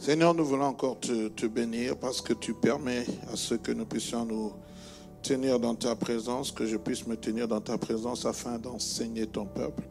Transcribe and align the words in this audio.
Seigneur, 0.00 0.32
nous 0.32 0.46
voulons 0.46 0.64
encore 0.64 0.98
te, 0.98 1.46
bénir 1.46 1.94
parce 1.94 2.22
que 2.22 2.32
tu 2.32 2.54
permets 2.54 3.04
à 3.30 3.36
ce 3.36 3.54
que 3.54 3.70
nous 3.70 3.84
puissions 3.84 4.24
nous 4.24 4.50
tenir 5.22 5.60
dans 5.60 5.74
ta 5.74 5.94
présence, 5.94 6.50
que 6.52 6.64
je 6.64 6.78
puisse 6.78 7.06
me 7.06 7.18
tenir 7.18 7.46
dans 7.46 7.60
ta 7.60 7.76
présence 7.76 8.24
afin 8.24 8.58
d'enseigner 8.58 9.26
ton 9.26 9.44
peuple. 9.44 9.82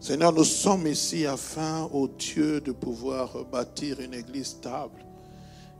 Seigneur, 0.00 0.32
nous 0.32 0.44
sommes 0.44 0.86
ici 0.86 1.26
afin, 1.26 1.86
ô 1.92 2.08
Dieu, 2.08 2.62
de 2.62 2.72
pouvoir 2.72 3.44
bâtir 3.44 4.00
une 4.00 4.14
église 4.14 4.46
stable. 4.46 5.04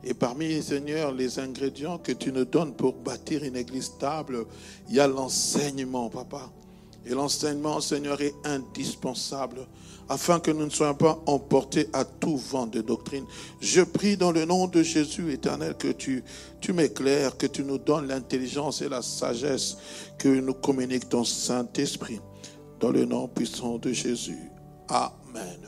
Et 0.05 0.13
parmi, 0.13 0.63
Seigneur, 0.63 1.11
les 1.11 1.39
ingrédients 1.39 1.97
que 1.97 2.13
tu 2.13 2.33
nous 2.33 2.45
donnes 2.45 2.75
pour 2.75 2.93
bâtir 2.93 3.43
une 3.43 3.57
église 3.57 3.85
stable, 3.85 4.45
il 4.91 4.97
y 4.97 5.01
a 5.01 5.07
l'enseignement, 5.07 6.11
papa. 6.11 6.51
Et 7.07 7.11
l'enseignement, 7.11 7.81
Seigneur, 7.81 8.21
est 8.21 8.35
indispensable 8.45 9.67
afin 10.09 10.41
que 10.41 10.51
nous 10.51 10.65
ne 10.65 10.71
soyons 10.71 10.95
pas 10.95 11.23
emportés 11.27 11.89
à 11.93 12.05
tout 12.05 12.37
vent 12.37 12.67
de 12.67 12.81
doctrine. 12.81 13.25
Je 13.61 13.81
prie 13.81 14.17
dans 14.17 14.33
le 14.33 14.45
nom 14.45 14.67
de 14.67 14.83
Jésus 14.83 15.33
éternel 15.33 15.77
que 15.79 15.89
tu, 15.89 16.25
tu 16.61 16.73
m'éclaires, 16.73 17.37
que 17.37 17.47
tu 17.47 17.63
nous 17.63 17.79
donnes 17.79 18.09
l'intelligence 18.09 18.83
et 18.83 18.89
la 18.89 19.03
sagesse, 19.03 19.77
que 20.19 20.29
nous 20.29 20.55
communique 20.55 21.09
ton 21.09 21.25
Saint-Esprit. 21.25 22.21
Dans 22.81 22.91
le 22.91 23.05
nom 23.05 23.29
puissant 23.29 23.79
de 23.79 23.93
Jésus. 23.93 24.51
Amen. 24.89 25.61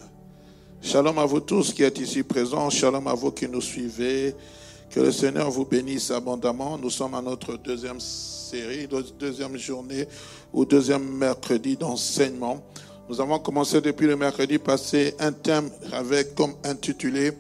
Shalom 0.81 1.19
à 1.19 1.27
vous 1.27 1.41
tous 1.41 1.73
qui 1.73 1.85
êtes 1.85 2.01
ici 2.01 2.25
présents. 2.25 2.69
Shalom 2.69 3.07
à 3.07 3.15
vous 3.15 3.31
qui 3.31 3.47
nous 3.47 3.61
suivez. 3.61 4.35
Que 4.93 5.01
le 5.01 5.11
Seigneur 5.11 5.51
vous 5.51 5.65
bénisse 5.65 6.11
abondamment. 6.11 6.77
Nous 6.77 6.91
sommes 6.91 7.15
à 7.15 7.23
notre 7.23 7.57
deuxième 7.57 7.99
série, 7.99 8.87
deuxième 9.19 9.57
journée 9.57 10.07
ou 10.53 10.67
deuxième 10.67 11.17
mercredi 11.17 11.79
d'enseignement. 11.79 12.63
Nous 13.09 13.19
avons 13.19 13.39
commencé 13.39 13.81
depuis 13.81 14.07
le 14.07 14.17
mercredi 14.17 14.59
passé 14.59 15.15
un 15.19 15.33
thème 15.33 15.71
avec 15.93 16.35
comme 16.35 16.53
intitulé 16.63 17.33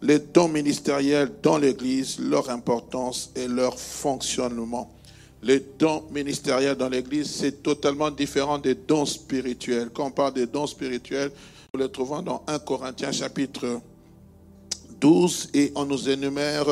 Les 0.00 0.20
dons 0.20 0.46
ministériels 0.46 1.32
dans 1.42 1.58
l'Église, 1.58 2.20
leur 2.20 2.48
importance 2.50 3.32
et 3.34 3.48
leur 3.48 3.76
fonctionnement. 3.76 4.88
Les 5.42 5.58
dons 5.58 6.04
ministériels 6.12 6.76
dans 6.76 6.88
l'Église, 6.88 7.28
c'est 7.28 7.64
totalement 7.64 8.12
différent 8.12 8.58
des 8.58 8.76
dons 8.76 9.06
spirituels. 9.06 9.90
Quand 9.92 10.06
on 10.06 10.10
parle 10.12 10.34
des 10.34 10.46
dons 10.46 10.68
spirituels, 10.68 11.32
nous 11.74 11.80
les 11.80 11.90
trouvons 11.90 12.22
dans 12.22 12.44
1 12.46 12.60
Corinthiens 12.60 13.10
chapitre 13.10 13.80
12 15.02 15.50
et 15.52 15.70
on 15.74 15.84
nous 15.84 16.08
énumère 16.08 16.64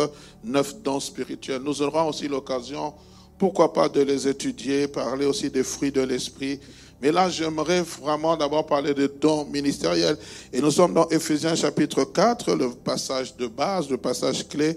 neuf 0.42 0.74
dons 0.82 1.00
spirituels. 1.00 1.60
Nous 1.62 1.82
aurons 1.82 2.08
aussi 2.08 2.28
l'occasion, 2.28 2.94
pourquoi 3.36 3.72
pas, 3.72 3.90
de 3.90 4.00
les 4.00 4.26
étudier, 4.26 4.88
parler 4.88 5.26
aussi 5.26 5.50
des 5.50 5.64
fruits 5.64 5.92
de 5.92 6.00
l'esprit 6.00 6.58
mais 7.02 7.12
là, 7.12 7.30
j'aimerais 7.30 7.80
vraiment 7.80 8.36
d'abord 8.36 8.66
parler 8.66 8.92
des 8.92 9.08
dons 9.08 9.46
ministériels. 9.46 10.18
Et 10.52 10.60
nous 10.60 10.70
sommes 10.70 10.92
dans 10.92 11.08
Ephésiens 11.08 11.54
chapitre 11.54 12.04
4, 12.04 12.54
le 12.54 12.70
passage 12.70 13.34
de 13.36 13.46
base, 13.46 13.88
le 13.88 13.96
passage 13.96 14.46
clé. 14.46 14.76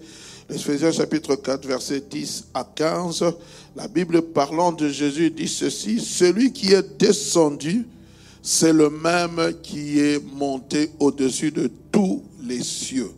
Ephésiens 0.50 0.92
chapitre 0.92 1.36
4, 1.36 1.68
verset 1.68 2.02
10 2.10 2.48
à 2.54 2.64
15. 2.64 3.26
La 3.76 3.88
Bible 3.90 4.22
parlant 4.22 4.72
de 4.72 4.88
Jésus 4.88 5.32
dit 5.32 5.50
ceci, 5.50 6.00
celui 6.00 6.54
qui 6.54 6.72
est 6.72 6.98
descendu, 6.98 7.86
c'est 8.42 8.74
le 8.74 8.90
même 8.90 9.56
qui 9.62 10.00
est 10.00 10.24
monté 10.34 10.92
au-dessus 11.00 11.52
de 11.52 11.70
tous 11.92 12.24
les 12.42 12.64
cieux, 12.64 13.12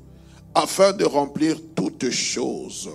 afin 0.56 0.94
de 0.94 1.06
remplir 1.06 1.58
toutes 1.76 2.10
choses. 2.10 2.90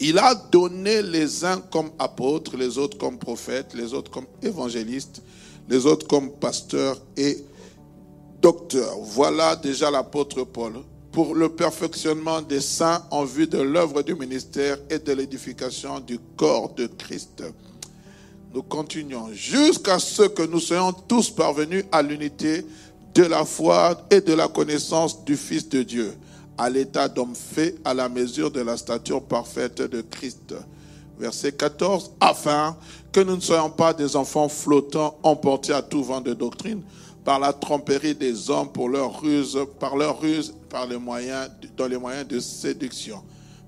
Il 0.00 0.18
a 0.18 0.34
donné 0.34 1.02
les 1.02 1.44
uns 1.44 1.58
comme 1.70 1.90
apôtres, 1.98 2.56
les 2.56 2.78
autres 2.78 2.98
comme 2.98 3.18
prophètes, 3.18 3.72
les 3.74 3.94
autres 3.94 4.10
comme 4.10 4.26
évangélistes, 4.42 5.22
les 5.68 5.86
autres 5.86 6.06
comme 6.06 6.32
pasteurs 6.32 7.00
et 7.16 7.44
docteurs. 8.42 8.98
Voilà 9.00 9.56
déjà 9.56 9.90
l'apôtre 9.90 10.44
Paul 10.44 10.74
pour 11.12 11.34
le 11.34 11.48
perfectionnement 11.48 12.42
des 12.42 12.60
saints 12.60 13.02
en 13.10 13.24
vue 13.24 13.46
de 13.46 13.58
l'œuvre 13.58 14.02
du 14.02 14.14
ministère 14.14 14.76
et 14.90 14.98
de 14.98 15.12
l'édification 15.12 16.00
du 16.00 16.18
corps 16.36 16.74
de 16.74 16.86
Christ. 16.86 17.42
Nous 18.52 18.62
continuons 18.62 19.32
jusqu'à 19.32 19.98
ce 19.98 20.22
que 20.22 20.42
nous 20.42 20.60
soyons 20.60 20.92
tous 20.92 21.30
parvenus 21.30 21.84
à 21.90 22.02
l'unité 22.02 22.66
de 23.14 23.22
la 23.22 23.46
foi 23.46 24.06
et 24.10 24.20
de 24.20 24.34
la 24.34 24.46
connaissance 24.48 25.24
du 25.24 25.36
Fils 25.38 25.68
de 25.70 25.82
Dieu, 25.82 26.12
à 26.58 26.70
l'état 26.70 27.08
d'homme 27.08 27.34
fait 27.34 27.76
à 27.84 27.94
la 27.94 28.08
mesure 28.08 28.50
de 28.50 28.60
la 28.60 28.76
stature 28.76 29.22
parfaite 29.22 29.82
de 29.82 30.00
Christ 30.00 30.54
verset 31.18 31.52
14, 31.52 32.12
afin 32.20 32.76
que 33.12 33.20
nous 33.20 33.36
ne 33.36 33.40
soyons 33.40 33.70
pas 33.70 33.92
des 33.92 34.16
enfants 34.16 34.48
flottants 34.48 35.18
emportés 35.22 35.72
à 35.72 35.82
tout 35.82 36.04
vent 36.04 36.20
de 36.20 36.34
doctrine 36.34 36.82
par 37.24 37.40
la 37.40 37.52
tromperie 37.52 38.14
des 38.14 38.50
hommes 38.50 38.70
pour 38.70 38.88
leur 38.88 39.20
ruse, 39.20 39.58
par 39.80 39.96
leur 39.96 40.20
ruse, 40.20 40.54
par 40.68 40.86
les 40.86 40.98
moyens, 40.98 41.50
dans 41.76 41.88
les 41.88 41.98
moyens 41.98 42.26
de 42.28 42.38
séduction, 42.38 43.20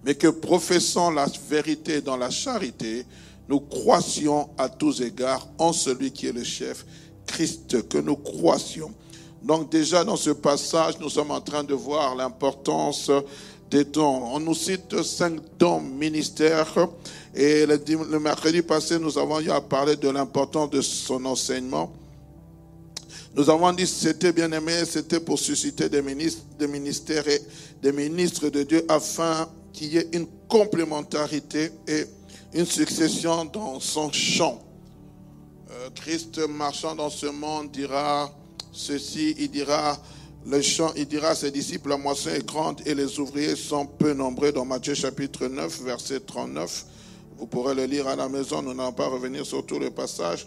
mais 0.05 0.15
que 0.15 0.29
professant 0.29 1.11
la 1.11 1.27
vérité 1.49 2.01
dans 2.01 2.17
la 2.17 2.31
charité, 2.31 3.05
nous 3.49 3.61
croissions 3.61 4.51
à 4.59 4.69
tous 4.69 5.01
égards 5.01 5.49
en 5.59 5.73
celui 5.73 6.13
qui 6.13 6.27
est 6.27 6.33
le 6.33 6.45
chef, 6.45 6.85
Christ, 7.27 7.89
que 7.89 7.99
nous 7.99 8.17
croissions. 8.17 8.93
Donc 9.43 9.71
déjà 9.71 10.05
dans 10.05 10.17
ce 10.17 10.31
passage, 10.31 10.99
nous 11.01 11.09
sommes 11.09 11.31
en 11.31 11.41
train 11.41 11.63
de 11.63 11.75
voir 11.75 12.15
l'importance 12.17 13.11
des 13.71 13.85
dons. 13.85 14.23
On 14.33 14.41
nous 14.41 14.55
cite 14.55 15.03
cinq 15.03 15.41
dons 15.59 15.81
ministères 15.81 16.75
et 17.35 17.67
le, 17.67 18.19
mercredi 18.19 18.63
passé, 18.63 18.99
nous 18.99 19.17
avons 19.17 19.41
eu 19.41 19.51
à 19.51 19.61
parler 19.61 19.97
de 19.97 20.09
l'importance 20.09 20.71
de 20.71 20.81
son 20.81 21.25
enseignement. 21.25 21.93
Nous 23.35 23.49
avons 23.49 23.73
dit 23.73 23.87
c'était 23.87 24.33
bien 24.33 24.51
aimé, 24.51 24.73
c'était 24.85 25.21
pour 25.21 25.39
susciter 25.39 25.89
des 25.89 26.03
ministres, 26.03 26.43
des 26.59 26.67
ministères 26.67 27.29
et 27.29 27.41
des 27.81 27.93
ministres 27.93 28.49
de 28.49 28.63
Dieu 28.65 28.85
afin 28.89 29.49
qu'il 29.73 29.93
y 29.93 29.99
ait 29.99 30.09
une 30.13 30.27
complémentarité 30.49 31.71
et 31.87 32.07
une 32.55 32.67
succession 32.67 33.45
dans 33.45 33.79
son 33.79 34.11
champ. 34.11 34.61
Euh, 35.71 35.91
Christ 35.95 36.39
marchant 36.49 36.97
dans 36.97 37.11
ce 37.11 37.27
monde 37.27 37.71
dira 37.71 38.33
ceci, 38.73 39.35
il 39.39 39.51
dira 39.51 39.99
le 40.47 40.61
il 40.97 41.07
dira 41.07 41.29
à 41.29 41.35
ses 41.35 41.51
disciples, 41.51 41.91
la 41.91 41.99
moisson 41.99 42.31
est 42.31 42.47
grande 42.47 42.81
et 42.87 42.95
les 42.95 43.19
ouvriers 43.19 43.57
sont 43.57 43.85
peu 43.85 44.15
nombreux 44.15 44.51
dans 44.51 44.65
Matthieu 44.65 44.95
chapitre 44.95 45.47
9, 45.47 45.83
verset 45.83 46.21
39. 46.21 46.87
Vous 47.39 47.47
pourrez 47.47 47.75
le 47.75 47.85
lire 47.85 48.09
à 48.09 48.17
la 48.17 48.29
maison, 48.29 48.63
nous 48.63 48.73
n'allons 48.73 48.93
pas 48.93 49.09
revenir 49.09 49.45
sur 49.45 49.67
tout 49.67 49.79
le 49.79 49.91
passage. 49.91 50.47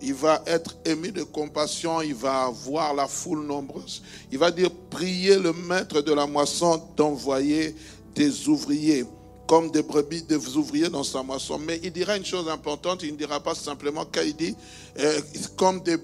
Il 0.00 0.14
va 0.14 0.42
être 0.46 0.76
ému 0.84 1.12
de 1.12 1.22
compassion, 1.24 2.02
il 2.02 2.14
va 2.14 2.50
voir 2.50 2.94
la 2.94 3.08
foule 3.08 3.44
nombreuse. 3.44 4.02
Il 4.30 4.38
va 4.38 4.50
dire, 4.50 4.70
priez 4.90 5.38
le 5.38 5.52
maître 5.52 6.00
de 6.02 6.12
la 6.12 6.26
moisson 6.26 6.82
d'envoyer 6.96 7.74
des 8.14 8.48
ouvriers, 8.48 9.04
comme 9.52 9.70
des 9.70 9.82
brebis, 9.82 10.22
des 10.22 10.56
ouvriers 10.56 10.88
dans 10.88 11.04
sa 11.04 11.22
moisson. 11.22 11.58
Mais 11.58 11.78
il 11.82 11.92
dira 11.92 12.16
une 12.16 12.24
chose 12.24 12.48
importante, 12.48 13.02
il 13.02 13.12
ne 13.12 13.18
dira 13.18 13.38
pas 13.38 13.54
simplement 13.54 14.06
qu'il 14.06 14.34
dit, 14.34 14.56
euh, 14.98 15.20
comme 15.58 15.82
des, 15.82 15.98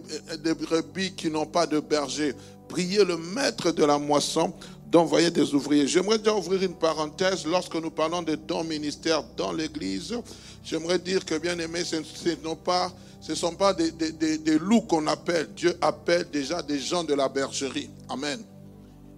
des 0.44 0.52
brebis 0.52 1.14
qui 1.14 1.30
n'ont 1.30 1.46
pas 1.46 1.66
de 1.66 1.80
berger. 1.80 2.34
Priez 2.68 3.02
le 3.06 3.16
maître 3.16 3.70
de 3.70 3.86
la 3.86 3.98
moisson 3.98 4.52
d'envoyer 4.90 5.30
des 5.30 5.54
ouvriers. 5.54 5.86
J'aimerais 5.86 6.18
déjà 6.18 6.34
ouvrir 6.34 6.62
une 6.62 6.74
parenthèse. 6.74 7.46
Lorsque 7.46 7.76
nous 7.76 7.90
parlons 7.90 8.20
de 8.20 8.34
dons 8.34 8.64
ministères 8.64 9.24
dans 9.34 9.54
l'Église, 9.54 10.14
j'aimerais 10.62 10.98
dire 10.98 11.24
que, 11.24 11.38
bien 11.38 11.58
aimé, 11.58 11.84
ce 11.84 11.96
ne 11.96 12.54
pas, 12.54 12.92
ce 13.18 13.34
sont 13.34 13.54
pas 13.54 13.72
des, 13.72 13.90
des 13.92 14.58
loups 14.58 14.82
qu'on 14.82 15.06
appelle. 15.06 15.48
Dieu 15.56 15.74
appelle 15.80 16.28
déjà 16.30 16.60
des 16.60 16.78
gens 16.78 17.02
de 17.02 17.14
la 17.14 17.30
bergerie. 17.30 17.88
Amen. 18.10 18.44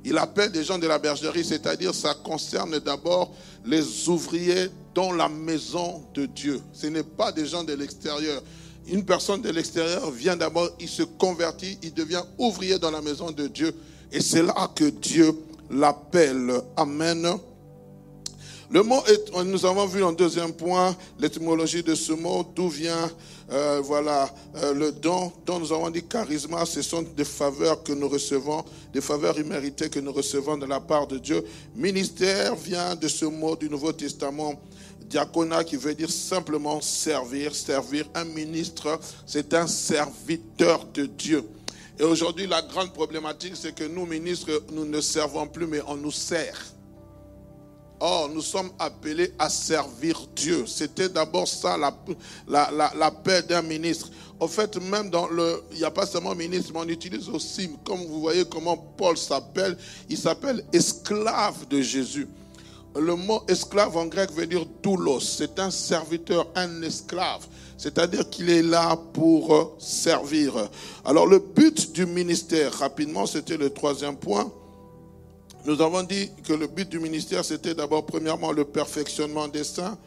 Il 0.05 0.17
appelle 0.17 0.51
des 0.51 0.65
gens 0.65 0.79
de 0.79 0.87
la 0.87 0.99
bergerie, 0.99 1.45
c'est-à-dire 1.45 1.95
ça 1.95 2.15
concerne 2.15 2.79
d'abord 2.79 3.33
les 3.65 4.09
ouvriers 4.09 4.69
dans 4.95 5.13
la 5.13 5.29
maison 5.29 6.03
de 6.15 6.27
Dieu. 6.27 6.61
Ce 6.73 6.87
n'est 6.87 7.03
pas 7.03 7.33
des 7.33 7.47
gens 7.47 7.65
de 7.65 7.75
l'extérieur. 7.75 8.43
Une 8.89 9.05
personne 9.05 9.43
de 9.43 9.51
l'extérieur 9.51 10.11
vient 10.11 10.37
d'abord, 10.37 10.71
il 10.81 10.89
se 10.89 11.03
convertit, 11.03 11.79
il 11.83 11.93
devient 11.93 12.23
ouvrier 12.39 12.79
dans 12.79 12.91
la 12.91 13.03
maison 13.03 13.31
de 13.31 13.47
Dieu. 13.47 13.75
Et 14.11 14.21
c'est 14.21 14.43
là 14.43 14.71
que 14.75 14.85
Dieu 14.85 15.33
l'appelle. 15.71 16.51
Amen. 16.77 17.39
Le 18.73 18.85
mot, 18.85 19.03
est, 19.07 19.45
nous 19.45 19.67
avons 19.67 19.85
vu 19.87 20.05
en 20.05 20.13
deuxième 20.13 20.53
point 20.53 20.97
l'étymologie 21.19 21.83
de 21.83 21.97
ce 21.97 22.13
mot, 22.13 22.47
d'où 22.55 22.69
vient, 22.69 23.11
euh, 23.51 23.81
voilà, 23.83 24.33
euh, 24.59 24.73
le 24.73 24.93
don, 24.93 25.33
dont 25.45 25.59
nous 25.59 25.73
avons 25.73 25.91
dit 25.91 26.05
charisma, 26.05 26.65
ce 26.65 26.81
sont 26.81 27.03
des 27.03 27.25
faveurs 27.25 27.83
que 27.83 27.93
nous 27.93 28.09
recevons, 28.09 28.65
des 28.93 29.01
faveurs 29.01 29.37
imméritées 29.41 29.91
que 29.91 29.99
nous 29.99 30.13
recevons 30.13 30.57
de 30.57 30.67
la 30.67 30.79
part 30.79 31.09
de 31.09 31.19
Dieu. 31.19 31.45
Ministère 31.75 32.55
vient 32.55 32.95
de 32.95 33.09
ce 33.09 33.25
mot 33.25 33.57
du 33.57 33.69
Nouveau 33.69 33.91
Testament, 33.91 34.55
diaconat, 35.01 35.65
qui 35.65 35.75
veut 35.75 35.97
dire 35.97 36.11
simplement 36.11 36.81
servir, 36.81 37.53
servir. 37.57 38.05
Un 38.15 38.25
ministre, 38.25 39.01
c'est 39.27 39.53
un 39.53 39.67
serviteur 39.67 40.87
de 40.95 41.07
Dieu. 41.07 41.43
Et 41.99 42.05
aujourd'hui, 42.05 42.47
la 42.47 42.63
grande 42.63 42.93
problématique, 42.93 43.55
c'est 43.57 43.75
que 43.75 43.83
nous, 43.83 44.07
ministres, 44.07 44.63
nous 44.71 44.85
ne 44.85 45.01
servons 45.01 45.49
plus, 45.49 45.67
mais 45.67 45.81
on 45.89 45.97
nous 45.97 46.13
sert. 46.13 46.57
Oh, 48.03 48.29
nous 48.33 48.41
sommes 48.41 48.71
appelés 48.79 49.35
à 49.39 49.51
servir 49.51 50.27
Dieu. 50.35 50.65
C'était 50.67 51.11
d'abord 51.11 51.47
ça 51.47 51.77
la, 51.77 51.93
la, 52.49 52.93
la, 52.97 53.11
paix 53.11 53.43
d'un 53.43 53.61
ministre. 53.61 54.11
En 54.39 54.49
fait, 54.49 54.75
même 54.81 55.11
dans 55.11 55.29
le, 55.29 55.63
il 55.73 55.79
n'y 55.79 55.85
a 55.85 55.91
pas 55.91 56.07
seulement 56.07 56.35
ministre, 56.35 56.71
mais 56.73 56.81
on 56.81 56.89
utilise 56.89 57.29
aussi, 57.29 57.71
comme 57.85 58.01
vous 58.07 58.23
voyez 58.23 58.47
comment 58.47 58.79
Paul 58.79 59.19
s'appelle, 59.19 59.77
il 60.09 60.17
s'appelle 60.17 60.65
esclave 60.73 61.69
de 61.69 61.83
Jésus. 61.83 62.27
Le 62.97 63.15
mot 63.17 63.43
esclave 63.47 63.95
en 63.99 64.07
grec 64.07 64.33
veut 64.33 64.47
dire 64.47 64.65
doulos. 64.83 65.21
C'est 65.21 65.59
un 65.59 65.71
serviteur, 65.71 66.49
un 66.55 66.81
esclave. 66.81 67.47
C'est-à-dire 67.77 68.29
qu'il 68.31 68.49
est 68.49 68.63
là 68.63 68.97
pour 69.13 69.55
euh, 69.55 69.77
servir. 69.79 70.55
Alors 71.05 71.27
le 71.27 71.39
but 71.39 71.93
du 71.93 72.07
ministère, 72.07 72.73
rapidement, 72.73 73.27
c'était 73.27 73.59
le 73.59 73.71
troisième 73.71 74.17
point. 74.17 74.51
Nous 75.65 75.81
avons 75.83 76.03
dit 76.03 76.31
que 76.45 76.53
le 76.53 76.67
but 76.67 76.89
du 76.89 76.99
ministère, 76.99 77.45
c'était 77.45 77.75
d'abord, 77.75 78.07
premièrement, 78.07 78.53
le 78.53 78.65
perfectionnement 78.65 79.49
des 79.49 79.65
saints. 79.65 79.99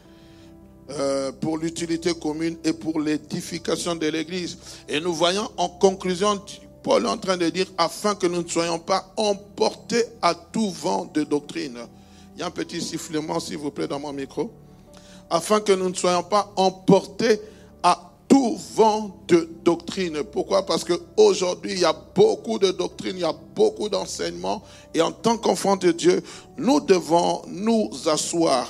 Euh, 0.90 1.32
pour 1.32 1.56
l'utilité 1.56 2.12
commune 2.12 2.58
et 2.62 2.74
pour 2.74 3.00
l'édification 3.00 3.96
de 3.96 4.06
l'Église. 4.06 4.58
Et 4.86 5.00
nous 5.00 5.14
voyons 5.14 5.48
en 5.56 5.66
conclusion, 5.66 6.38
Paul 6.82 7.06
est 7.06 7.08
en 7.08 7.16
train 7.16 7.38
de 7.38 7.48
dire, 7.48 7.64
afin 7.78 8.14
que 8.14 8.26
nous 8.26 8.42
ne 8.42 8.48
soyons 8.48 8.78
pas 8.78 9.10
emportés 9.16 10.04
à 10.20 10.34
tout 10.34 10.68
vent 10.68 11.10
de 11.14 11.24
doctrine. 11.24 11.78
Il 12.34 12.40
y 12.40 12.42
a 12.42 12.48
un 12.48 12.50
petit 12.50 12.82
sifflement, 12.82 13.40
s'il 13.40 13.56
vous 13.56 13.70
plaît, 13.70 13.88
dans 13.88 13.98
mon 13.98 14.12
micro. 14.12 14.52
Afin 15.30 15.60
que 15.60 15.72
nous 15.72 15.88
ne 15.88 15.94
soyons 15.94 16.22
pas 16.22 16.52
emportés 16.56 17.40
tout 18.34 18.58
vent 18.74 19.16
de 19.28 19.48
doctrine. 19.64 20.24
Pourquoi? 20.24 20.66
Parce 20.66 20.82
qu'aujourd'hui, 20.82 21.70
il 21.70 21.78
y 21.78 21.84
a 21.84 21.92
beaucoup 21.92 22.58
de 22.58 22.72
doctrines, 22.72 23.14
il 23.14 23.20
y 23.20 23.24
a 23.24 23.32
beaucoup 23.54 23.88
d'enseignements. 23.88 24.60
Et 24.92 25.00
en 25.00 25.12
tant 25.12 25.36
qu'enfants 25.36 25.76
de 25.76 25.92
Dieu, 25.92 26.20
nous 26.58 26.80
devons 26.80 27.42
nous 27.46 27.92
asseoir. 28.06 28.66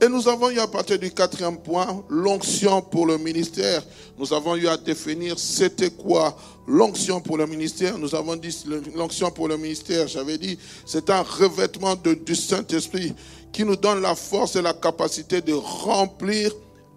Et 0.00 0.08
nous 0.08 0.26
avons 0.28 0.48
eu 0.48 0.58
à 0.60 0.66
partir 0.66 0.98
du 0.98 1.10
quatrième 1.10 1.58
point, 1.58 2.02
l'onction 2.08 2.80
pour 2.80 3.04
le 3.04 3.18
ministère. 3.18 3.82
Nous 4.16 4.32
avons 4.32 4.56
eu 4.56 4.66
à 4.66 4.78
définir 4.78 5.38
c'était 5.38 5.90
quoi 5.90 6.34
l'onction 6.66 7.20
pour 7.20 7.36
le 7.36 7.46
ministère. 7.46 7.98
Nous 7.98 8.14
avons 8.14 8.36
dit 8.36 8.64
l'onction 8.94 9.30
pour 9.30 9.46
le 9.46 9.58
ministère, 9.58 10.08
j'avais 10.08 10.38
dit, 10.38 10.58
c'est 10.86 11.10
un 11.10 11.20
revêtement 11.20 11.96
de, 11.96 12.14
du 12.14 12.34
Saint-Esprit 12.34 13.12
qui 13.52 13.66
nous 13.66 13.76
donne 13.76 14.00
la 14.00 14.14
force 14.14 14.56
et 14.56 14.62
la 14.62 14.72
capacité 14.72 15.42
de 15.42 15.52
remplir 15.52 16.50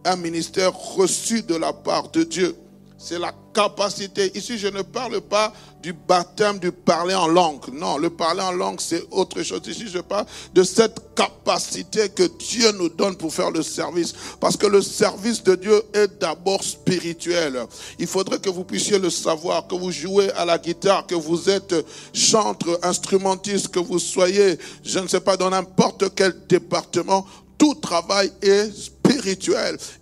un 0.06 0.16
ministère 0.16 0.74
reçu 0.74 1.42
de 1.42 1.56
la 1.56 1.74
part 1.74 2.10
de 2.12 2.24
Dieu. 2.24 2.56
C'est 2.98 3.19
la 3.19 3.34
capacité. 3.54 4.31
Ici, 4.36 4.57
je 4.57 4.68
ne 4.68 4.81
parle 4.81 5.19
pas 5.22 5.54
du 5.81 5.94
baptême 5.94 6.57
du 6.57 6.72
parler 6.72 7.13
en 7.13 7.28
langue. 7.28 7.68
Non, 7.72 7.98
le 7.98 8.10
parler 8.10 8.42
en 8.42 8.54
langue, 8.54 8.80
c'est 8.80 9.04
autre 9.12 9.44
chose. 9.44 9.62
Ici, 9.68 9.86
je 9.88 10.00
parle 10.00 10.25
de 10.54 10.63
cette 10.63 11.13
capacité 11.13 12.10
que 12.10 12.24
Dieu 12.24 12.72
nous 12.72 12.90
donne 12.90 13.16
pour 13.16 13.34
faire 13.34 13.52
le 13.52 13.62
service. 13.62 14.13
Parce 14.40 14.57
que 14.57 14.66
le 14.66 14.81
service 14.81 15.44
de 15.44 15.56
Dieu 15.56 15.84
est 15.94 16.19
d'abord 16.19 16.63
spirituel. 16.63 17.66
Il 18.00 18.08
faudrait 18.08 18.40
que 18.40 18.50
vous 18.50 18.63
puissiez 18.63 18.98
le 18.98 19.10
savoir, 19.10 19.68
que 19.68 19.75
vous 19.75 19.92
jouez 19.92 20.31
à 20.31 20.46
la 20.46 20.58
guitare, 20.58 21.06
que 21.06 21.16
vous 21.16 21.50
êtes 21.50 21.75
chantre, 22.13 22.80
instrumentiste, 22.81 23.68
que 23.68 23.80
vous 23.80 24.00
soyez, 24.00 24.58
je 24.84 25.00
ne 25.00 25.08
sais 25.08 25.22
pas, 25.22 25.38
dans 25.38 25.50
n'importe 25.50 26.16
quel 26.16 26.34
département. 26.48 27.25
Tout 27.58 27.75
travail 27.75 28.31
est 28.42 28.72
spirituel. 28.72 28.95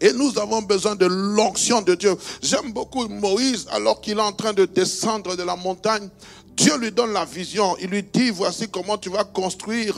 Et 0.01 0.13
nous 0.13 0.37
avons 0.37 0.61
besoin 0.61 0.95
de 0.95 1.05
l'onction 1.05 1.81
de 1.81 1.95
Dieu. 1.95 2.15
J'aime 2.41 2.71
beaucoup 2.73 3.07
Moïse 3.07 3.65
alors 3.71 4.01
qu'il 4.01 4.17
est 4.17 4.21
en 4.21 4.33
train 4.33 4.53
de 4.53 4.65
descendre 4.65 5.35
de 5.35 5.43
la 5.43 5.55
montagne. 5.55 6.09
Dieu 6.55 6.77
lui 6.77 6.91
donne 6.91 7.13
la 7.13 7.25
vision. 7.25 7.75
Il 7.81 7.89
lui 7.89 8.03
dit, 8.03 8.29
voici 8.29 8.67
comment 8.69 8.97
tu 8.97 9.09
vas 9.09 9.23
construire 9.23 9.95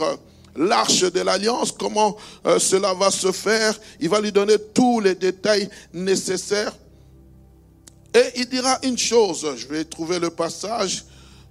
l'arche 0.56 1.00
de 1.00 1.20
l'alliance, 1.20 1.72
comment 1.72 2.16
euh, 2.46 2.58
cela 2.58 2.94
va 2.94 3.10
se 3.10 3.32
faire. 3.32 3.78
Il 4.00 4.08
va 4.08 4.20
lui 4.20 4.32
donner 4.32 4.56
tous 4.74 5.00
les 5.00 5.14
détails 5.14 5.68
nécessaires. 5.92 6.72
Et 8.14 8.40
il 8.40 8.48
dira 8.48 8.78
une 8.82 8.96
chose, 8.96 9.46
je 9.56 9.66
vais 9.66 9.84
trouver 9.84 10.18
le 10.18 10.30
passage. 10.30 11.04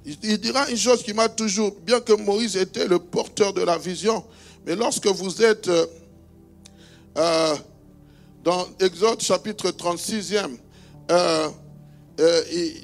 Il 0.06 0.40
dira 0.40 0.70
une 0.70 0.78
chose 0.78 1.04
qui 1.04 1.14
m'a 1.14 1.30
toujours, 1.30 1.76
bien 1.84 2.00
que 2.00 2.14
Moïse 2.14 2.58
était 2.58 2.88
le 2.88 3.00
porteur 3.00 3.54
de 3.54 3.62
la 3.62 3.78
vision, 3.78 4.24
mais 4.66 4.76
lorsque 4.76 5.08
vous 5.08 5.44
êtes 5.44 5.68
euh, 5.68 5.86
euh, 7.18 7.56
dans 8.44 8.68
Exode 8.80 9.22
chapitre 9.22 9.70
36e, 9.72 10.58
euh, 11.12 11.50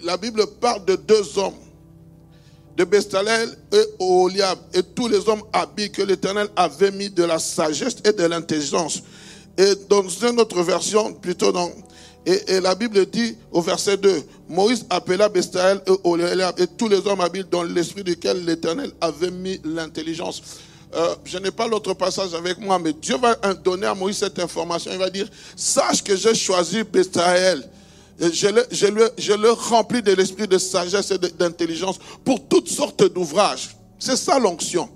la 0.03 0.17
Bible 0.17 0.45
parle 0.59 0.85
de 0.85 0.95
deux 0.95 1.37
hommes, 1.37 1.55
de 2.77 2.83
Bestalel 2.83 3.49
et 3.73 3.83
Oliab, 3.99 4.59
et 4.73 4.83
tous 4.83 5.07
les 5.07 5.27
hommes 5.27 5.43
habits 5.53 5.91
que 5.91 6.01
l'Éternel 6.01 6.47
avait 6.55 6.91
mis 6.91 7.09
de 7.09 7.23
la 7.23 7.39
sagesse 7.39 7.97
et 8.05 8.13
de 8.13 8.25
l'intelligence. 8.25 9.03
Et 9.57 9.75
dans 9.89 10.07
une 10.07 10.39
autre 10.39 10.61
version, 10.63 11.13
plutôt 11.13 11.51
dans 11.51 11.69
et, 12.25 12.59
la 12.59 12.75
Bible 12.75 13.05
dit 13.07 13.35
au 13.51 13.61
verset 13.61 13.97
2, 13.97 14.23
Moïse 14.47 14.85
appela 14.89 15.27
Bestalel 15.27 15.81
et 15.87 15.91
Oliab 16.03 16.59
et 16.59 16.67
tous 16.67 16.87
les 16.87 17.05
hommes 17.07 17.21
habiles 17.21 17.47
dans 17.49 17.63
l'esprit 17.63 18.03
duquel 18.03 18.45
l'Éternel 18.45 18.91
avait 19.01 19.31
mis 19.31 19.59
l'intelligence. 19.63 20.41
Euh, 20.93 21.15
je 21.23 21.37
n'ai 21.37 21.51
pas 21.51 21.67
l'autre 21.67 21.93
passage 21.93 22.33
avec 22.33 22.59
moi, 22.59 22.77
mais 22.77 22.93
Dieu 22.93 23.17
va 23.17 23.35
donner 23.53 23.87
à 23.87 23.93
Moïse 23.93 24.17
cette 24.17 24.37
information. 24.39 24.91
Il 24.91 24.97
va 24.97 25.09
dire, 25.09 25.27
sache 25.55 26.03
que 26.03 26.15
j'ai 26.15 26.35
choisi 26.35 26.83
Bestaël. 26.83 27.67
Je 28.19 28.47
le, 28.47 28.65
je, 28.69 28.85
le, 28.87 29.09
je 29.17 29.33
le 29.33 29.51
remplis 29.51 30.01
de 30.03 30.11
l'esprit 30.11 30.47
de 30.47 30.57
sagesse 30.57 31.11
et 31.11 31.17
d'intelligence 31.17 31.97
pour 32.23 32.47
toutes 32.47 32.67
sortes 32.67 33.03
d'ouvrages. 33.11 33.75
C'est 33.97 34.17
ça 34.17 34.37
l'onction. 34.37 34.89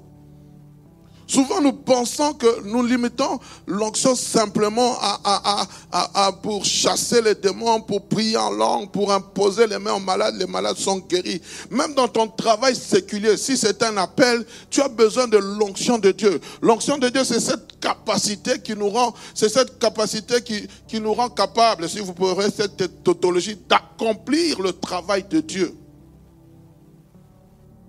Souvent, 1.28 1.60
nous 1.60 1.74
pensons 1.74 2.34
que 2.34 2.62
nous 2.64 2.84
limitons 2.84 3.40
l'onction 3.66 4.16
simplement 4.16 4.96
à, 5.02 5.68
à, 5.92 6.32
pour 6.32 6.64
chasser 6.66 7.22
les 7.22 7.36
démons, 7.36 7.82
pour 7.82 8.08
prier 8.08 8.38
en 8.38 8.52
langue, 8.52 8.92
pour 8.92 9.12
imposer 9.12 9.66
les 9.66 9.80
mains 9.80 9.94
aux 9.94 10.00
malades. 10.00 10.36
Les 10.38 10.46
malades 10.46 10.78
sont 10.78 11.00
guéris. 11.00 11.42
Même 11.72 11.94
dans 11.94 12.08
ton 12.08 12.28
travail 12.28 12.76
séculier, 12.76 13.38
si 13.38 13.58
c'est 13.58 13.82
un 13.82 13.98
appel, 13.98 14.46
tu 14.70 14.82
as 14.82 14.88
besoin 14.88 15.28
de 15.28 15.38
l'onction 15.38 15.98
de 15.98 16.12
Dieu. 16.12 16.40
L'onction 16.62 16.98
de 16.98 17.10
Dieu, 17.10 17.24
c'est 17.24 17.40
cette 17.40 17.80
capacité 17.80 18.60
qui 18.60 18.76
nous 18.76 18.90
rend, 18.90 19.14
c'est 19.34 19.50
cette 19.50 19.80
capacité 19.80 20.42
qui, 20.42 20.68
qui 20.88 21.00
nous 21.00 21.14
rend 21.14 21.30
capable, 21.30 21.90
si 21.90 22.00
vous 22.00 22.14
pourrez 22.14 22.50
cette 22.56 23.04
tautologie, 23.04 23.58
d'accomplir 23.68 24.60
le 24.62 24.74
travail 24.74 25.26
de 25.30 25.40
Dieu. 25.40 25.76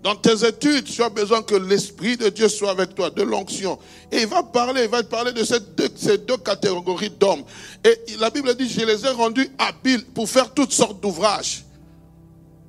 Dans 0.06 0.14
tes 0.14 0.46
études, 0.46 0.84
tu 0.84 1.02
as 1.02 1.08
besoin 1.08 1.42
que 1.42 1.56
l'Esprit 1.56 2.16
de 2.16 2.28
Dieu 2.28 2.48
soit 2.48 2.70
avec 2.70 2.94
toi, 2.94 3.10
de 3.10 3.25
l'onction. 3.25 3.76
Et 4.12 4.18
il 4.18 4.28
va 4.28 4.44
parler, 4.44 4.84
il 4.84 4.88
va 4.88 5.02
parler 5.02 5.32
de 5.32 5.42
ces 5.42 5.58
deux, 5.58 5.88
ces 5.96 6.18
deux 6.18 6.36
catégories 6.36 7.10
d'hommes. 7.10 7.42
Et 7.84 8.14
la 8.20 8.30
Bible 8.30 8.54
dit, 8.54 8.68
je 8.68 8.86
les 8.86 9.04
ai 9.04 9.08
rendus 9.08 9.50
habiles 9.58 10.04
pour 10.14 10.28
faire 10.28 10.54
toutes 10.54 10.70
sortes 10.70 11.02
d'ouvrages. 11.02 11.65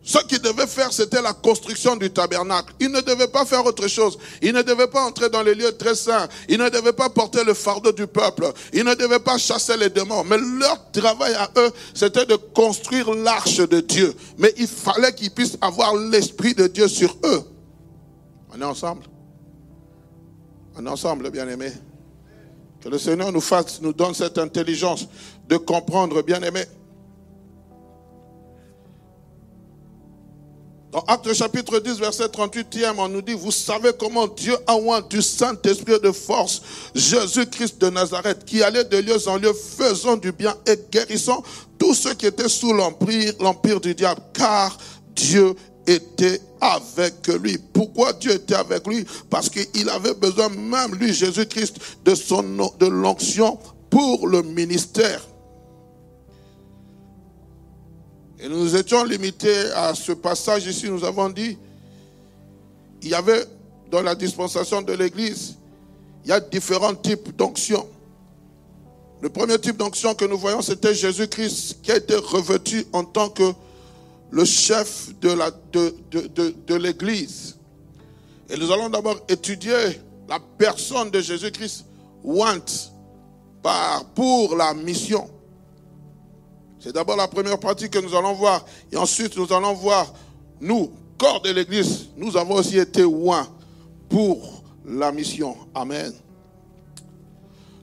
Ce 0.08 0.20
qu'il 0.20 0.40
devait 0.40 0.68
faire, 0.68 0.94
c'était 0.94 1.22
la 1.22 1.34
construction 1.34 1.98
du 1.98 2.10
tabernacle. 2.10 2.74
Il 2.80 2.94
ne 2.94 3.02
devait 3.02 3.28
pas 3.28 3.46
faire 3.46 3.66
autre 3.66 3.90
chose. 3.90 4.18
Il 4.42 4.54
ne 4.54 4.62
devait 4.62 4.88
pas 4.88 5.04
entrer 5.04 5.30
dans 5.30 5.44
les 5.44 5.54
lieux 5.54 5.74
très 5.74 5.96
saints. 5.96 6.30
Il 6.48 6.60
ne 6.60 6.70
devait 6.70 6.94
pas 6.94 7.10
porter 7.10 7.44
le 7.44 7.54
fardeau 7.54 7.92
du 7.92 8.08
peuple. 8.08 8.50
Il 8.72 8.86
ne 8.86 8.96
devait 8.96 9.20
pas 9.20 9.38
chasser 9.38 9.76
les 9.76 9.90
démons. 9.90 10.24
Mais 10.24 10.38
leur 10.38 10.92
travail 10.94 11.34
à 11.34 11.52
eux, 11.58 11.72
c'était 11.94 12.26
de 12.26 12.38
construire 12.38 13.14
l'arche 13.14 13.58
de 13.58 13.82
Dieu. 13.82 14.16
Mais 14.38 14.54
il 14.56 14.68
fallait 14.68 15.14
qu'ils 15.14 15.32
puissent 15.32 15.58
avoir 15.60 15.94
l'esprit 15.94 16.54
de 16.54 16.68
Dieu 16.68 16.88
sur 16.88 17.14
eux. 17.26 17.44
On 18.56 18.62
est 18.62 18.64
ensemble. 18.64 19.04
On 20.78 20.86
est 20.86 20.90
ensemble, 20.90 21.30
bien-aimés. 21.32 21.74
Que 22.80 22.88
le 22.88 22.98
Seigneur 22.98 23.34
nous 23.34 23.42
fasse, 23.42 23.82
nous 23.82 23.92
donne 23.92 24.14
cette 24.14 24.38
intelligence 24.38 25.06
de 25.50 25.58
comprendre, 25.58 26.22
bien-aimés. 26.22 26.64
Dans 30.98 31.04
Acte 31.14 31.32
chapitre 31.32 31.78
10, 31.78 32.00
verset 32.00 32.28
38, 32.28 32.76
on 32.98 33.08
nous 33.08 33.22
dit, 33.22 33.34
vous 33.34 33.52
savez 33.52 33.92
comment 34.00 34.26
Dieu 34.28 34.58
a 34.66 34.76
oint 34.78 35.02
du 35.02 35.22
Saint-Esprit 35.22 36.00
de 36.02 36.12
force 36.12 36.60
Jésus-Christ 36.96 37.80
de 37.80 37.92
Nazareth, 37.92 38.44
qui 38.46 38.64
allait 38.64 38.84
de 38.84 38.98
lieu 38.98 39.28
en 39.28 39.38
lieu, 39.38 39.54
faisant 39.54 40.18
du 40.18 40.32
bien 40.32 40.56
et 40.66 40.76
guérissant 40.92 41.44
tous 41.78 41.94
ceux 41.94 42.16
qui 42.16 42.26
étaient 42.26 42.50
sous 42.50 42.74
l'empire, 42.74 43.32
l'empire 43.40 43.80
du 43.80 43.94
diable, 43.94 44.22
car 44.34 44.76
Dieu 45.16 45.54
était 45.86 46.42
avec 46.60 47.28
lui. 47.28 47.60
Pourquoi 47.74 48.14
Dieu 48.14 48.32
était 48.32 48.56
avec 48.56 48.88
lui? 48.88 49.06
Parce 49.30 49.50
qu'il 49.50 49.90
avait 49.92 50.16
besoin, 50.16 50.50
même 50.50 50.96
lui, 50.96 51.14
Jésus-Christ, 51.14 51.76
de 52.06 52.16
son 52.16 52.42
de 52.80 52.88
l'onction 52.88 53.60
pour 53.92 54.28
le 54.28 54.42
ministère. 54.42 55.22
Et 58.40 58.48
nous 58.48 58.76
étions 58.76 59.04
limités 59.04 59.72
à 59.76 59.96
ce 59.96 60.12
passage 60.12 60.66
ici. 60.68 60.90
Nous 60.90 61.04
avons 61.04 61.30
dit, 61.30 61.58
il 63.02 63.10
y 63.10 63.16
avait 63.16 63.46
dans 63.90 64.02
la 64.02 64.16
dispensation 64.16 64.82
de 64.82 64.94
l'Église, 64.94 65.56
il 66.24 66.30
y 66.30 66.32
a 66.34 66.40
différents 66.40 66.96
types 66.96 67.36
d'onction. 67.36 67.88
Le 69.22 69.30
premier 69.30 69.58
type 69.58 69.78
d'onction 69.78 70.14
que 70.14 70.26
nous 70.26 70.38
voyons, 70.38 70.62
c'était 70.62 70.94
Jésus-Christ 70.94 71.80
qui 71.82 71.92
a 71.92 71.98
été 71.98 72.16
revêtu 72.16 72.86
en 72.94 73.04
tant 73.04 73.30
que 73.30 73.54
le 74.30 74.46
chef 74.46 75.10
de, 75.20 76.76
l'Église. 76.76 77.56
Et 78.50 78.58
nous 78.58 78.72
allons 78.72 78.90
d'abord 78.90 79.20
étudier 79.28 80.02
la 80.30 80.40
personne 80.58 81.10
de 81.10 81.22
Jésus-Christ 81.22 81.86
want 82.24 82.92
par, 83.64 84.06
pour 84.14 84.56
la 84.56 84.74
mission. 84.74 85.30
C'est 86.88 86.94
d'abord 86.94 87.18
la 87.18 87.28
première 87.28 87.60
partie 87.60 87.90
que 87.90 88.00
nous 88.00 88.16
allons 88.16 88.32
voir. 88.32 88.64
Et 88.94 88.96
ensuite, 88.96 89.36
nous 89.36 89.52
allons 89.52 89.74
voir, 89.74 90.14
nous, 90.62 90.90
corps 91.18 91.42
de 91.42 91.50
l'Église, 91.50 92.08
nous 92.16 92.38
avons 92.38 92.54
aussi 92.56 92.78
été 92.78 93.04
oints 93.04 93.46
pour 94.08 94.64
la 94.86 95.12
mission. 95.12 95.58
Amen. 95.76 96.14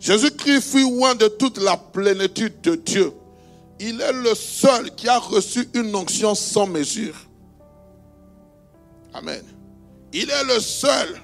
Jésus-Christ 0.00 0.62
fut 0.62 0.84
oint 0.84 1.14
de 1.16 1.28
toute 1.28 1.58
la 1.58 1.76
plénitude 1.76 2.62
de 2.62 2.76
Dieu. 2.76 3.12
Il 3.78 4.00
est 4.00 4.12
le 4.14 4.34
seul 4.34 4.90
qui 4.94 5.06
a 5.06 5.18
reçu 5.18 5.68
une 5.74 5.94
onction 5.94 6.34
sans 6.34 6.66
mesure. 6.66 7.16
Amen. 9.12 9.44
Il 10.14 10.30
est 10.30 10.44
le 10.44 10.60
seul 10.60 11.20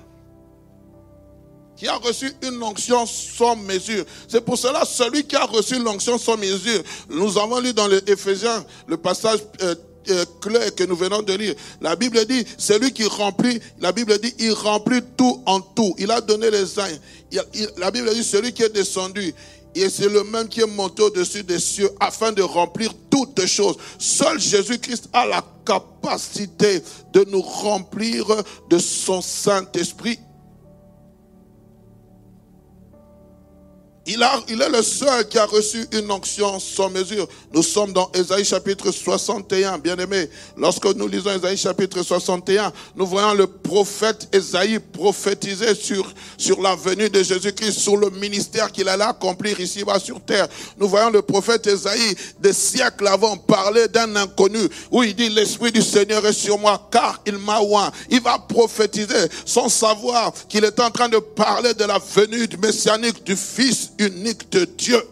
qui 1.80 1.88
a 1.88 1.96
reçu 1.96 2.30
une 2.42 2.62
onction 2.62 3.06
sans 3.06 3.56
mesure. 3.56 4.04
C'est 4.28 4.42
pour 4.42 4.58
cela, 4.58 4.84
celui 4.84 5.24
qui 5.24 5.34
a 5.34 5.46
reçu 5.46 5.78
l'onction 5.78 6.18
sans 6.18 6.36
mesure, 6.36 6.82
nous 7.08 7.38
avons 7.38 7.58
lu 7.58 7.72
dans 7.72 7.88
les 7.88 8.02
le 8.86 8.96
passage 8.98 9.38
euh, 9.62 9.74
euh, 10.10 10.24
clair 10.42 10.74
que 10.74 10.84
nous 10.84 10.94
venons 10.94 11.22
de 11.22 11.32
lire. 11.32 11.54
La 11.80 11.96
Bible 11.96 12.22
dit, 12.26 12.44
celui 12.58 12.92
qui 12.92 13.04
remplit, 13.04 13.58
la 13.80 13.92
Bible 13.92 14.18
dit, 14.18 14.34
il 14.40 14.52
remplit 14.52 15.00
tout 15.16 15.42
en 15.46 15.62
tout. 15.62 15.94
Il 15.96 16.10
a 16.10 16.20
donné 16.20 16.50
les 16.50 16.78
uns. 16.78 16.88
la 17.78 17.90
Bible 17.90 18.12
dit, 18.12 18.24
celui 18.24 18.52
qui 18.52 18.62
est 18.62 18.74
descendu, 18.74 19.34
et 19.74 19.88
c'est 19.88 20.10
le 20.10 20.22
même 20.24 20.48
qui 20.48 20.60
est 20.60 20.66
monté 20.66 21.02
au-dessus 21.02 21.44
des 21.44 21.60
cieux 21.60 21.88
afin 21.98 22.30
de 22.30 22.42
remplir 22.42 22.92
toutes 23.10 23.46
choses. 23.46 23.76
Seul 23.98 24.38
Jésus-Christ 24.38 25.08
a 25.14 25.24
la 25.24 25.42
capacité 25.64 26.82
de 27.14 27.24
nous 27.30 27.40
remplir 27.40 28.26
de 28.68 28.76
son 28.76 29.22
Saint-Esprit 29.22 30.18
Il, 34.06 34.22
est 34.22 34.68
le 34.70 34.82
seul 34.82 35.28
qui 35.28 35.38
a 35.38 35.44
reçu 35.44 35.86
une 35.92 36.10
onction 36.10 36.58
sans 36.58 36.88
mesure. 36.88 37.28
Nous 37.52 37.62
sommes 37.62 37.92
dans 37.92 38.10
Ésaïe 38.14 38.46
chapitre 38.46 38.90
61, 38.90 39.76
bien 39.76 39.96
aimé. 39.98 40.28
Lorsque 40.56 40.86
nous 40.86 41.06
lisons 41.06 41.36
Ésaïe 41.36 41.58
chapitre 41.58 42.02
61, 42.02 42.72
nous 42.96 43.06
voyons 43.06 43.34
le 43.34 43.46
prophète 43.46 44.26
Ésaïe 44.32 44.78
prophétiser 44.78 45.74
sur, 45.74 46.12
sur 46.38 46.62
la 46.62 46.74
venue 46.76 47.10
de 47.10 47.22
Jésus-Christ, 47.22 47.78
sur 47.78 47.98
le 47.98 48.08
ministère 48.08 48.72
qu'il 48.72 48.88
allait 48.88 49.04
accomplir 49.04 49.60
ici-bas 49.60 50.00
sur 50.00 50.18
terre. 50.22 50.48
Nous 50.78 50.88
voyons 50.88 51.10
le 51.10 51.20
prophète 51.20 51.66
Ésaïe 51.66 52.16
des 52.40 52.54
siècles 52.54 53.06
avant 53.06 53.36
parler 53.36 53.86
d'un 53.86 54.16
inconnu 54.16 54.60
où 54.90 55.02
il 55.02 55.14
dit 55.14 55.28
l'Esprit 55.28 55.72
du 55.72 55.82
Seigneur 55.82 56.24
est 56.24 56.32
sur 56.32 56.58
moi 56.58 56.88
car 56.90 57.20
il 57.26 57.36
m'a 57.36 57.60
oint. 57.60 57.92
Il 58.08 58.22
va 58.22 58.38
prophétiser 58.38 59.28
sans 59.44 59.68
savoir 59.68 60.32
qu'il 60.48 60.64
est 60.64 60.80
en 60.80 60.90
train 60.90 61.10
de 61.10 61.18
parler 61.18 61.74
de 61.74 61.84
la 61.84 61.98
venue 61.98 62.48
du 62.48 62.56
messianique 62.56 63.22
du 63.24 63.36
Fils 63.36 63.90
unique 64.00 64.50
de 64.50 64.64
Dieu. 64.64 65.02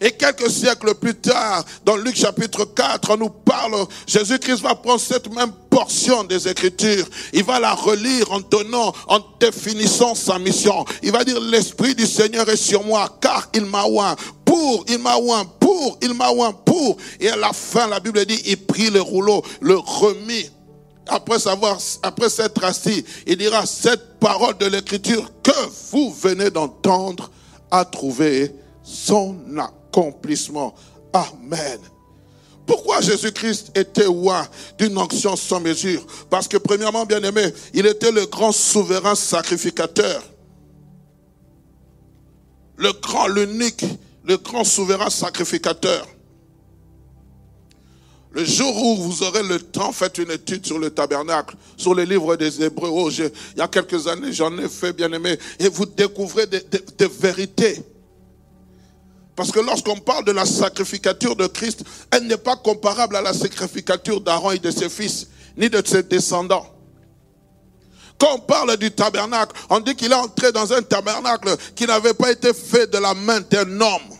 Et 0.00 0.10
quelques 0.10 0.50
siècles 0.50 0.94
plus 0.94 1.14
tard, 1.14 1.64
dans 1.84 1.96
Luc 1.96 2.16
chapitre 2.16 2.64
4, 2.64 3.10
on 3.10 3.16
nous 3.18 3.30
parle, 3.30 3.86
Jésus-Christ 4.06 4.60
va 4.60 4.74
prendre 4.74 5.00
cette 5.00 5.32
même 5.32 5.52
portion 5.70 6.24
des 6.24 6.48
Écritures, 6.48 7.06
il 7.32 7.44
va 7.44 7.60
la 7.60 7.72
relire 7.72 8.32
en 8.32 8.40
donnant, 8.40 8.92
en 9.06 9.20
définissant 9.38 10.16
sa 10.16 10.40
mission. 10.40 10.84
Il 11.04 11.12
va 11.12 11.22
dire, 11.22 11.40
l'Esprit 11.40 11.94
du 11.94 12.06
Seigneur 12.06 12.48
est 12.48 12.56
sur 12.56 12.84
moi, 12.84 13.16
car 13.20 13.48
il 13.54 13.64
m'a 13.64 13.84
oint, 13.84 14.16
pour, 14.44 14.84
il 14.88 14.98
m'a 14.98 15.18
oint, 15.18 15.44
pour, 15.60 15.98
il 16.02 16.14
m'a 16.14 16.30
oint, 16.32 16.52
pour. 16.52 16.96
Et 17.20 17.28
à 17.28 17.36
la 17.36 17.52
fin, 17.52 17.86
la 17.86 18.00
Bible 18.00 18.24
dit, 18.26 18.42
il 18.46 18.56
prit 18.56 18.90
le 18.90 19.00
rouleau, 19.00 19.44
le 19.60 19.76
remit 19.76 20.50
après 21.06 21.38
savoir, 21.38 21.78
après 22.02 22.28
s'être 22.28 22.64
assis, 22.64 23.04
il 23.26 23.36
dira 23.36 23.66
cette 23.66 24.18
parole 24.18 24.56
de 24.58 24.66
l'écriture 24.66 25.30
que 25.42 25.50
vous 25.90 26.12
venez 26.12 26.50
d'entendre 26.50 27.30
a 27.72 27.84
trouvé 27.86 28.54
son 28.84 29.36
accomplissement. 29.58 30.74
Amen. 31.12 31.80
Pourquoi 32.66 33.00
Jésus-Christ 33.00 33.76
était 33.76 34.06
roi 34.06 34.46
d'une 34.78 34.96
onction 34.96 35.34
sans 35.34 35.58
mesure? 35.58 36.06
Parce 36.30 36.46
que 36.46 36.58
premièrement, 36.58 37.04
bien 37.06 37.22
aimé, 37.22 37.52
il 37.74 37.86
était 37.86 38.12
le 38.12 38.26
grand 38.26 38.52
souverain 38.52 39.14
sacrificateur. 39.14 40.22
Le 42.76 42.92
grand, 42.92 43.26
l'unique, 43.26 43.84
le 44.24 44.36
grand 44.36 44.64
souverain 44.64 45.10
sacrificateur. 45.10 46.06
Le 48.32 48.44
jour 48.46 48.74
où 48.82 48.96
vous 48.96 49.22
aurez 49.22 49.42
le 49.42 49.60
temps, 49.60 49.92
faites 49.92 50.16
une 50.16 50.30
étude 50.30 50.64
sur 50.64 50.78
le 50.78 50.90
tabernacle, 50.90 51.54
sur 51.76 51.94
le 51.94 52.04
livre 52.04 52.34
des 52.36 52.62
Hébreux. 52.62 52.88
Oh, 52.90 53.10
il 53.10 53.30
y 53.58 53.60
a 53.60 53.68
quelques 53.68 54.06
années, 54.06 54.32
j'en 54.32 54.56
ai 54.56 54.68
fait, 54.68 54.94
bien 54.94 55.12
aimé, 55.12 55.38
et 55.58 55.68
vous 55.68 55.84
découvrez 55.84 56.46
des, 56.46 56.62
vérités. 57.20 57.82
Parce 59.36 59.52
que 59.52 59.60
lorsqu'on 59.60 59.96
parle 59.96 60.24
de 60.24 60.32
la 60.32 60.46
sacrificature 60.46 61.36
de 61.36 61.46
Christ, 61.46 61.84
elle 62.10 62.26
n'est 62.26 62.38
pas 62.38 62.56
comparable 62.56 63.16
à 63.16 63.22
la 63.22 63.34
sacrificature 63.34 64.20
d'Aaron 64.20 64.52
et 64.52 64.58
de 64.58 64.70
ses 64.70 64.88
fils, 64.88 65.28
ni 65.56 65.68
de 65.68 65.82
ses 65.84 66.02
descendants. 66.02 66.66
Quand 68.16 68.36
on 68.36 68.38
parle 68.38 68.76
du 68.78 68.90
tabernacle, 68.90 69.54
on 69.68 69.80
dit 69.80 69.94
qu'il 69.94 70.12
est 70.12 70.14
entré 70.14 70.52
dans 70.52 70.72
un 70.72 70.80
tabernacle 70.80 71.54
qui 71.74 71.86
n'avait 71.86 72.14
pas 72.14 72.30
été 72.30 72.54
fait 72.54 72.90
de 72.90 72.98
la 72.98 73.12
main 73.12 73.40
d'un 73.40 73.80
homme. 73.80 74.11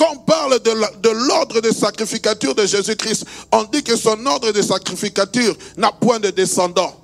Quand 0.00 0.14
on 0.14 0.18
parle 0.20 0.58
de 0.60 1.10
l'ordre 1.10 1.60
de 1.60 1.70
sacrificature 1.70 2.54
de 2.54 2.64
Jésus-Christ, 2.64 3.26
on 3.52 3.64
dit 3.64 3.82
que 3.82 3.96
son 3.96 4.24
ordre 4.24 4.50
de 4.50 4.62
sacrificature 4.62 5.54
n'a 5.76 5.92
point 5.92 6.18
de 6.18 6.30
descendant. 6.30 6.96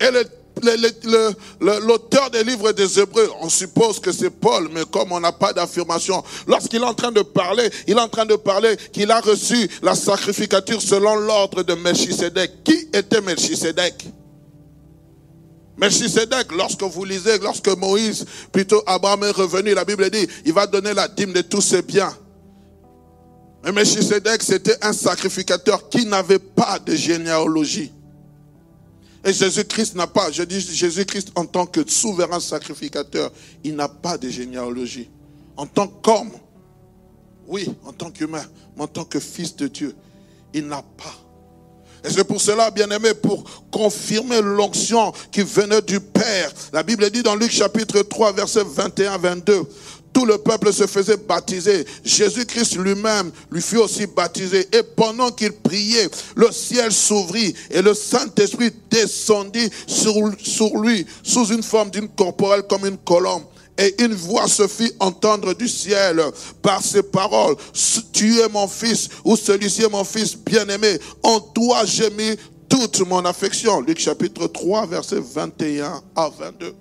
Et 0.00 0.06
l'auteur 1.60 2.30
des 2.30 2.44
livres 2.44 2.70
des 2.70 3.00
Hébreux, 3.00 3.28
on 3.40 3.48
suppose 3.48 3.98
que 3.98 4.12
c'est 4.12 4.30
Paul, 4.30 4.68
mais 4.72 4.84
comme 4.84 5.10
on 5.10 5.18
n'a 5.18 5.32
pas 5.32 5.52
d'affirmation, 5.52 6.22
lorsqu'il 6.46 6.80
est 6.80 6.86
en 6.86 6.94
train 6.94 7.10
de 7.10 7.22
parler, 7.22 7.68
il 7.88 7.98
est 7.98 8.00
en 8.00 8.08
train 8.08 8.24
de 8.26 8.36
parler 8.36 8.76
qu'il 8.92 9.10
a 9.10 9.20
reçu 9.20 9.68
la 9.82 9.96
sacrificature 9.96 10.80
selon 10.80 11.16
l'ordre 11.16 11.64
de 11.64 11.74
Melchisedec. 11.74 12.62
Qui 12.62 12.88
était 12.92 13.20
Melchisedec? 13.20 14.06
Melchisedec, 15.78 16.50
lorsque 16.52 16.82
vous 16.82 17.04
lisez, 17.04 17.38
lorsque 17.38 17.68
Moïse, 17.68 18.26
plutôt 18.52 18.82
Abraham 18.84 19.24
est 19.24 19.30
revenu, 19.30 19.74
la 19.74 19.84
Bible 19.84 20.10
dit, 20.10 20.26
il 20.44 20.52
va 20.52 20.66
donner 20.66 20.92
la 20.92 21.06
dîme 21.06 21.32
de 21.32 21.40
tous 21.40 21.60
ses 21.60 21.82
biens. 21.82 22.14
Mais 23.64 23.72
Melchisedec, 23.72 24.42
c'était 24.42 24.84
un 24.84 24.92
sacrificateur 24.92 25.88
qui 25.88 26.04
n'avait 26.04 26.40
pas 26.40 26.78
de 26.80 26.94
généalogie. 26.94 27.92
Et 29.24 29.32
Jésus-Christ 29.32 29.94
n'a 29.94 30.06
pas, 30.06 30.30
je 30.30 30.42
dis 30.42 30.60
Jésus-Christ 30.60 31.32
en 31.34 31.44
tant 31.44 31.66
que 31.66 31.88
souverain 31.88 32.40
sacrificateur, 32.40 33.32
il 33.62 33.74
n'a 33.76 33.88
pas 33.88 34.18
de 34.18 34.28
généalogie. 34.28 35.10
En 35.56 35.66
tant 35.66 35.86
qu'homme, 35.86 36.30
oui, 37.46 37.68
en 37.84 37.92
tant 37.92 38.10
qu'humain, 38.10 38.44
mais 38.76 38.82
en 38.82 38.86
tant 38.88 39.04
que 39.04 39.20
fils 39.20 39.54
de 39.56 39.66
Dieu, 39.68 39.94
il 40.54 40.66
n'a 40.66 40.82
pas 40.82 41.14
et 42.08 42.12
c'est 42.12 42.24
pour 42.24 42.40
cela, 42.40 42.70
bien 42.70 42.90
aimé, 42.90 43.12
pour 43.14 43.44
confirmer 43.70 44.40
l'onction 44.40 45.12
qui 45.30 45.42
venait 45.42 45.82
du 45.82 46.00
Père. 46.00 46.50
La 46.72 46.82
Bible 46.82 47.10
dit 47.10 47.22
dans 47.22 47.34
Luc 47.34 47.50
chapitre 47.50 48.00
3, 48.00 48.32
verset 48.32 48.62
21-22, 48.62 49.64
tout 50.12 50.24
le 50.24 50.38
peuple 50.38 50.72
se 50.72 50.86
faisait 50.86 51.18
baptiser. 51.18 51.84
Jésus-Christ 52.02 52.76
lui-même 52.78 53.30
lui 53.50 53.60
fut 53.60 53.76
aussi 53.76 54.06
baptisé. 54.06 54.66
Et 54.72 54.82
pendant 54.82 55.30
qu'il 55.30 55.52
priait, 55.52 56.08
le 56.34 56.50
ciel 56.50 56.92
s'ouvrit 56.92 57.54
et 57.70 57.82
le 57.82 57.92
Saint-Esprit 57.92 58.70
descendit 58.90 59.70
sur, 59.86 60.14
sur 60.42 60.78
lui 60.78 61.06
sous 61.22 61.46
une 61.46 61.62
forme 61.62 61.90
d'une 61.90 62.08
corporelle 62.08 62.62
comme 62.62 62.86
une 62.86 62.98
colombe. 62.98 63.44
Et 63.78 64.02
une 64.02 64.14
voix 64.14 64.48
se 64.48 64.66
fit 64.66 64.92
entendre 64.98 65.54
du 65.54 65.68
ciel 65.68 66.20
par 66.60 66.82
ces 66.82 67.02
paroles. 67.02 67.56
Tu 68.12 68.40
es 68.40 68.48
mon 68.48 68.66
fils, 68.66 69.08
ou 69.24 69.36
celui-ci 69.36 69.84
est 69.84 69.88
mon 69.88 70.04
fils 70.04 70.36
bien-aimé. 70.36 70.98
En 71.22 71.40
toi 71.40 71.84
j'ai 71.86 72.10
mis 72.10 72.36
toute 72.68 73.00
mon 73.06 73.24
affection. 73.24 73.80
Luc 73.80 73.98
chapitre 73.98 74.46
3, 74.48 74.86
verset 74.86 75.20
21 75.20 76.02
à 76.16 76.28
22. 76.28 76.74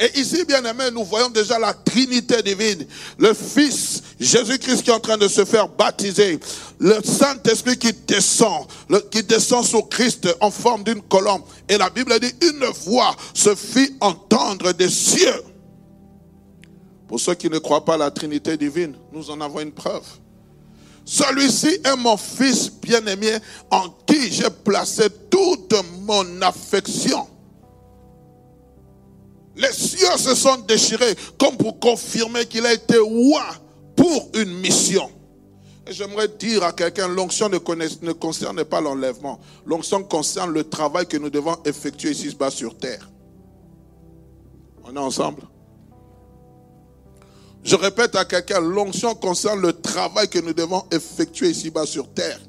Et 0.00 0.20
ici, 0.20 0.44
bien 0.44 0.62
aimé, 0.64 0.84
nous 0.92 1.04
voyons 1.04 1.28
déjà 1.28 1.58
la 1.58 1.74
Trinité 1.74 2.40
divine. 2.42 2.86
Le 3.18 3.34
Fils, 3.34 4.02
Jésus-Christ 4.20 4.84
qui 4.84 4.90
est 4.90 4.92
en 4.92 5.00
train 5.00 5.16
de 5.16 5.26
se 5.26 5.44
faire 5.44 5.68
baptiser. 5.68 6.38
Le 6.78 7.00
Saint-Esprit 7.02 7.76
qui 7.76 7.92
descend, 8.06 8.66
qui 9.10 9.24
descend 9.24 9.64
sur 9.64 9.88
Christ 9.88 10.28
en 10.40 10.52
forme 10.52 10.84
d'une 10.84 11.02
colombe. 11.02 11.42
Et 11.68 11.76
la 11.76 11.90
Bible 11.90 12.16
dit, 12.20 12.32
une 12.42 12.64
voix 12.84 13.16
se 13.34 13.56
fit 13.56 13.96
entendre 14.00 14.70
des 14.72 14.88
cieux. 14.88 15.42
Pour 17.08 17.18
ceux 17.18 17.34
qui 17.34 17.48
ne 17.48 17.58
croient 17.58 17.84
pas 17.84 17.94
à 17.94 17.98
la 17.98 18.10
Trinité 18.10 18.56
divine, 18.58 18.94
nous 19.12 19.30
en 19.30 19.40
avons 19.40 19.60
une 19.60 19.72
preuve. 19.72 20.04
Celui-ci 21.06 21.80
est 21.82 21.96
mon 21.96 22.18
fils 22.18 22.70
bien-aimé 22.70 23.38
en 23.70 23.88
qui 24.06 24.30
j'ai 24.30 24.50
placé 24.50 25.04
toute 25.30 25.74
mon 26.02 26.42
affection. 26.42 27.26
Les 29.56 29.72
cieux 29.72 30.18
se 30.18 30.34
sont 30.34 30.58
déchirés 30.68 31.16
comme 31.38 31.56
pour 31.56 31.80
confirmer 31.80 32.44
qu'il 32.44 32.66
a 32.66 32.74
été 32.74 32.98
roi 32.98 33.42
pour 33.96 34.28
une 34.34 34.60
mission. 34.60 35.10
J'aimerais 35.88 36.28
dire 36.28 36.62
à 36.62 36.72
quelqu'un, 36.72 37.08
l'onction 37.08 37.48
ne, 37.48 37.56
ne 37.56 38.12
concerne 38.12 38.62
pas 38.64 38.82
l'enlèvement. 38.82 39.40
L'onction 39.64 40.04
concerne 40.04 40.52
le 40.52 40.62
travail 40.62 41.06
que 41.06 41.16
nous 41.16 41.30
devons 41.30 41.56
effectuer 41.64 42.10
ici-bas 42.10 42.50
sur 42.50 42.76
terre. 42.76 43.08
On 44.84 44.94
est 44.94 44.98
ensemble? 44.98 45.42
Je 47.68 47.76
répète 47.76 48.16
à 48.16 48.24
quelqu'un, 48.24 48.60
l'onction 48.60 49.14
concerne 49.14 49.60
le 49.60 49.74
travail 49.74 50.26
que 50.26 50.38
nous 50.38 50.54
devons 50.54 50.84
effectuer 50.90 51.50
ici-bas 51.50 51.84
sur 51.84 52.08
terre. 52.14 52.40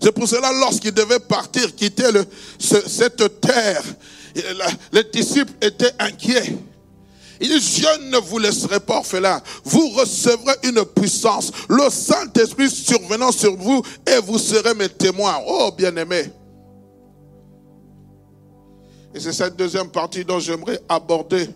C'est 0.00 0.12
pour 0.12 0.26
cela, 0.26 0.50
lorsqu'il 0.50 0.92
devait 0.94 1.20
partir, 1.20 1.74
quitter 1.74 2.06
cette 2.58 3.40
terre, 3.42 3.82
les 4.90 5.04
disciples 5.12 5.52
étaient 5.60 5.92
inquiets. 5.98 6.56
Il 7.38 7.50
dit, 7.50 7.60
je 7.60 8.10
ne 8.10 8.16
vous 8.16 8.38
laisserai 8.38 8.80
pas 8.80 8.96
orphelin. 8.96 9.42
Vous 9.62 9.90
recevrez 9.90 10.54
une 10.62 10.82
puissance. 10.86 11.52
Le 11.68 11.90
Saint-Esprit 11.90 12.70
survenant 12.70 13.30
sur 13.30 13.54
vous 13.58 13.82
et 14.06 14.20
vous 14.20 14.38
serez 14.38 14.72
mes 14.72 14.88
témoins. 14.88 15.36
Oh, 15.46 15.70
bien-aimés. 15.76 16.30
Et 19.14 19.20
c'est 19.20 19.34
cette 19.34 19.56
deuxième 19.56 19.90
partie 19.90 20.24
dont 20.24 20.40
j'aimerais 20.40 20.80
aborder. 20.88 21.50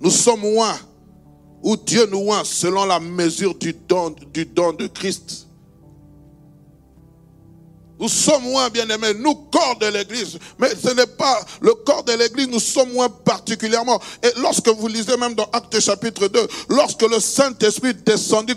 Nous 0.00 0.10
sommes 0.10 0.42
loin, 0.42 0.78
ou 1.62 1.76
Dieu 1.76 2.06
nous 2.06 2.24
loin 2.24 2.42
selon 2.44 2.84
la 2.84 3.00
mesure 3.00 3.54
du 3.54 3.72
don, 3.72 4.14
du 4.32 4.44
don 4.44 4.72
de 4.72 4.86
Christ. 4.86 5.46
Nous 8.02 8.08
sommes 8.08 8.42
moins 8.42 8.68
bien-aimés, 8.68 9.14
nous, 9.14 9.34
corps 9.52 9.78
de 9.78 9.86
l'Église. 9.86 10.36
Mais 10.58 10.70
ce 10.70 10.92
n'est 10.92 11.06
pas 11.06 11.40
le 11.60 11.72
corps 11.72 12.02
de 12.02 12.12
l'Église, 12.12 12.48
nous 12.48 12.58
sommes 12.58 12.92
moins 12.92 13.08
particulièrement. 13.08 14.00
Et 14.24 14.40
lorsque 14.40 14.68
vous 14.68 14.88
lisez 14.88 15.16
même 15.16 15.34
dans 15.34 15.48
Actes 15.52 15.78
chapitre 15.78 16.26
2, 16.26 16.48
lorsque 16.70 17.02
le 17.02 17.20
Saint-Esprit 17.20 17.94
descendu, 17.94 18.54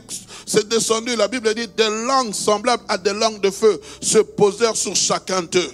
s'est 0.47 0.63
descendu, 0.63 1.15
la 1.15 1.27
Bible 1.27 1.53
dit, 1.53 1.67
des 1.67 1.89
langues 2.07 2.33
semblables 2.33 2.83
à 2.87 2.97
des 2.97 3.13
langues 3.13 3.39
de 3.39 3.51
feu 3.51 3.79
se 4.01 4.17
posèrent 4.17 4.75
sur 4.75 4.95
chacun 4.95 5.43
d'eux. 5.43 5.69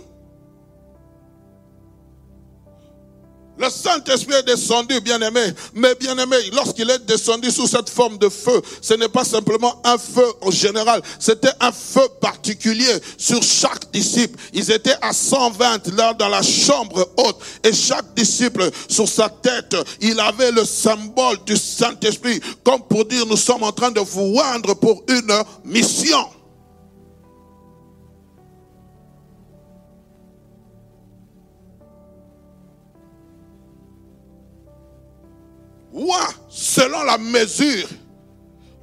Le 3.61 3.69
Saint-Esprit 3.69 4.33
est 4.33 4.43
descendu, 4.43 4.99
bien-aimé. 5.01 5.53
Mais 5.75 5.93
bien-aimé, 5.93 6.37
lorsqu'il 6.51 6.89
est 6.89 7.05
descendu 7.05 7.51
sous 7.51 7.67
cette 7.67 7.91
forme 7.91 8.17
de 8.17 8.27
feu, 8.27 8.59
ce 8.81 8.95
n'est 8.95 9.07
pas 9.07 9.23
simplement 9.23 9.79
un 9.83 9.99
feu 9.99 10.25
en 10.41 10.49
général, 10.49 10.99
c'était 11.19 11.51
un 11.59 11.71
feu 11.71 12.07
particulier 12.19 12.91
sur 13.19 13.43
chaque 13.43 13.91
disciple. 13.91 14.39
Ils 14.53 14.71
étaient 14.71 14.95
à 14.99 15.13
120 15.13 15.95
là 15.95 16.15
dans 16.15 16.29
la 16.29 16.41
chambre 16.41 17.07
haute 17.17 17.37
et 17.63 17.71
chaque 17.71 18.15
disciple 18.15 18.67
sur 18.89 19.07
sa 19.07 19.29
tête, 19.29 19.75
il 19.99 20.19
avait 20.19 20.51
le 20.51 20.65
symbole 20.65 21.37
du 21.45 21.55
Saint-Esprit, 21.55 22.39
comme 22.63 22.81
pour 22.81 23.05
dire 23.05 23.27
nous 23.27 23.37
sommes 23.37 23.63
en 23.63 23.71
train 23.71 23.91
de 23.91 23.99
vous 23.99 24.33
rendre 24.33 24.73
pour 24.73 25.03
une 25.07 25.43
mission. 25.65 26.25
Selon 36.49 37.03
la 37.03 37.17
mesure, 37.17 37.87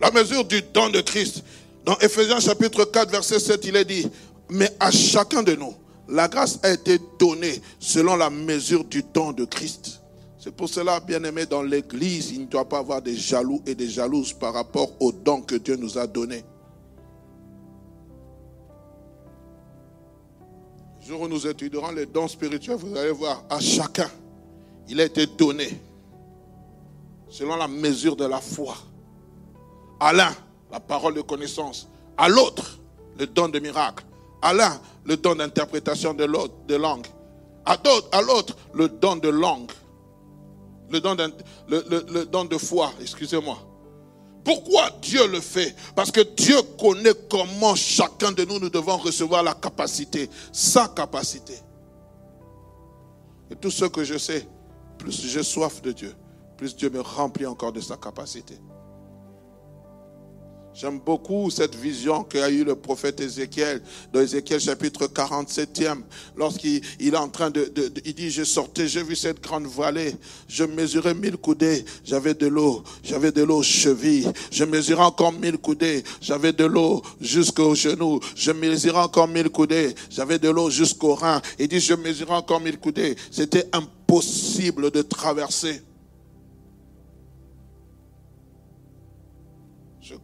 la 0.00 0.10
mesure 0.10 0.44
du 0.44 0.62
don 0.62 0.90
de 0.90 1.00
Christ. 1.00 1.42
Dans 1.84 1.96
Ephésiens 1.98 2.40
chapitre 2.40 2.84
4, 2.84 3.10
verset 3.10 3.38
7, 3.38 3.64
il 3.64 3.76
est 3.76 3.84
dit, 3.84 4.06
mais 4.50 4.70
à 4.78 4.90
chacun 4.90 5.42
de 5.42 5.54
nous, 5.54 5.74
la 6.08 6.28
grâce 6.28 6.58
a 6.62 6.70
été 6.70 6.98
donnée 7.18 7.60
selon 7.78 8.16
la 8.16 8.30
mesure 8.30 8.84
du 8.84 9.02
don 9.02 9.32
de 9.32 9.44
Christ. 9.44 10.00
C'est 10.38 10.54
pour 10.54 10.68
cela, 10.68 11.00
bien 11.00 11.22
aimé, 11.24 11.46
dans 11.46 11.62
l'Église, 11.62 12.30
il 12.30 12.42
ne 12.42 12.46
doit 12.46 12.68
pas 12.68 12.78
avoir 12.78 13.02
des 13.02 13.16
jaloux 13.16 13.60
et 13.66 13.74
des 13.74 13.88
jalouses 13.88 14.32
par 14.32 14.54
rapport 14.54 14.90
au 15.00 15.12
don 15.12 15.42
que 15.42 15.56
Dieu 15.56 15.76
nous 15.76 15.98
a 15.98 16.06
donné. 16.06 16.44
Le 21.00 21.06
jour 21.06 21.22
où 21.22 21.28
nous 21.28 21.46
étudierons 21.46 21.90
les 21.90 22.06
dons 22.06 22.28
spirituels, 22.28 22.76
vous 22.76 22.96
allez 22.96 23.10
voir, 23.10 23.44
à 23.50 23.58
chacun, 23.60 24.10
il 24.88 25.00
a 25.00 25.04
été 25.04 25.26
donné 25.26 25.80
selon 27.28 27.56
la 27.56 27.68
mesure 27.68 28.16
de 28.16 28.24
la 28.24 28.40
foi. 28.40 28.76
À 30.00 30.12
l'un, 30.12 30.34
la 30.70 30.80
parole 30.80 31.14
de 31.14 31.20
connaissance. 31.20 31.88
À 32.16 32.28
l'autre, 32.28 32.78
le 33.18 33.26
don 33.26 33.48
de 33.48 33.58
miracle. 33.58 34.04
À 34.42 34.52
l'un, 34.52 34.80
le 35.04 35.16
don 35.16 35.34
d'interprétation 35.34 36.14
de, 36.14 36.26
de 36.66 36.74
langue. 36.76 37.06
À 37.64 37.76
l'autre, 38.22 38.56
le 38.74 38.88
don 38.88 39.16
de 39.16 39.28
langue. 39.28 39.70
Le 40.90 41.00
don, 41.00 41.16
le 41.68 42.24
don 42.24 42.44
de 42.46 42.56
foi, 42.56 42.92
excusez-moi. 43.00 43.58
Pourquoi 44.44 44.88
Dieu 45.02 45.26
le 45.26 45.40
fait? 45.40 45.76
Parce 45.94 46.10
que 46.10 46.22
Dieu 46.22 46.56
connaît 46.80 47.12
comment 47.28 47.74
chacun 47.74 48.32
de 48.32 48.44
nous, 48.46 48.58
nous 48.58 48.70
devons 48.70 48.96
recevoir 48.96 49.42
la 49.42 49.52
capacité, 49.52 50.30
sa 50.52 50.88
capacité. 50.88 51.52
Et 53.50 53.56
tout 53.56 53.70
ce 53.70 53.84
que 53.84 54.04
je 54.04 54.16
sais, 54.16 54.48
plus 54.96 55.20
j'ai 55.26 55.42
soif 55.42 55.82
de 55.82 55.92
Dieu, 55.92 56.14
plus 56.58 56.76
Dieu 56.76 56.90
me 56.90 57.00
remplit 57.00 57.46
encore 57.46 57.72
de 57.72 57.80
sa 57.80 57.96
capacité. 57.96 58.54
J'aime 60.74 61.00
beaucoup 61.00 61.50
cette 61.50 61.74
vision 61.74 62.22
qu'a 62.22 62.50
eu 62.50 62.62
le 62.62 62.76
prophète 62.76 63.20
Ézéchiel, 63.20 63.82
dans 64.12 64.20
Ézéchiel 64.20 64.60
chapitre 64.60 65.06
47e, 65.06 66.02
lorsqu'il 66.36 66.82
est 67.00 67.16
en 67.16 67.28
train 67.28 67.50
de, 67.50 67.72
Il 68.04 68.14
dit, 68.14 68.30
je 68.30 68.44
sortais, 68.44 68.86
j'ai 68.86 69.02
vu 69.02 69.16
cette 69.16 69.40
grande 69.40 69.66
vallée, 69.66 70.14
je 70.46 70.62
mesurais 70.62 71.14
mille 71.14 71.36
coudées, 71.36 71.84
j'avais 72.04 72.34
de 72.34 72.46
l'eau, 72.46 72.84
j'avais 73.02 73.32
de 73.32 73.42
l'eau 73.42 73.60
cheville, 73.64 74.30
je 74.52 74.62
mesurais 74.62 75.02
encore 75.02 75.32
mille 75.32 75.58
coudées, 75.58 76.04
j'avais 76.20 76.52
de 76.52 76.64
l'eau 76.64 77.02
jusqu'aux 77.20 77.74
genoux, 77.74 78.20
je 78.36 78.52
mesurais 78.52 79.00
encore 79.00 79.26
mille 79.26 79.50
coudées, 79.50 79.96
j'avais 80.10 80.38
de 80.38 80.48
l'eau 80.48 80.70
jusqu'aux 80.70 81.14
reins. 81.14 81.42
Il 81.58 81.66
dit, 81.66 81.80
je 81.80 81.94
mesurais 81.94 82.36
encore 82.36 82.60
mille 82.60 82.78
coudées. 82.78 83.16
C'était 83.32 83.68
impossible 83.72 84.92
de 84.92 85.02
traverser. 85.02 85.82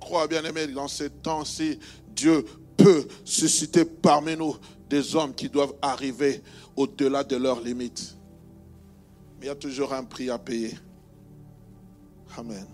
Crois, 0.04 0.28
bien 0.28 0.44
aimé, 0.44 0.66
dans 0.68 0.88
ces 0.88 1.10
temps-ci, 1.10 1.78
Dieu 2.14 2.44
peut 2.76 3.06
susciter 3.24 3.84
parmi 3.84 4.36
nous 4.36 4.56
des 4.88 5.16
hommes 5.16 5.34
qui 5.34 5.48
doivent 5.48 5.74
arriver 5.80 6.42
au-delà 6.76 7.24
de 7.24 7.36
leurs 7.36 7.60
limites. 7.60 8.16
Mais 9.38 9.46
il 9.46 9.48
y 9.48 9.50
a 9.50 9.54
toujours 9.54 9.92
un 9.92 10.04
prix 10.04 10.30
à 10.30 10.38
payer. 10.38 10.74
Amen. 12.36 12.66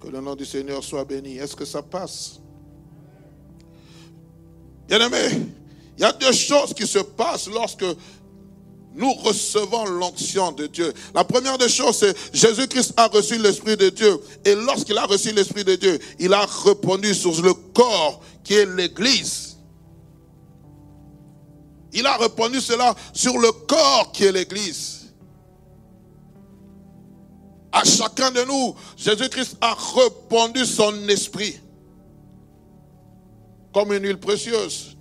Que 0.00 0.08
le 0.08 0.20
nom 0.20 0.34
du 0.34 0.44
Seigneur 0.44 0.82
soit 0.82 1.04
béni. 1.04 1.36
Est-ce 1.36 1.54
que 1.54 1.64
ça 1.64 1.82
passe? 1.82 2.40
Bien 4.88 5.04
aimé, 5.04 5.46
il 5.98 6.02
y 6.02 6.04
a 6.04 6.12
deux 6.12 6.32
choses 6.32 6.72
qui 6.72 6.86
se 6.86 7.00
passent 7.00 7.48
lorsque 7.48 7.84
nous 8.96 9.12
recevons 9.12 9.84
l'onction 9.84 10.52
de 10.52 10.66
Dieu. 10.66 10.92
La 11.14 11.22
première 11.22 11.58
des 11.58 11.68
choses, 11.68 11.98
c'est 11.98 12.16
Jésus-Christ 12.32 12.94
a 12.96 13.08
reçu 13.08 13.38
l'Esprit 13.38 13.76
de 13.76 13.90
Dieu. 13.90 14.18
Et 14.44 14.54
lorsqu'il 14.54 14.96
a 14.96 15.04
reçu 15.04 15.32
l'Esprit 15.32 15.64
de 15.64 15.74
Dieu, 15.74 15.98
il 16.18 16.32
a 16.32 16.46
répondu 16.64 17.14
sur 17.14 17.40
le 17.42 17.52
corps 17.52 18.20
qui 18.42 18.54
est 18.54 18.66
l'Église. 18.66 19.58
Il 21.92 22.06
a 22.06 22.16
répondu 22.16 22.60
cela 22.60 22.94
sur 23.12 23.38
le 23.38 23.52
corps 23.52 24.12
qui 24.12 24.24
est 24.24 24.32
l'Église. 24.32 25.12
À 27.72 27.84
chacun 27.84 28.30
de 28.30 28.42
nous, 28.44 28.74
Jésus-Christ 28.96 29.58
a 29.60 29.74
répondu 29.74 30.64
son 30.64 31.06
esprit 31.08 31.60
comme 33.74 33.92
une 33.92 34.04
huile 34.04 34.18
précieuse. 34.18 34.95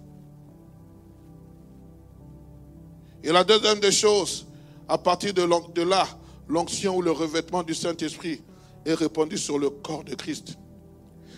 Et 3.25 3.31
la 3.31 3.43
deuxième 3.43 3.79
des 3.79 3.91
choses, 3.91 4.45
à 4.87 4.99
partir 4.99 5.33
de 5.33 5.81
là, 5.81 6.07
l'onction 6.47 6.97
ou 6.97 7.01
le 7.01 7.09
revêtement 7.09 7.63
du 7.63 7.73
Saint-Esprit 7.73 8.43
est 8.85 8.93
répandu 8.93 9.35
sur 9.35 9.57
le 9.57 9.71
corps 9.71 10.03
de 10.03 10.13
Christ. 10.13 10.59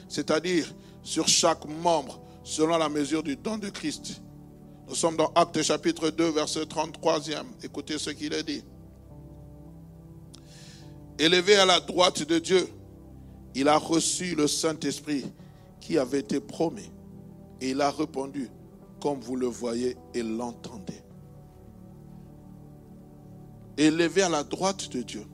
C'est-à-dire 0.09 0.67
sur 1.01 1.29
chaque 1.29 1.63
membre, 1.81 2.19
selon 2.43 2.77
la 2.77 2.89
mesure 2.89 3.23
du 3.23 3.37
don 3.37 3.57
de 3.57 3.69
Christ. 3.69 4.21
Nous 4.89 4.95
sommes 4.95 5.15
dans 5.15 5.31
Actes 5.33 5.61
chapitre 5.61 6.09
2, 6.09 6.31
verset 6.31 6.63
33e. 6.63 7.45
Écoutez 7.63 7.97
ce 7.97 8.09
qu'il 8.09 8.33
a 8.33 8.43
dit. 8.43 8.65
Élevé 11.17 11.55
à 11.55 11.65
la 11.65 11.79
droite 11.79 12.23
de 12.23 12.37
Dieu, 12.37 12.67
il 13.55 13.69
a 13.69 13.77
reçu 13.77 14.35
le 14.35 14.47
Saint-Esprit 14.47 15.23
qui 15.79 15.97
avait 15.97 16.19
été 16.19 16.41
promis. 16.41 16.91
Et 17.61 17.69
il 17.69 17.79
a 17.79 17.91
répondu, 17.91 18.49
comme 18.99 19.21
vous 19.21 19.37
le 19.37 19.47
voyez 19.47 19.95
et 20.13 20.21
l'entendez 20.21 20.96
élevé 23.77 24.23
à 24.23 24.29
la 24.29 24.43
droite 24.43 24.89
de 24.91 25.01
Dieu. 25.01 25.25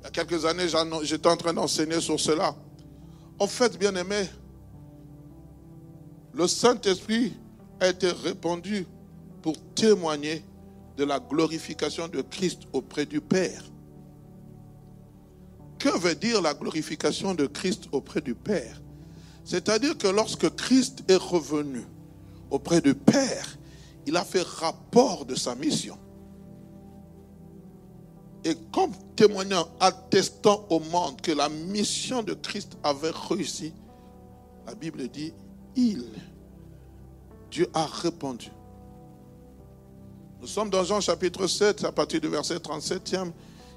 Il 0.00 0.04
y 0.04 0.06
a 0.06 0.10
quelques 0.10 0.44
années, 0.44 0.66
j'étais 1.02 1.28
en 1.28 1.36
train 1.36 1.52
d'enseigner 1.52 2.00
sur 2.00 2.20
cela. 2.20 2.54
En 3.38 3.46
fait, 3.46 3.78
bien 3.78 3.94
aimé, 3.96 4.28
le 6.32 6.46
Saint-Esprit 6.46 7.34
a 7.80 7.88
été 7.88 8.10
répandu 8.10 8.86
pour 9.42 9.56
témoigner 9.74 10.44
de 10.96 11.04
la 11.04 11.18
glorification 11.18 12.08
de 12.08 12.22
Christ 12.22 12.62
auprès 12.72 13.06
du 13.06 13.20
Père. 13.20 13.62
que 15.78 15.98
veut 15.98 16.14
dire 16.14 16.40
la 16.40 16.54
glorification 16.54 17.34
de 17.34 17.46
Christ 17.46 17.88
auprès 17.92 18.20
du 18.20 18.34
Père? 18.34 18.80
C'est-à-dire 19.44 19.98
que 19.98 20.06
lorsque 20.06 20.48
Christ 20.56 21.04
est 21.08 21.16
revenu 21.16 21.84
auprès 22.50 22.80
du 22.80 22.94
Père, 22.94 23.58
il 24.06 24.16
a 24.16 24.24
fait 24.24 24.46
rapport 24.46 25.26
de 25.26 25.34
sa 25.34 25.54
mission. 25.54 25.98
Et 28.44 28.54
comme 28.72 28.92
témoignant, 29.16 29.68
attestant 29.80 30.66
au 30.68 30.78
monde 30.78 31.20
que 31.20 31.32
la 31.32 31.48
mission 31.48 32.22
de 32.22 32.34
Christ 32.34 32.76
avait 32.82 33.12
réussi, 33.28 33.72
la 34.66 34.74
Bible 34.74 35.08
dit, 35.08 35.32
il, 35.76 36.04
Dieu 37.50 37.68
a 37.72 37.86
répondu. 37.86 38.50
Nous 40.40 40.46
sommes 40.46 40.68
dans 40.68 40.84
Jean 40.84 41.00
chapitre 41.00 41.46
7, 41.46 41.84
à 41.84 41.92
partir 41.92 42.20
du 42.20 42.28
verset 42.28 42.56
37e. 42.56 43.32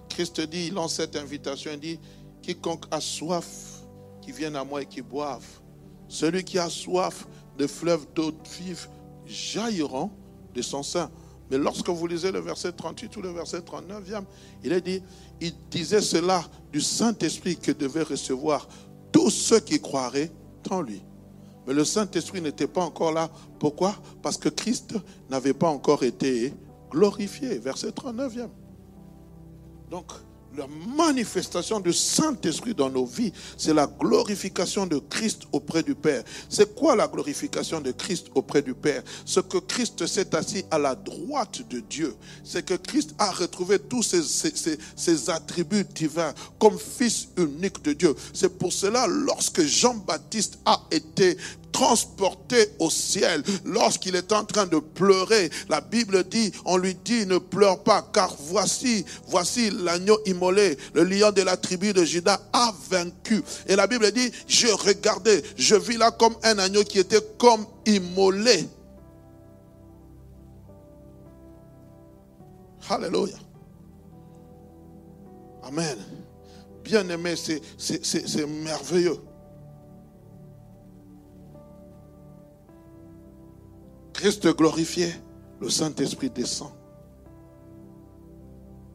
Christ 0.10 0.42
dit, 0.42 0.68
il 0.68 0.74
lance 0.74 0.96
cette 0.96 1.16
invitation, 1.16 1.72
il 1.74 1.80
dit, 1.80 2.00
quiconque 2.42 2.86
a 2.92 3.00
soif, 3.00 3.84
qui 4.22 4.34
vienne 4.34 4.58
à 4.58 4.66
moi 4.66 4.82
et 4.82 4.86
qui 4.86 5.02
boive. 5.02 5.46
Celui 6.10 6.44
qui 6.44 6.60
a 6.60 6.70
soif 6.70 7.26
de 7.58 7.68
fleuves 7.68 8.06
d'eau 8.14 8.34
vive 8.60 8.90
jailliront 9.26 10.12
de 10.54 10.62
son 10.62 10.84
sein. 10.84 11.10
Mais 11.50 11.58
lorsque 11.58 11.88
vous 11.88 12.08
lisez 12.08 12.32
le 12.32 12.40
verset 12.40 12.72
38 12.72 13.16
ou 13.18 13.22
le 13.22 13.30
verset 13.30 13.62
39, 13.62 14.04
il 14.64 14.74
est 14.74 14.82
dit, 14.82 15.02
il 15.40 15.54
disait 15.70 16.02
cela 16.02 16.44
du 16.72 16.82
Saint-Esprit 16.82 17.58
que 17.58 17.72
devaient 17.72 18.04
recevoir 18.04 18.68
tous 19.12 19.30
ceux 19.30 19.60
qui 19.60 19.80
croiraient 19.80 20.32
en 20.70 20.82
lui. 20.82 21.02
Mais 21.66 21.74
le 21.74 21.86
Saint-Esprit 21.86 22.42
n'était 22.42 22.68
pas 22.68 22.84
encore 22.84 23.12
là. 23.12 23.30
Pourquoi? 23.60 23.96
Parce 24.22 24.38
que 24.38 24.50
Christ 24.50 24.96
n'avait 25.30 25.54
pas 25.54 25.70
encore 25.70 26.04
été 26.04 26.54
glorifié. 26.90 27.58
Verset 27.60 27.90
39e. 27.90 28.50
Donc, 29.90 30.12
la 30.58 30.66
manifestation 30.68 31.80
du 31.80 31.94
Saint-Esprit 31.94 32.74
dans 32.74 32.90
nos 32.90 33.06
vies, 33.06 33.32
c'est 33.58 33.74
la 33.74 33.86
glorification 33.86 34.88
de 34.88 34.98
Christ 34.98 35.44
auprès 35.52 35.84
du 35.84 35.94
Père. 35.94 36.24
C'est 36.50 36.74
quoi 36.74 36.96
la 36.96 37.08
glorification 37.08 37.80
de 37.80 37.92
Christ 37.92 38.28
auprès 38.34 38.64
du 38.64 38.74
Père? 38.74 39.04
Ce 39.24 39.40
que 39.40 39.60
Christ 39.60 40.08
s'est 40.08 40.36
assis 40.36 40.66
à 40.72 40.80
la 40.80 40.96
droite 40.96 41.62
de 41.70 41.80
Dieu, 41.80 42.16
c'est 42.44 42.66
que 42.66 42.74
Christ 42.74 43.14
a 43.20 43.32
retrouvé 43.32 43.78
tous 43.78 44.02
ses, 44.02 45.30
attributs 45.30 45.86
divins 45.94 46.34
comme 46.58 46.78
Fils 46.80 47.30
unique 47.38 47.84
de 47.84 47.94
Dieu. 47.94 48.16
C'est 48.34 48.58
pour 48.58 48.74
cela, 48.74 49.06
lorsque 49.08 49.62
Jean-Baptiste 49.62 50.60
a 50.66 50.82
été 50.90 51.38
transporté 51.78 52.72
au 52.80 52.90
ciel 52.90 53.44
lorsqu'il 53.64 54.16
est 54.16 54.32
en 54.32 54.44
train 54.44 54.66
de 54.66 54.80
pleurer. 54.80 55.52
La 55.70 55.80
Bible 55.80 56.24
dit, 56.24 56.52
on 56.66 56.76
lui 56.78 56.96
dit, 56.96 57.28
ne 57.28 57.38
pleure 57.38 57.84
pas, 57.84 58.02
car 58.12 58.36
voici, 58.40 59.06
voici 59.28 59.70
l'agneau 59.70 60.18
immolé, 60.26 60.76
le 60.96 61.04
lion 61.04 61.32
de 61.32 61.44
la 61.44 61.56
tribu 61.56 61.94
de 61.94 62.04
Judas 62.04 62.42
a 62.52 62.74
vaincu. 62.90 63.44
Et 63.68 63.76
la 63.76 63.86
Bible 63.86 64.12
dit, 64.12 64.32
je 64.48 64.70
regardais, 64.70 65.44
je 65.56 65.76
vis 65.76 65.98
là 65.98 66.10
comme 66.10 66.36
un 66.42 66.58
agneau 66.58 66.84
qui 66.84 66.98
était 66.98 67.22
comme 67.38 67.68
immolé. 67.86 68.68
Alléluia. 72.90 73.38
Amen. 75.62 75.98
Bien 76.84 77.08
aimé, 77.10 77.36
c'est 77.38 78.48
merveilleux. 78.48 79.20
Christ 84.18 84.48
glorifié, 84.56 85.14
le 85.62 85.70
Saint-Esprit 85.70 86.32
descend. 86.32 86.72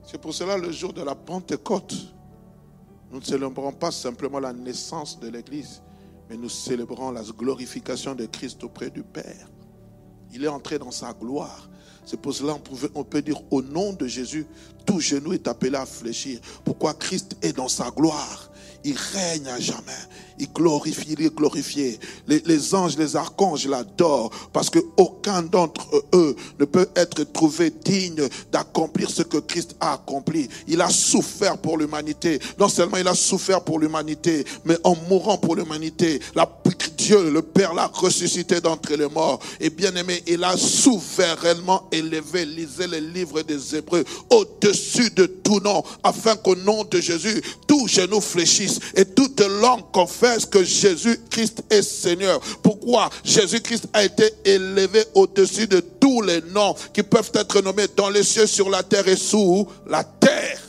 C'est 0.04 0.20
pour 0.20 0.34
cela 0.34 0.56
le 0.56 0.72
jour 0.72 0.92
de 0.92 1.00
la 1.00 1.14
Pentecôte, 1.14 1.94
nous 3.12 3.20
ne 3.20 3.24
célébrons 3.24 3.72
pas 3.72 3.92
simplement 3.92 4.40
la 4.40 4.52
naissance 4.52 5.20
de 5.20 5.28
l'Église, 5.28 5.80
mais 6.28 6.36
nous 6.36 6.48
célébrons 6.48 7.12
la 7.12 7.22
glorification 7.22 8.16
de 8.16 8.26
Christ 8.26 8.64
auprès 8.64 8.90
du 8.90 9.04
Père. 9.04 9.48
Il 10.32 10.42
est 10.42 10.48
entré 10.48 10.80
dans 10.80 10.90
sa 10.90 11.12
gloire. 11.12 11.70
C'est 12.04 12.20
pour 12.20 12.34
cela 12.34 12.54
qu'on 12.54 13.00
on 13.00 13.04
peut 13.04 13.22
dire 13.22 13.40
au 13.52 13.62
nom 13.62 13.92
de 13.92 14.08
Jésus, 14.08 14.44
tout 14.84 14.98
genou 14.98 15.34
est 15.34 15.46
appelé 15.46 15.76
à 15.76 15.86
fléchir. 15.86 16.40
Pourquoi 16.64 16.94
Christ 16.94 17.36
est 17.42 17.52
dans 17.52 17.68
sa 17.68 17.92
gloire? 17.92 18.50
Il 18.84 18.96
règne 18.96 19.48
à 19.48 19.60
jamais. 19.60 19.92
Il 20.38 20.50
glorifie, 20.52 21.14
il 21.18 21.26
est 21.26 21.34
glorifié. 21.34 21.98
Les, 22.26 22.74
anges, 22.74 22.96
les 22.96 23.16
archanges 23.16 23.66
l'adorent 23.66 24.30
parce 24.52 24.70
qu'aucun 24.70 25.42
d'entre 25.42 25.86
eux 26.14 26.34
ne 26.58 26.64
peut 26.64 26.88
être 26.96 27.22
trouvé 27.24 27.70
digne 27.70 28.28
d'accomplir 28.50 29.10
ce 29.10 29.22
que 29.22 29.38
Christ 29.38 29.76
a 29.78 29.94
accompli. 29.94 30.48
Il 30.66 30.80
a 30.80 30.88
souffert 30.88 31.58
pour 31.58 31.78
l'humanité. 31.78 32.40
Non 32.58 32.68
seulement 32.68 32.96
il 32.96 33.06
a 33.06 33.14
souffert 33.14 33.62
pour 33.62 33.78
l'humanité, 33.78 34.44
mais 34.64 34.76
en 34.84 34.96
mourant 35.08 35.38
pour 35.38 35.54
l'humanité, 35.54 36.20
la 36.34 36.46
Dieu, 37.02 37.30
le 37.30 37.42
Père, 37.42 37.74
l'a 37.74 37.86
ressuscité 37.92 38.60
d'entre 38.60 38.94
les 38.94 39.08
morts. 39.08 39.40
Et 39.60 39.70
bien 39.70 39.94
aimé, 39.96 40.22
il 40.26 40.44
a 40.44 40.56
souverainement 40.56 41.88
élevé, 41.90 42.44
lisez 42.44 42.86
les 42.86 43.00
livres 43.00 43.42
des 43.42 43.76
Hébreux, 43.76 44.04
au-dessus 44.30 45.10
de 45.10 45.26
tout 45.26 45.58
nom, 45.60 45.82
afin 46.04 46.36
qu'au 46.36 46.54
nom 46.54 46.84
de 46.84 47.00
Jésus, 47.00 47.42
tout 47.66 47.88
genou 47.88 48.20
fléchisse 48.20 48.71
et 48.94 49.04
toute 49.04 49.40
langue 49.40 49.90
confesse 49.92 50.46
que 50.46 50.62
Jésus-Christ 50.62 51.64
est 51.70 51.82
Seigneur. 51.82 52.40
Pourquoi 52.62 53.10
Jésus-Christ 53.24 53.88
a 53.92 54.04
été 54.04 54.30
élevé 54.44 55.04
au-dessus 55.14 55.66
de 55.66 55.80
tous 55.80 56.22
les 56.22 56.40
noms 56.42 56.74
qui 56.92 57.02
peuvent 57.02 57.32
être 57.34 57.60
nommés 57.60 57.86
dans 57.96 58.10
les 58.10 58.22
cieux, 58.22 58.46
sur 58.46 58.70
la 58.70 58.82
terre 58.82 59.08
et 59.08 59.16
sous 59.16 59.66
la 59.86 60.04
terre? 60.04 60.60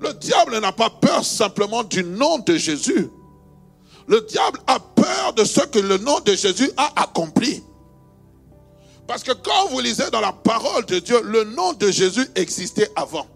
Le 0.00 0.12
diable 0.14 0.60
n'a 0.60 0.72
pas 0.72 0.90
peur 0.90 1.24
simplement 1.24 1.82
du 1.82 2.04
nom 2.04 2.38
de 2.38 2.56
Jésus. 2.56 3.10
Le 4.06 4.20
diable 4.22 4.60
a 4.66 4.78
peur 4.78 5.34
de 5.34 5.44
ce 5.44 5.60
que 5.60 5.78
le 5.78 5.98
nom 5.98 6.20
de 6.20 6.34
Jésus 6.34 6.70
a 6.76 7.02
accompli. 7.02 7.62
Parce 9.06 9.22
que 9.22 9.32
quand 9.32 9.68
vous 9.70 9.80
lisez 9.80 10.10
dans 10.10 10.20
la 10.20 10.32
parole 10.32 10.84
de 10.86 10.98
Dieu, 10.98 11.20
le 11.24 11.44
nom 11.44 11.72
de 11.72 11.90
Jésus 11.90 12.26
existait 12.34 12.90
avant. 12.94 13.26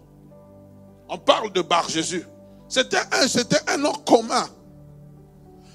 On 1.09 1.17
parle 1.17 1.51
de 1.51 1.61
Bar 1.61 1.89
Jésus. 1.89 2.23
C'était 2.73 2.97
un, 3.11 3.27
c'était 3.27 3.77
nom 3.77 3.93
commun. 3.93 4.49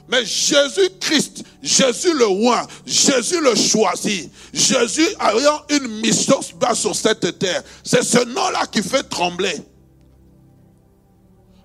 Mais 0.09 0.25
Jésus-Christ, 0.25 1.45
Jésus 1.63 2.13
le 2.13 2.27
roi, 2.27 2.67
Jésus 2.85 3.41
le 3.41 3.55
choisi, 3.55 4.29
Jésus 4.53 5.07
ayant 5.21 5.61
une 5.69 5.87
mission 6.01 6.41
sur 6.75 6.97
cette 6.97 7.39
terre, 7.39 7.63
c'est 7.85 8.03
ce 8.03 8.25
nom-là 8.25 8.67
qui 8.67 8.83
fait 8.83 9.05
trembler. 9.05 9.63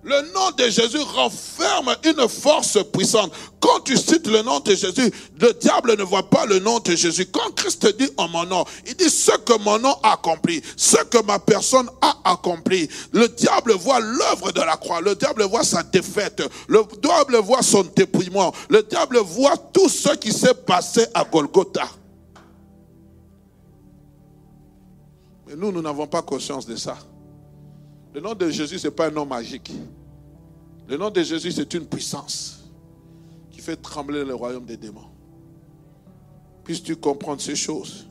Le 0.04 0.20
nom 0.34 0.50
de 0.50 0.64
Jésus 0.68 0.98
renferme 0.98 1.96
une 2.04 2.28
force 2.28 2.78
puissante. 2.92 3.32
Quand 3.58 3.80
tu 3.80 3.96
cites 3.96 4.26
le 4.26 4.42
nom 4.42 4.60
de 4.60 4.74
Jésus, 4.74 5.10
le 5.40 5.52
diable 5.54 5.96
ne 5.96 6.02
voit 6.02 6.28
pas 6.28 6.44
le 6.44 6.58
nom 6.58 6.78
de 6.78 6.94
Jésus. 6.94 7.24
Quand 7.24 7.54
Christ 7.56 7.86
dit 7.98 8.10
en 8.18 8.28
mon 8.28 8.44
nom, 8.44 8.64
il 8.86 8.94
dit 8.94 9.08
ce 9.08 9.32
que 9.38 9.58
mon 9.60 9.78
nom 9.78 9.96
a 10.02 10.12
accompli, 10.12 10.62
ce 10.76 11.02
que 11.04 11.22
ma 11.24 11.38
personne 11.38 11.88
a 12.02 12.18
accompli. 12.24 12.86
Le 13.12 13.28
diable 13.28 13.72
voit 13.72 14.00
l'œuvre 14.00 14.52
de 14.52 14.60
la 14.60 14.76
croix, 14.76 15.00
le 15.00 15.14
diable 15.14 15.44
voit 15.44 15.64
sa 15.64 15.82
défaite, 15.82 16.42
le 16.68 16.82
diable 17.02 17.38
voit 17.38 17.62
son 17.62 17.82
dépouillement, 17.96 18.52
le 18.68 18.82
diable 18.82 19.16
voit 19.18 19.56
tout 19.56 19.88
ce 19.88 20.14
qui 20.16 20.32
s'est 20.32 20.52
passé 20.52 21.06
à 21.14 21.24
Golgotha. 21.24 21.88
Mais 25.46 25.56
nous, 25.56 25.72
nous 25.72 25.82
n'avons 25.82 26.06
pas 26.06 26.20
conscience 26.20 26.66
de 26.66 26.76
ça. 26.76 26.98
Le 28.14 28.20
nom 28.20 28.34
de 28.34 28.48
Jésus, 28.48 28.78
ce 28.78 28.86
n'est 28.86 28.94
pas 28.94 29.08
un 29.08 29.10
nom 29.10 29.26
magique. 29.26 29.72
Le 30.86 30.96
nom 30.96 31.10
de 31.10 31.20
Jésus, 31.20 31.50
c'est 31.50 31.74
une 31.74 31.84
puissance 31.84 32.60
qui 33.50 33.60
fait 33.60 33.76
trembler 33.76 34.24
le 34.24 34.34
royaume 34.34 34.64
des 34.64 34.76
démons. 34.76 35.10
Puisses-tu 36.62 36.94
comprendre 36.94 37.42
ces 37.42 37.56
choses? 37.56 38.06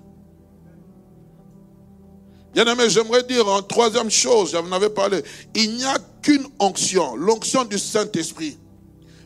Bien 2.53 2.65
aimé, 2.65 2.89
j'aimerais 2.89 3.23
dire 3.23 3.47
en 3.47 3.61
troisième 3.61 4.11
chose, 4.11 4.51
j'en 4.51 4.69
avais 4.73 4.89
parlé, 4.89 5.23
il 5.55 5.77
n'y 5.77 5.85
a 5.85 5.97
qu'une 6.21 6.45
onction, 6.59 7.15
l'onction 7.15 7.63
du 7.63 7.79
Saint-Esprit. 7.79 8.59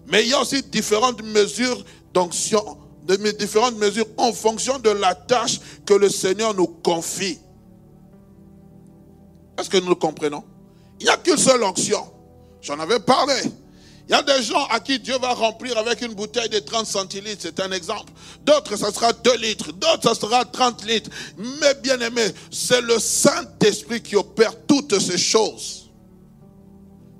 Mais 0.06 0.24
il 0.24 0.30
y 0.30 0.34
a 0.34 0.42
aussi 0.42 0.62
différentes 0.62 1.24
mesures 1.24 1.84
d'onction, 2.14 2.78
différentes 3.38 3.78
mesures 3.78 4.06
en 4.16 4.32
fonction 4.32 4.78
de 4.80 4.92
la 4.92 5.16
tâche 5.16 5.60
que 5.86 5.96
le 5.96 6.08
Seigneur 6.08 6.54
nous 6.54 6.68
confie. 6.68 7.40
Est-ce 9.58 9.70
que 9.70 9.78
nous 9.78 9.90
le 9.90 9.96
comprenons? 9.96 10.44
Il 11.00 11.06
n'y 11.06 11.10
a 11.10 11.18
qu'une 11.18 11.38
seule 11.38 11.64
onction. 11.64 12.12
J'en 12.62 12.80
avais 12.80 13.00
parlé. 13.00 13.36
Il 14.08 14.12
y 14.12 14.16
a 14.16 14.24
des 14.24 14.42
gens 14.42 14.66
à 14.68 14.80
qui 14.80 15.00
Dieu 15.00 15.18
va 15.20 15.34
remplir 15.34 15.78
avec 15.78 16.02
une 16.02 16.14
bouteille 16.14 16.48
de 16.48 16.60
30 16.60 16.86
centilitres, 16.86 17.42
c'est 17.42 17.60
un 17.60 17.72
exemple. 17.72 18.14
D'autres, 18.46 18.78
ça 18.78 18.92
sera 18.92 19.12
2 19.12 19.38
litres. 19.38 19.74
D'autres, 19.74 20.04
ça 20.04 20.16
sera 20.16 20.46
30 20.46 20.86
litres. 20.86 21.10
Mais 21.38 21.74
bien 21.84 22.00
aimé, 22.00 22.24
c'est 22.50 22.82
le 22.82 23.00
Saint-Esprit 23.00 24.02
qui 24.02 24.16
opère 24.16 24.66
toutes 24.66 24.98
ces 25.00 25.18
choses. 25.18 25.90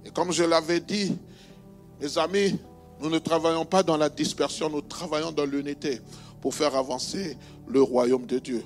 Et 0.06 0.12
comme 0.12 0.32
je 0.32 0.46
l'avais 0.46 0.80
dit, 0.80 1.14
mes 2.00 2.18
amis, 2.18 2.58
nous 3.02 3.10
ne 3.10 3.20
travaillons 3.20 3.66
pas 3.66 3.84
dans 3.84 3.98
la 3.98 4.10
dispersion, 4.10 4.70
nous 4.70 4.82
travaillons 4.82 5.32
dans 5.32 5.46
l'unité 5.46 6.02
pour 6.42 6.56
faire 6.56 6.74
avancer 6.76 7.38
le 7.68 7.82
royaume 7.82 8.26
de 8.26 8.40
Dieu. 8.40 8.64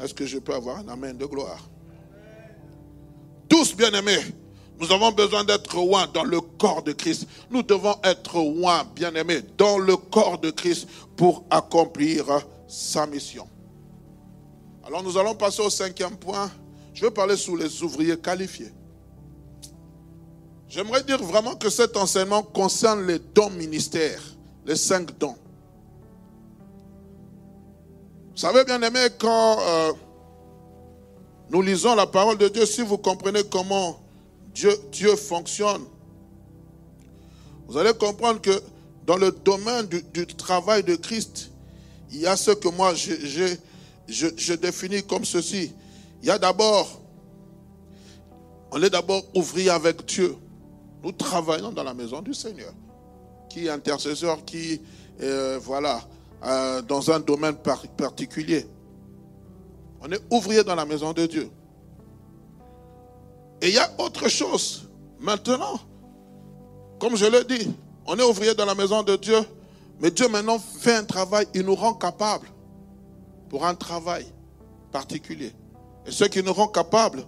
Est-ce 0.00 0.14
que 0.14 0.24
je 0.24 0.38
peux 0.38 0.54
avoir 0.54 0.78
un 0.78 0.88
amen 0.88 1.18
de 1.18 1.26
gloire? 1.26 1.68
Tous 3.46 3.74
bien 3.76 3.90
aimés, 3.92 4.20
Nous 4.80 4.92
avons 4.92 5.10
besoin 5.10 5.42
d'être 5.44 5.74
loin 5.74 6.06
dans 6.12 6.22
le 6.22 6.40
corps 6.40 6.82
de 6.82 6.92
Christ. 6.92 7.26
Nous 7.50 7.62
devons 7.62 7.96
être 8.04 8.36
loin, 8.36 8.84
bien-aimés, 8.94 9.42
dans 9.56 9.78
le 9.78 9.96
corps 9.96 10.38
de 10.38 10.50
Christ 10.50 10.86
pour 11.16 11.44
accomplir 11.50 12.24
sa 12.68 13.06
mission. 13.06 13.48
Alors 14.84 15.02
nous 15.02 15.18
allons 15.18 15.34
passer 15.34 15.62
au 15.62 15.70
cinquième 15.70 16.16
point. 16.16 16.50
Je 16.94 17.02
vais 17.02 17.10
parler 17.10 17.36
sur 17.36 17.56
les 17.56 17.82
ouvriers 17.82 18.16
qualifiés. 18.16 18.72
J'aimerais 20.68 21.02
dire 21.02 21.22
vraiment 21.22 21.56
que 21.56 21.70
cet 21.70 21.96
enseignement 21.96 22.42
concerne 22.42 23.06
les 23.06 23.18
dons 23.18 23.50
ministères, 23.50 24.22
les 24.64 24.76
cinq 24.76 25.18
dons. 25.18 25.36
Vous 28.30 28.36
savez, 28.36 28.64
bien 28.64 28.80
aimé, 28.82 29.00
quand 29.18 29.58
euh, 29.60 29.92
nous 31.50 31.62
lisons 31.62 31.94
la 31.94 32.06
parole 32.06 32.38
de 32.38 32.48
Dieu, 32.48 32.66
si 32.66 32.82
vous 32.82 32.98
comprenez 32.98 33.42
comment 33.44 33.98
Dieu, 34.92 35.16
fonctionne, 35.16 35.84
vous 37.66 37.76
allez 37.76 37.92
comprendre 37.92 38.40
que 38.40 38.62
dans 39.06 39.16
le 39.16 39.30
domaine 39.30 39.86
du, 39.86 40.26
travail 40.26 40.82
de 40.82 40.96
Christ, 40.96 41.50
il 42.10 42.20
y 42.20 42.26
a 42.26 42.36
ce 42.36 42.50
que 42.50 42.68
moi 42.68 42.94
je, 42.94 43.54
je 44.08 44.54
définis 44.54 45.02
comme 45.02 45.24
ceci. 45.24 45.72
Il 46.22 46.28
y 46.28 46.30
a 46.30 46.38
d'abord, 46.38 47.00
on 48.70 48.82
est 48.82 48.90
d'abord 48.90 49.22
ouvrier 49.34 49.70
avec 49.70 50.04
Dieu. 50.06 50.34
Nous 51.02 51.12
travaillons 51.12 51.72
dans 51.72 51.84
la 51.84 51.94
maison 51.94 52.20
du 52.20 52.34
Seigneur. 52.34 52.72
Qui 53.48 53.66
est 53.66 53.70
intercesseur, 53.70 54.44
qui, 54.44 54.80
euh, 55.22 55.58
voilà, 55.62 56.00
euh, 56.44 56.82
dans 56.82 57.10
un 57.10 57.20
domaine 57.20 57.56
particulier. 57.96 58.66
On 60.00 60.10
est 60.12 60.20
ouvrier 60.30 60.64
dans 60.64 60.74
la 60.74 60.84
maison 60.84 61.12
de 61.12 61.26
Dieu. 61.26 61.50
Et 63.60 63.68
il 63.68 63.74
y 63.74 63.78
a 63.78 63.90
autre 63.98 64.28
chose. 64.28 64.88
Maintenant, 65.18 65.80
comme 66.98 67.16
je 67.16 67.26
l'ai 67.26 67.44
dit, 67.44 67.70
on 68.06 68.16
est 68.16 68.22
ouvrier 68.22 68.54
dans 68.54 68.64
la 68.64 68.74
maison 68.74 69.02
de 69.02 69.16
Dieu, 69.16 69.38
mais 70.00 70.10
Dieu 70.10 70.28
maintenant 70.28 70.58
fait 70.58 70.94
un 70.94 71.04
travail, 71.04 71.46
il 71.54 71.62
nous 71.62 71.74
rend 71.74 71.94
capables 71.94 72.48
pour 73.48 73.66
un 73.66 73.74
travail 73.74 74.26
particulier. 74.92 75.52
Et 76.06 76.10
ce 76.10 76.24
qui 76.24 76.42
nous 76.42 76.52
rend 76.52 76.68
capables, 76.68 77.24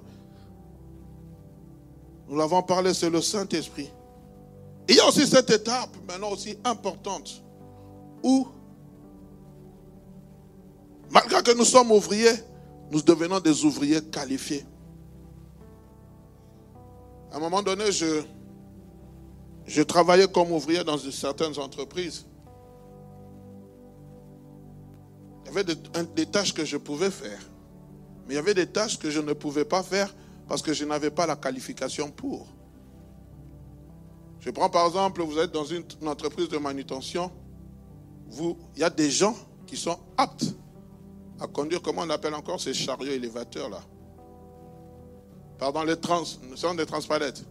nous 2.29 2.37
l'avons 2.37 2.63
parlé, 2.63 2.95
c'est 2.95 3.11
le 3.11 3.21
Saint-Esprit. 3.21 3.91
Il 4.89 4.97
y 4.97 5.01
a 5.01 5.09
aussi 5.09 5.27
cette 5.27 5.51
étape 5.51 5.91
maintenant 6.07 6.31
aussi 6.31 6.57
importante 6.65 7.43
où, 8.23 8.47
malgré 11.11 11.43
que 11.43 11.57
nous 11.57 11.65
sommes 11.65 11.91
ouvriers, 11.91 12.35
nous 12.91 13.03
devenons 13.03 13.41
des 13.41 13.65
ouvriers 13.65 14.01
qualifiés. 14.03 14.65
À 17.33 17.37
un 17.37 17.39
moment 17.39 17.63
donné, 17.63 17.85
je, 17.93 19.83
travaillais 19.83 20.29
comme 20.29 20.51
ouvrier 20.53 20.83
dans 20.83 20.99
certaines 20.99 21.59
entreprises. 21.59 22.27
Il 25.45 25.47
y 25.47 25.51
avait 25.51 25.65
des, 25.65 25.77
des, 26.15 26.27
tâches 26.27 26.53
que 26.55 26.65
je 26.65 26.77
pouvais 26.77 27.11
faire, 27.11 27.41
mais 28.27 28.35
il 28.35 28.37
y 28.37 28.39
avait 28.39 28.55
des 28.55 28.67
tâches 28.67 28.99
que 28.99 29.11
je 29.11 29.21
ne 29.21 29.33
pouvais 29.33 29.65
pas 29.65 29.83
faire 29.83 30.15
parce 30.49 30.63
que 30.63 30.73
je 30.73 30.85
n'avais 30.85 31.11
pas 31.11 31.27
la 31.27 31.37
qualification 31.37 32.11
pour. 32.11 32.47
Je 34.41 34.51
prends 34.51 34.71
par 34.71 34.87
exemple, 34.87 35.23
vous 35.23 35.39
êtes 35.39 35.53
dans 35.53 35.65
une, 35.65 35.85
entreprise 36.07 36.49
de 36.49 36.59
manutention, 36.59 37.31
vous, 38.29 38.57
il 38.75 38.81
y 38.81 38.85
a 38.85 38.91
des 38.91 39.11
gens 39.11 39.37
qui 39.67 39.77
sont 39.77 39.99
aptes 40.17 40.47
à 41.41 41.47
conduire, 41.47 41.81
comment 41.83 42.03
on 42.03 42.11
appelle 42.11 42.35
encore 42.35 42.61
ces 42.61 42.75
chariots 42.75 43.13
élévateurs 43.13 43.69
là 43.69 43.81
Pardon, 45.61 45.83
les 45.83 45.97
trans, 45.97 46.25
ce 46.25 46.39
sont 46.57 46.75
des 46.75 46.87
transpalettes. 46.87 47.45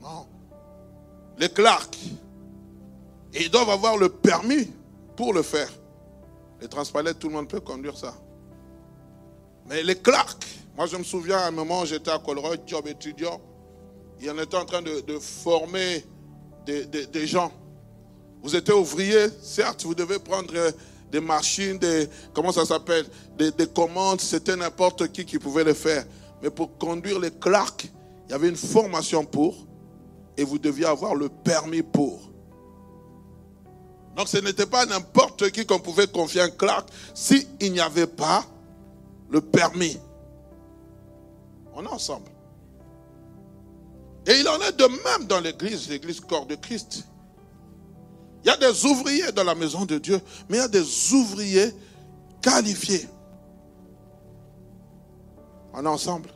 Non. 0.00 0.26
Les 1.38 1.50
clercs. 1.50 1.90
Et 3.34 3.44
ils 3.44 3.50
doivent 3.50 3.68
avoir 3.68 3.98
le 3.98 4.08
permis 4.08 4.70
pour 5.16 5.34
le 5.34 5.42
faire. 5.42 5.68
Les 6.62 6.66
transpalettes, 6.66 7.18
tout 7.18 7.28
le 7.28 7.34
monde 7.34 7.48
peut 7.48 7.60
conduire 7.60 7.96
ça. 7.98 8.14
Mais 9.68 9.82
les 9.82 9.96
clercs, 9.96 10.38
moi, 10.78 10.86
je 10.86 10.96
me 10.96 11.04
souviens 11.04 11.36
à 11.36 11.48
un 11.48 11.50
moment, 11.50 11.84
j'étais 11.84 12.10
à 12.10 12.18
Colroy, 12.18 12.56
job 12.66 12.88
étudiant. 12.88 13.38
Et 14.22 14.30
on 14.30 14.38
était 14.38 14.56
en 14.56 14.64
train 14.64 14.80
de, 14.80 15.18
former 15.20 16.06
des, 16.64 17.26
gens. 17.26 17.52
Vous 18.42 18.56
étiez 18.56 18.72
ouvrier, 18.72 19.26
certes, 19.42 19.84
vous 19.84 19.94
devez 19.94 20.18
prendre 20.18 20.54
des 21.12 21.20
machines, 21.20 21.76
des, 21.76 22.08
comment 22.32 22.52
ça 22.52 22.64
s'appelle, 22.64 23.04
des, 23.36 23.66
commandes, 23.66 24.22
c'était 24.22 24.56
n'importe 24.56 25.12
qui 25.12 25.26
qui 25.26 25.38
pouvait 25.38 25.64
le 25.64 25.74
faire. 25.74 26.06
Mais 26.46 26.50
pour 26.50 26.78
conduire 26.78 27.18
les 27.18 27.32
clercs, 27.32 27.88
il 28.26 28.30
y 28.30 28.32
avait 28.32 28.48
une 28.48 28.54
formation 28.54 29.24
pour, 29.24 29.66
et 30.36 30.44
vous 30.44 30.60
deviez 30.60 30.84
avoir 30.84 31.16
le 31.16 31.28
permis 31.28 31.82
pour. 31.82 32.30
Donc 34.14 34.28
ce 34.28 34.36
n'était 34.36 34.66
pas 34.66 34.86
n'importe 34.86 35.50
qui 35.50 35.66
qu'on 35.66 35.80
pouvait 35.80 36.06
confier 36.06 36.42
un 36.42 36.50
clerc 36.50 36.86
s'il 37.14 37.72
n'y 37.72 37.80
avait 37.80 38.06
pas 38.06 38.44
le 39.28 39.40
permis. 39.40 39.98
On 41.74 41.84
est 41.84 41.88
ensemble. 41.88 42.30
Et 44.28 44.38
il 44.38 44.46
en 44.46 44.60
est 44.60 44.78
de 44.78 44.84
même 44.84 45.26
dans 45.26 45.40
l'église, 45.40 45.88
l'église 45.88 46.20
corps 46.20 46.46
de 46.46 46.54
Christ. 46.54 47.08
Il 48.44 48.46
y 48.46 48.50
a 48.50 48.56
des 48.56 48.84
ouvriers 48.84 49.32
dans 49.32 49.42
la 49.42 49.56
maison 49.56 49.84
de 49.84 49.98
Dieu, 49.98 50.20
mais 50.48 50.58
il 50.58 50.60
y 50.60 50.62
a 50.62 50.68
des 50.68 51.12
ouvriers 51.12 51.74
qualifiés. 52.40 53.08
On 55.72 55.84
est 55.84 55.88
ensemble. 55.88 56.35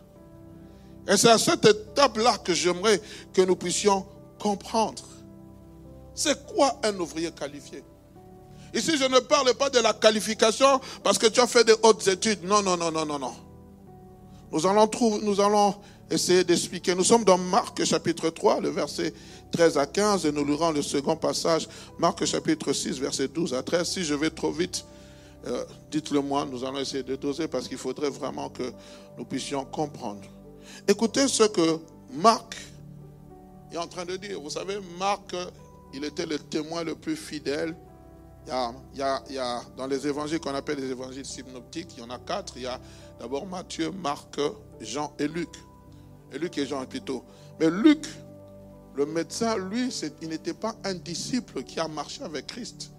Et 1.11 1.17
c'est 1.17 1.29
à 1.29 1.39
cette 1.39 1.65
étape-là 1.65 2.39
que 2.39 2.55
j'aimerais 2.55 3.01
que 3.33 3.43
nous 3.43 3.57
puissions 3.57 4.07
comprendre. 4.39 5.03
C'est 6.15 6.47
quoi 6.47 6.79
un 6.85 6.97
ouvrier 7.01 7.33
qualifié? 7.33 7.83
Ici, 8.73 8.97
je 8.97 9.05
ne 9.05 9.19
parle 9.19 9.53
pas 9.55 9.69
de 9.71 9.81
la 9.81 9.93
qualification 9.93 10.81
parce 11.03 11.19
que 11.19 11.27
tu 11.27 11.41
as 11.41 11.49
fait 11.49 11.65
des 11.65 11.75
hautes 11.83 12.07
études. 12.07 12.45
Non, 12.45 12.63
non, 12.63 12.77
non, 12.77 12.93
non, 12.93 13.05
non, 13.05 13.19
non. 13.19 13.35
Nous 14.53 14.65
allons, 14.67 14.87
trouver, 14.87 15.25
nous 15.25 15.41
allons 15.41 15.75
essayer 16.09 16.45
d'expliquer. 16.45 16.95
Nous 16.95 17.05
sommes 17.05 17.25
dans 17.25 17.39
Marc 17.39 17.85
chapitre 17.85 18.31
3, 18.31 18.61
le 18.61 18.69
verset 18.69 19.13
13 19.51 19.79
à 19.79 19.87
15, 19.87 20.27
et 20.27 20.33
nous 20.33 20.45
lirons 20.45 20.71
le 20.71 20.83
second 20.83 21.17
passage, 21.17 21.69
Marc 21.99 22.25
chapitre 22.25 22.73
6, 22.73 23.01
verset 23.01 23.27
12 23.27 23.55
à 23.55 23.65
13. 23.65 23.89
Si 23.89 24.05
je 24.05 24.15
vais 24.15 24.31
trop 24.31 24.53
vite, 24.53 24.85
euh, 25.47 25.65
dites-le 25.91 26.21
moi, 26.21 26.47
nous 26.49 26.65
allons 26.65 26.79
essayer 26.79 27.03
de 27.03 27.17
doser 27.17 27.49
parce 27.49 27.67
qu'il 27.67 27.79
faudrait 27.79 28.11
vraiment 28.11 28.49
que 28.49 28.73
nous 29.19 29.25
puissions 29.25 29.65
comprendre. 29.65 30.23
Écoutez 30.89 31.29
ce 31.29 31.45
que 31.45 31.79
Marc 32.13 32.57
est 33.73 33.77
en 33.77 33.87
train 33.87 34.05
de 34.05 34.17
dire. 34.17 34.41
Vous 34.41 34.51
savez, 34.51 34.79
Marc, 34.99 35.35
il 35.95 36.05
était 36.05 36.27
le 36.27 36.39
témoin 36.39 36.85
le 36.85 36.95
plus 36.95 37.17
fidèle. 37.17 37.77
Il 38.47 38.99
y 38.99 39.03
a, 39.03 39.63
dans 39.77 39.87
les 39.87 40.07
évangiles 40.07 40.41
qu'on 40.41 40.55
appelle 40.55 40.79
les 40.79 40.91
évangiles 40.91 41.27
synoptiques, 41.27 41.95
il 41.97 42.01
y 42.01 42.03
en 42.03 42.11
a 42.11 42.19
quatre. 42.19 42.55
Il 42.57 42.63
y 42.63 42.67
a 42.67 42.81
D'abord 43.21 43.47
Matthieu, 43.47 43.91
Marc, 43.91 44.41
Jean 44.81 45.13
et 45.19 45.29
Luc. 45.29 45.51
Et 46.33 46.39
Luc 46.39 46.57
et 46.57 46.67
Jean 46.67 46.87
plutôt. 46.87 47.23
Mais 47.61 47.69
Luc, 47.69 48.07
le 48.97 49.05
médecin, 49.05 49.59
lui, 49.59 49.93
il 50.23 50.29
n'était 50.31 50.55
pas 50.55 50.75
un 50.85 50.95
disciple 50.95 51.63
qui 51.63 51.79
a 51.79 51.87
marché 51.87 52.23
avec 52.23 52.47
Christ. 52.47 52.93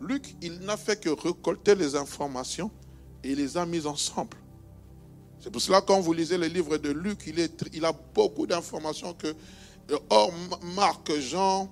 Luc, 0.00 0.36
il 0.42 0.60
n'a 0.60 0.76
fait 0.76 1.00
que 1.00 1.08
récolter 1.08 1.74
les 1.74 1.96
informations 1.96 2.70
et 3.24 3.32
il 3.32 3.38
les 3.38 3.56
a 3.56 3.66
mises 3.66 3.86
ensemble. 3.86 4.36
C'est 5.46 5.52
pour 5.52 5.62
cela 5.62 5.80
quand 5.80 6.00
vous 6.00 6.12
lisez 6.12 6.36
le 6.36 6.48
livre 6.48 6.76
de 6.76 6.90
Luc, 6.90 7.32
il, 7.72 7.84
a 7.84 7.92
beaucoup 7.92 8.48
d'informations 8.48 9.14
que, 9.14 9.32
or 10.10 10.32
Marc, 10.74 11.16
Jean, 11.20 11.70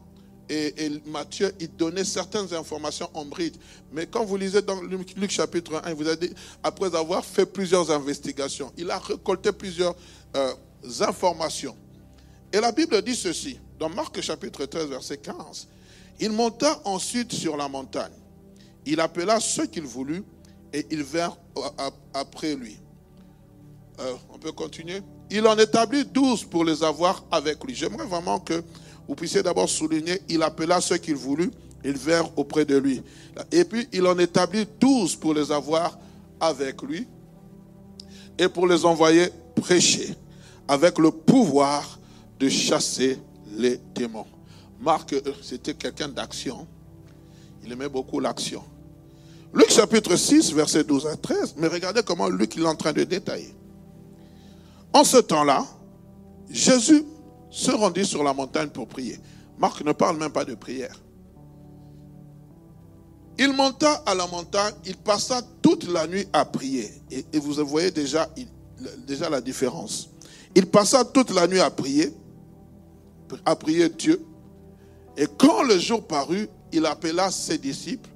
et, 0.49 0.73
Matthieu, 1.07 1.53
il 1.59 1.75
donnait 1.75 2.05
certaines 2.05 2.55
informations 2.55 3.11
en 3.15 3.25
bride. 3.25 3.57
Mais 3.93 4.07
quand 4.07 4.25
vous 4.25 4.37
lisez 4.37 4.63
dans 4.63 4.81
Luc, 4.81 5.29
chapitre 5.29 5.83
1, 5.85 5.89
il 5.89 5.97
vous 5.97 6.07
a 6.07 6.15
dit, 6.15 6.31
après 6.63 6.95
avoir 6.95 7.25
fait 7.25 7.47
plusieurs 7.47 7.91
investigations, 7.91 8.73
il 8.79 8.93
a 8.93 8.99
récolté 9.01 9.51
plusieurs 9.51 9.97
euh, 10.37 10.55
informations. 11.01 11.77
Et 12.53 12.61
la 12.61 12.71
Bible 12.71 13.03
dit 13.03 13.17
ceci, 13.17 13.59
dans 13.81 13.89
Marc 13.89 14.21
chapitre 14.21 14.67
13, 14.67 14.87
verset 14.87 15.17
15, 15.17 15.67
il 16.21 16.31
monta 16.31 16.81
ensuite 16.85 17.33
sur 17.33 17.57
la 17.57 17.67
montagne. 17.67 18.13
Il 18.87 19.01
appela 19.01 19.41
ceux 19.41 19.67
qu'il 19.67 19.83
voulut 19.83 20.23
et 20.73 20.87
ils 20.93 21.03
vinrent 21.03 21.39
après 22.13 22.55
lui. 22.55 22.79
Euh, 24.01 24.15
on 24.33 24.39
peut 24.39 24.53
continuer. 24.53 25.01
Il 25.31 25.47
en 25.47 25.57
établit 25.57 26.05
douze 26.05 26.45
pour 26.45 26.65
les 26.65 26.83
avoir 26.83 27.25
avec 27.31 27.63
lui. 27.65 27.75
J'aimerais 27.75 28.07
vraiment 28.07 28.41
que 28.41 28.63
vous 29.07 29.15
puissiez 29.15 29.43
d'abord 29.43 29.69
souligner, 29.69 30.23
il 30.29 30.43
appela 30.43 30.81
ceux 30.81 30.97
qu'il 30.97 31.15
voulut, 31.15 31.51
ils 31.85 31.97
vinrent 31.97 32.31
auprès 32.37 32.65
de 32.65 32.77
lui. 32.77 33.03
Et 33.53 33.65
puis, 33.65 33.87
il 33.93 34.07
en 34.07 34.19
établit 34.19 34.67
douze 34.81 35.15
pour 35.15 35.35
les 35.35 35.53
avoir 35.53 35.99
avec 36.41 36.83
lui 36.83 37.07
et 38.39 38.49
pour 38.49 38.67
les 38.67 38.85
envoyer 38.85 39.29
prêcher 39.55 40.15
avec 40.67 40.99
le 40.99 41.11
pouvoir 41.11 41.99
de 42.41 42.49
chasser 42.49 43.19
les 43.57 43.79
démons. 43.95 44.27
Marc, 44.81 45.13
euh, 45.13 45.21
c'était 45.43 45.75
quelqu'un 45.75 46.09
d'action. 46.09 46.67
Il 47.65 47.73
aimait 47.73 47.89
beaucoup 47.89 48.21
l'action. 48.21 48.63
Luc 49.53 49.71
chapitre 49.71 50.17
6, 50.17 50.53
verset 50.53 50.85
12 50.85 51.07
à 51.07 51.17
13. 51.17 51.55
Mais 51.59 51.69
regardez 51.69 52.03
comment 52.03 52.29
Luc 52.29 52.57
il 52.57 52.63
est 52.63 52.67
en 52.67 52.75
train 52.75 52.93
de 52.93 53.05
détailler. 53.05 53.55
En 54.95 55.03
ce 55.03 55.17
temps-là, 55.17 55.67
Jésus 56.49 57.05
se 57.51 57.73
rendit 57.73 58.07
sur 58.07 58.23
la 58.23 58.33
montagne 58.33 58.69
pour 58.69 58.87
prier. 58.87 59.19
Marc 59.59 59.85
ne 59.85 59.93
parle 59.93 60.17
même 60.17 60.31
pas 60.31 60.45
de 60.45 60.55
prière. 60.55 61.03
Il 63.37 63.53
monta 63.53 63.93
à 64.07 64.15
la 64.15 64.29
montagne, 64.29 64.75
il 64.87 64.97
passa 64.97 65.43
toute 65.61 65.89
la 65.89 66.07
nuit 66.07 66.27
à 66.33 66.45
prier. 66.45 66.89
Et, 67.11 67.39
vous 67.41 67.55
voyez 67.67 67.91
déjà, 67.91 68.29
déjà 69.05 69.29
la 69.29 69.41
différence. 69.41 70.11
Il 70.55 70.67
passa 70.67 71.05
toute 71.05 71.33
la 71.33 71.49
nuit 71.49 71.59
à 71.59 71.71
prier, 71.71 72.15
à 73.45 73.57
prier 73.57 73.89
Dieu. 73.89 74.25
Et 75.17 75.27
quand 75.37 75.65
le 75.65 75.77
jour 75.81 76.07
parut, 76.07 76.49
il 76.73 76.87
appela 76.87 77.33
ses 77.33 77.59
disciples. 77.59 78.11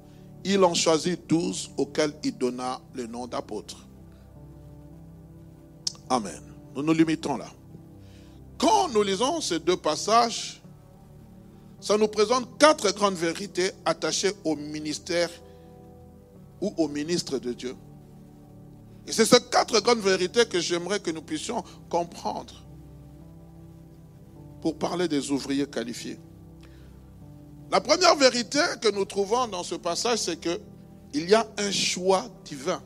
Il 0.45 0.63
en 0.63 0.73
choisit 0.73 1.27
douze 1.27 1.69
auxquels 1.75 2.13
il 2.23 2.37
donna 2.37 2.79
le 2.93 3.05
nom 3.05 3.27
d'apôtres. 3.27 3.85
Amen. 6.09 6.48
Nous 6.75 6.83
nous 6.83 6.93
limitons 6.93 7.37
là. 7.37 7.47
Quand 8.57 8.89
nous 8.89 9.03
lisons 9.03 9.41
ces 9.41 9.59
deux 9.59 9.77
passages, 9.77 10.61
ça 11.79 11.97
nous 11.97 12.07
présente 12.07 12.57
quatre 12.59 12.91
grandes 12.93 13.15
vérités 13.15 13.71
attachées 13.85 14.31
au 14.43 14.55
ministère 14.55 15.29
ou 16.61 16.73
au 16.77 16.87
ministre 16.87 17.39
de 17.39 17.53
Dieu. 17.53 17.75
Et 19.07 19.11
c'est 19.11 19.25
ces 19.25 19.41
quatre 19.49 19.79
grandes 19.79 19.99
vérités 19.99 20.45
que 20.45 20.59
j'aimerais 20.59 20.99
que 20.99 21.09
nous 21.09 21.21
puissions 21.21 21.63
comprendre 21.89 22.53
pour 24.61 24.77
parler 24.77 25.07
des 25.07 25.31
ouvriers 25.31 25.65
qualifiés. 25.67 26.19
La 27.71 27.79
première 27.79 28.15
vérité 28.15 28.59
que 28.81 28.89
nous 28.89 29.05
trouvons 29.05 29.47
dans 29.47 29.63
ce 29.63 29.75
passage, 29.75 30.19
c'est 30.19 30.39
qu'il 30.39 31.29
y 31.29 31.33
a 31.33 31.47
un 31.57 31.71
choix 31.71 32.25
divin. 32.43 32.81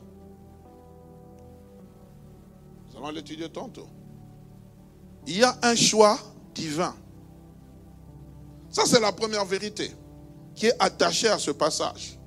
Nous 3.04 3.10
allons 3.10 3.16
l'étudier 3.16 3.50
tantôt. 3.50 3.86
Il 5.26 5.36
y 5.36 5.44
a 5.44 5.54
un 5.62 5.74
choix 5.74 6.18
divin. 6.54 6.96
Ça, 8.70 8.84
c'est 8.86 8.98
la 8.98 9.12
première 9.12 9.44
vérité 9.44 9.92
qui 10.54 10.68
est 10.68 10.76
attachée 10.78 11.28
à 11.28 11.38
ce 11.38 11.50
passage. 11.50 12.18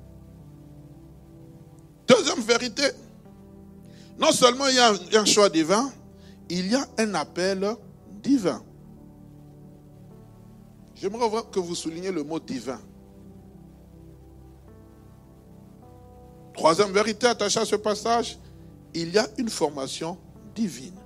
Deuxième 2.06 2.40
vérité, 2.42 2.84
non 4.20 4.30
seulement 4.30 4.68
il 4.68 4.76
y 4.76 5.16
a 5.16 5.20
un 5.20 5.24
choix 5.24 5.48
divin, 5.48 5.90
il 6.48 6.70
y 6.70 6.76
a 6.76 6.86
un 6.96 7.12
appel 7.14 7.68
divin. 8.22 8.62
J'aimerais 10.94 11.42
que 11.50 11.58
vous 11.58 11.74
souligniez 11.74 12.12
le 12.12 12.22
mot 12.22 12.38
divin. 12.38 12.80
Troisième 16.54 16.92
vérité 16.92 17.26
attachée 17.26 17.58
à 17.58 17.64
ce 17.64 17.74
passage, 17.74 18.38
il 18.94 19.10
y 19.10 19.18
a 19.18 19.26
une 19.38 19.50
formation 19.50 20.16
divine. 20.58 20.98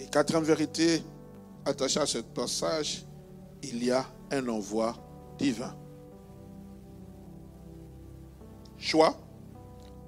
Et 0.00 0.06
quatrième 0.06 0.42
vérité 0.42 1.00
attaché 1.64 2.00
à 2.00 2.06
ce 2.06 2.18
passage, 2.18 3.04
il 3.62 3.84
y 3.84 3.92
a 3.92 4.04
un 4.32 4.48
envoi 4.48 4.96
divin. 5.38 5.76
Choix, 8.78 9.14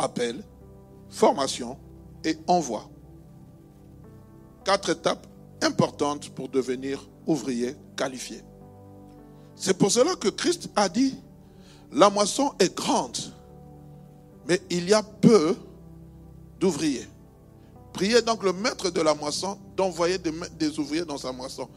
appel, 0.01 0.43
formation 1.09 1.79
et 2.25 2.37
envoi. 2.49 2.91
Quatre 4.65 4.91
étapes 4.91 5.29
importantes 5.63 6.31
pour 6.31 6.49
devenir 6.49 7.09
ouvrier 7.25 7.77
qualifié. 7.97 8.43
C'est 9.55 9.79
pour 9.79 9.93
cela 9.93 10.17
que 10.17 10.29
Christ 10.29 10.71
a 10.75 10.89
dit, 10.89 11.15
la 11.93 12.11
moisson 12.11 12.53
est 12.59 12.75
grande, 12.75 13.19
mais 14.49 14.61
il 14.71 14.89
y 14.89 14.93
a 14.93 15.05
peu 15.05 15.55
d'ouvriers. 16.65 17.07
Priez 17.93 18.23
donc 18.23 18.43
le 18.43 18.55
maître 18.55 18.89
de 18.89 19.03
la 19.03 19.15
moisson 19.15 19.59
d'envoyer 19.77 20.17
des, 20.19 20.79
ouvriers 20.79 21.05
dans 21.05 21.19
sa 21.19 21.31
moisson. 21.31 21.69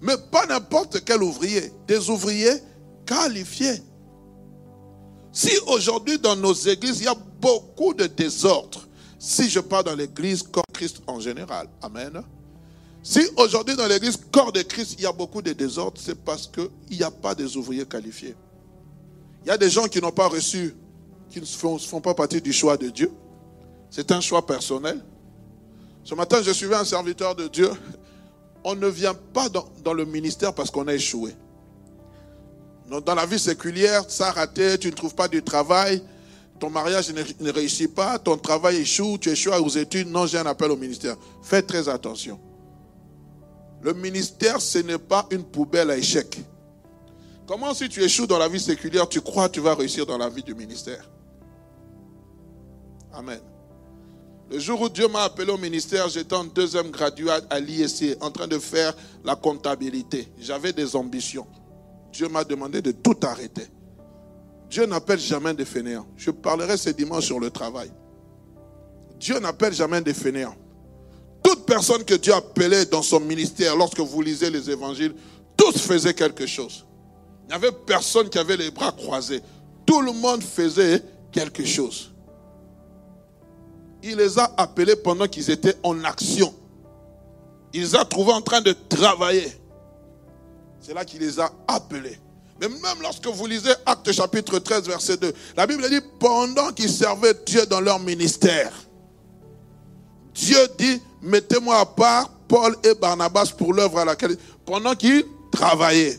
Mais 0.00 0.14
pas 0.32 0.46
n'importe 0.46 1.04
quel 1.04 1.22
ouvrier, 1.22 1.70
des 1.86 2.08
ouvriers 2.08 2.54
qualifiés. 3.04 3.82
Si 5.30 5.50
aujourd'hui 5.66 6.18
dans 6.18 6.36
nos 6.36 6.54
églises, 6.54 7.00
il 7.00 7.04
y 7.04 7.08
a 7.08 7.14
beaucoup 7.38 7.92
de 7.92 8.06
désordre, 8.06 8.88
si 9.18 9.50
je 9.50 9.60
parle 9.60 9.84
dans 9.84 9.94
l'église 9.94 10.42
corps 10.42 10.64
Christ 10.72 11.02
en 11.06 11.20
général, 11.20 11.68
Amen. 11.82 12.22
Si 13.02 13.20
aujourd'hui 13.36 13.76
dans 13.76 13.86
l'église 13.86 14.18
corps 14.32 14.52
de 14.52 14.62
Christ, 14.62 14.94
il 14.98 15.02
y 15.02 15.06
a 15.06 15.12
beaucoup 15.12 15.42
de 15.42 15.52
désordre, 15.52 16.00
c'est 16.02 16.18
parce 16.18 16.46
qu'il 16.46 16.96
n'y 16.96 17.02
a 17.02 17.10
pas 17.10 17.34
des 17.34 17.58
ouvriers 17.58 17.84
qualifiés. 17.84 18.34
Il 19.44 19.48
y 19.48 19.50
a 19.50 19.58
des 19.58 19.68
gens 19.68 19.84
qui 19.84 20.00
n'ont 20.00 20.10
pas 20.10 20.28
reçu, 20.28 20.74
qui 21.28 21.40
ne 21.40 21.46
font, 21.46 21.78
font 21.78 22.00
pas 22.00 22.14
partie 22.14 22.40
du 22.40 22.54
choix 22.54 22.78
de 22.78 22.88
Dieu. 22.88 23.10
C'est 23.90 24.12
un 24.12 24.20
choix 24.20 24.46
personnel. 24.46 25.04
Ce 26.04 26.14
matin, 26.14 26.40
je 26.42 26.52
suivais 26.52 26.76
un 26.76 26.84
serviteur 26.84 27.34
de 27.34 27.48
Dieu. 27.48 27.70
On 28.64 28.74
ne 28.74 28.86
vient 28.86 29.14
pas 29.14 29.48
dans, 29.48 29.92
le 29.92 30.04
ministère 30.04 30.54
parce 30.54 30.70
qu'on 30.70 30.86
a 30.86 30.94
échoué. 30.94 31.34
Dans 32.88 33.14
la 33.14 33.26
vie 33.26 33.38
séculière, 33.38 34.04
ça 34.08 34.28
a 34.28 34.32
raté, 34.32 34.78
tu 34.78 34.88
ne 34.88 34.94
trouves 34.94 35.14
pas 35.14 35.28
du 35.28 35.42
travail, 35.42 36.02
ton 36.58 36.70
mariage 36.70 37.12
ne, 37.12 37.50
réussit 37.50 37.92
pas, 37.94 38.18
ton 38.18 38.36
travail 38.36 38.76
échoue, 38.76 39.16
tu 39.18 39.30
échoues 39.30 39.52
aux 39.52 39.68
études. 39.68 40.08
Non, 40.08 40.26
j'ai 40.26 40.38
un 40.38 40.46
appel 40.46 40.70
au 40.70 40.76
ministère. 40.76 41.16
Faites 41.42 41.66
très 41.66 41.88
attention. 41.88 42.38
Le 43.82 43.94
ministère, 43.94 44.60
ce 44.60 44.78
n'est 44.78 44.98
pas 44.98 45.26
une 45.30 45.44
poubelle 45.44 45.90
à 45.90 45.96
échec. 45.96 46.40
Comment 47.46 47.72
si 47.74 47.88
tu 47.88 48.02
échoues 48.02 48.26
dans 48.26 48.38
la 48.38 48.48
vie 48.48 48.60
séculière, 48.60 49.08
tu 49.08 49.20
crois 49.20 49.48
que 49.48 49.54
tu 49.54 49.60
vas 49.60 49.74
réussir 49.74 50.04
dans 50.04 50.18
la 50.18 50.28
vie 50.28 50.42
du 50.42 50.54
ministère? 50.54 51.08
Amen. 53.12 53.40
Le 54.50 54.58
jour 54.58 54.80
où 54.80 54.88
Dieu 54.88 55.06
m'a 55.06 55.22
appelé 55.22 55.52
au 55.52 55.56
ministère, 55.56 56.08
j'étais 56.08 56.34
en 56.34 56.42
deuxième 56.42 56.90
graduat 56.90 57.40
à 57.50 57.60
l'ISC, 57.60 58.16
en 58.20 58.32
train 58.32 58.48
de 58.48 58.58
faire 58.58 58.96
la 59.24 59.36
comptabilité. 59.36 60.26
J'avais 60.40 60.72
des 60.72 60.96
ambitions. 60.96 61.46
Dieu 62.12 62.28
m'a 62.28 62.42
demandé 62.42 62.82
de 62.82 62.90
tout 62.90 63.16
arrêter. 63.22 63.68
Dieu 64.68 64.86
n'appelle 64.86 65.20
jamais 65.20 65.54
des 65.54 65.64
fainéants. 65.64 66.06
Je 66.16 66.32
parlerai 66.32 66.76
ce 66.76 66.90
dimanche 66.90 67.26
sur 67.26 67.38
le 67.38 67.50
travail. 67.50 67.92
Dieu 69.20 69.38
n'appelle 69.38 69.72
jamais 69.72 70.00
des 70.00 70.14
fainéants. 70.14 70.56
Toute 71.44 71.64
personne 71.64 72.02
que 72.02 72.14
Dieu 72.14 72.34
appelait 72.34 72.86
dans 72.86 73.02
son 73.02 73.20
ministère, 73.20 73.76
lorsque 73.76 74.00
vous 74.00 74.20
lisez 74.20 74.50
les 74.50 74.68
évangiles, 74.68 75.14
tous 75.56 75.78
faisaient 75.78 76.14
quelque 76.14 76.46
chose. 76.46 76.86
Il 77.44 77.48
n'y 77.50 77.54
avait 77.54 77.72
personne 77.86 78.28
qui 78.28 78.38
avait 78.38 78.56
les 78.56 78.72
bras 78.72 78.90
croisés. 78.90 79.42
Tout 79.86 80.00
le 80.00 80.12
monde 80.12 80.42
faisait 80.42 81.04
quelque 81.30 81.64
chose 81.64 82.09
il 84.02 84.16
les 84.16 84.38
a 84.38 84.50
appelés 84.56 84.96
pendant 84.96 85.26
qu'ils 85.26 85.50
étaient 85.50 85.76
en 85.82 86.02
action. 86.04 86.54
Il 87.72 87.82
les 87.82 87.94
a 87.94 88.04
trouvés 88.04 88.32
en 88.32 88.40
train 88.40 88.60
de 88.60 88.72
travailler. 88.88 89.52
C'est 90.80 90.94
là 90.94 91.04
qu'il 91.04 91.20
les 91.20 91.38
a 91.38 91.50
appelés. 91.68 92.18
Mais 92.60 92.68
même 92.68 93.00
lorsque 93.00 93.26
vous 93.26 93.46
lisez 93.46 93.72
Acte 93.86 94.12
chapitre 94.12 94.58
13, 94.58 94.86
verset 94.86 95.16
2, 95.16 95.32
la 95.56 95.66
Bible 95.66 95.88
dit, 95.88 96.00
pendant 96.18 96.70
qu'ils 96.72 96.90
servaient 96.90 97.34
Dieu 97.46 97.64
dans 97.66 97.80
leur 97.80 97.98
ministère, 97.98 98.72
Dieu 100.34 100.58
dit, 100.78 101.00
mettez-moi 101.22 101.78
à 101.78 101.86
part 101.86 102.30
Paul 102.48 102.76
et 102.84 102.94
Barnabas 102.94 103.52
pour 103.56 103.72
l'œuvre 103.72 103.98
à 103.98 104.04
laquelle, 104.04 104.36
pendant 104.64 104.94
qu'ils 104.94 105.24
travaillaient. 105.50 106.18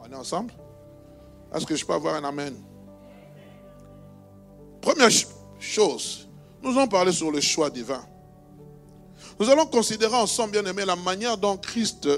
On 0.00 0.12
est 0.12 0.16
ensemble? 0.16 0.52
Est-ce 1.54 1.64
que 1.64 1.76
je 1.76 1.86
peux 1.86 1.94
avoir 1.94 2.16
un 2.16 2.24
amen? 2.24 2.54
Première 4.88 5.10
chose, 5.60 6.26
nous 6.62 6.70
allons 6.70 6.88
parler 6.88 7.12
sur 7.12 7.30
le 7.30 7.42
choix 7.42 7.68
divin. 7.68 8.02
Nous 9.38 9.50
allons 9.50 9.66
considérer 9.66 10.14
ensemble, 10.14 10.52
bien 10.52 10.64
aimé, 10.64 10.82
la 10.86 10.96
manière 10.96 11.36
dont 11.36 11.58
Christ 11.58 12.08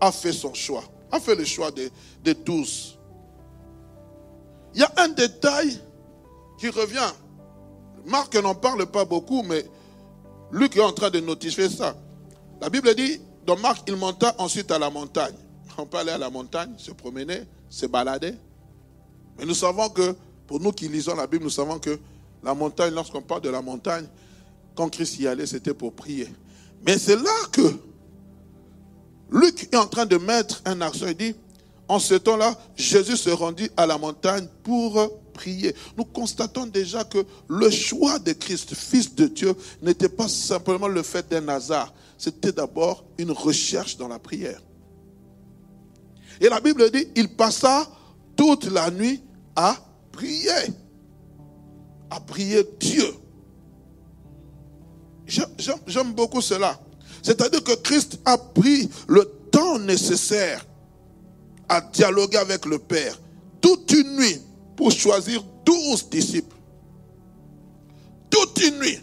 a 0.00 0.10
fait 0.10 0.32
son 0.32 0.54
choix, 0.54 0.82
a 1.12 1.20
fait 1.20 1.34
le 1.34 1.44
choix 1.44 1.70
des, 1.70 1.90
des 2.24 2.32
douze. 2.32 2.96
Il 4.72 4.80
y 4.80 4.82
a 4.82 4.90
un 4.96 5.08
détail 5.08 5.78
qui 6.58 6.70
revient. 6.70 7.12
Marc 8.06 8.34
n'en 8.36 8.54
parle 8.54 8.86
pas 8.86 9.04
beaucoup, 9.04 9.42
mais 9.42 9.66
Luc 10.50 10.74
est 10.74 10.80
en 10.80 10.92
train 10.92 11.10
de 11.10 11.20
notifier 11.20 11.68
ça. 11.68 11.94
La 12.62 12.70
Bible 12.70 12.94
dit, 12.94 13.20
dans 13.44 13.58
Marc, 13.58 13.82
il 13.88 13.96
monta 13.96 14.34
ensuite 14.38 14.70
à 14.70 14.78
la 14.78 14.88
montagne. 14.88 15.36
On 15.76 15.84
peut 15.84 15.98
aller 15.98 16.12
à 16.12 16.18
la 16.18 16.30
montagne, 16.30 16.72
se 16.78 16.92
promener, 16.92 17.42
se 17.68 17.84
balader. 17.84 18.32
Mais 19.36 19.44
nous 19.44 19.54
savons 19.54 19.90
que 19.90 20.16
pour 20.48 20.58
nous 20.60 20.72
qui 20.72 20.88
lisons 20.88 21.14
la 21.14 21.26
Bible, 21.26 21.44
nous 21.44 21.50
savons 21.50 21.78
que 21.78 21.98
la 22.42 22.54
montagne, 22.54 22.94
lorsqu'on 22.94 23.20
parle 23.20 23.42
de 23.42 23.50
la 23.50 23.60
montagne, 23.60 24.06
quand 24.74 24.88
Christ 24.88 25.20
y 25.20 25.28
allait, 25.28 25.46
c'était 25.46 25.74
pour 25.74 25.92
prier. 25.92 26.26
Mais 26.86 26.98
c'est 26.98 27.16
là 27.16 27.34
que 27.52 27.74
Luc 29.30 29.68
est 29.70 29.76
en 29.76 29.86
train 29.86 30.06
de 30.06 30.16
mettre 30.16 30.62
un 30.64 30.80
accent. 30.80 31.06
Il 31.06 31.16
dit, 31.16 31.34
en 31.86 31.98
ce 31.98 32.14
temps-là, 32.14 32.58
Jésus 32.76 33.18
se 33.18 33.28
rendit 33.28 33.68
à 33.76 33.86
la 33.86 33.98
montagne 33.98 34.48
pour 34.62 35.20
prier. 35.34 35.74
Nous 35.98 36.04
constatons 36.04 36.64
déjà 36.64 37.04
que 37.04 37.26
le 37.48 37.68
choix 37.68 38.18
de 38.18 38.32
Christ, 38.32 38.74
Fils 38.74 39.14
de 39.14 39.26
Dieu, 39.26 39.54
n'était 39.82 40.08
pas 40.08 40.28
simplement 40.28 40.88
le 40.88 41.02
fait 41.02 41.28
d'un 41.28 41.46
hasard. 41.48 41.92
C'était 42.16 42.52
d'abord 42.52 43.04
une 43.18 43.32
recherche 43.32 43.98
dans 43.98 44.08
la 44.08 44.18
prière. 44.18 44.62
Et 46.40 46.48
la 46.48 46.60
Bible 46.60 46.90
dit, 46.90 47.06
il 47.16 47.28
passa 47.36 47.86
toute 48.34 48.64
la 48.64 48.90
nuit 48.90 49.20
à 49.54 49.76
prier. 50.18 50.74
À 52.10 52.18
prier 52.20 52.64
Dieu. 52.80 53.14
j'aime 55.26 56.12
beaucoup 56.14 56.40
cela. 56.40 56.80
C'est-à-dire 57.22 57.62
que 57.62 57.74
Christ 57.76 58.18
a 58.24 58.36
pris 58.36 58.88
le 59.08 59.24
temps 59.52 59.78
nécessaire 59.78 60.66
à 61.68 61.80
dialoguer 61.80 62.38
avec 62.38 62.64
le 62.64 62.78
Père 62.78 63.20
toute 63.60 63.92
une 63.92 64.16
nuit 64.16 64.40
pour 64.76 64.90
choisir 64.90 65.44
douze 65.64 66.08
disciples. 66.08 66.56
Toute 68.30 68.60
une 68.64 68.78
nuit. 68.78 68.98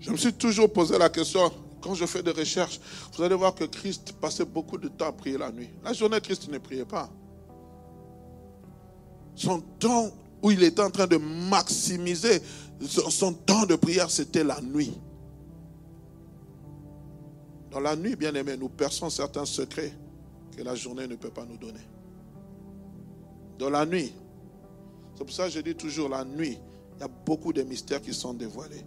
Je 0.00 0.10
me 0.10 0.16
suis 0.16 0.32
toujours 0.32 0.72
posé 0.72 0.98
la 0.98 1.08
question, 1.08 1.52
quand 1.80 1.94
je 1.94 2.06
fais 2.06 2.22
des 2.22 2.30
recherches, 2.30 2.80
vous 3.12 3.22
allez 3.22 3.34
voir 3.34 3.54
que 3.54 3.64
Christ 3.64 4.12
passait 4.20 4.44
beaucoup 4.44 4.78
de 4.78 4.88
temps 4.88 5.06
à 5.06 5.12
prier 5.12 5.38
la 5.38 5.50
nuit. 5.50 5.70
La 5.84 5.92
journée, 5.92 6.20
Christ 6.20 6.48
ne 6.48 6.58
priait 6.58 6.84
pas. 6.84 7.10
Son 9.34 9.60
temps 9.60 10.10
où 10.42 10.50
il 10.50 10.62
était 10.62 10.82
en 10.82 10.90
train 10.90 11.06
de 11.06 11.16
maximiser 11.16 12.42
son 12.86 13.32
temps 13.32 13.66
de 13.66 13.76
prière, 13.76 14.10
c'était 14.10 14.44
la 14.44 14.60
nuit. 14.60 14.92
Dans 17.70 17.80
la 17.80 17.96
nuit, 17.96 18.16
bien 18.16 18.34
aimé, 18.34 18.56
nous 18.56 18.68
perçons 18.68 19.10
certains 19.10 19.44
secrets 19.44 19.92
que 20.56 20.62
la 20.62 20.74
journée 20.74 21.06
ne 21.06 21.16
peut 21.16 21.30
pas 21.30 21.44
nous 21.44 21.56
donner. 21.56 21.86
Dans 23.58 23.70
la 23.70 23.84
nuit, 23.84 24.12
c'est 25.14 25.24
pour 25.24 25.34
ça 25.34 25.46
que 25.46 25.50
je 25.50 25.60
dis 25.60 25.74
toujours, 25.74 26.08
la 26.08 26.24
nuit, 26.24 26.58
il 26.96 27.00
y 27.00 27.04
a 27.04 27.08
beaucoup 27.08 27.52
de 27.52 27.62
mystères 27.62 28.00
qui 28.00 28.14
sont 28.14 28.34
dévoilés. 28.34 28.84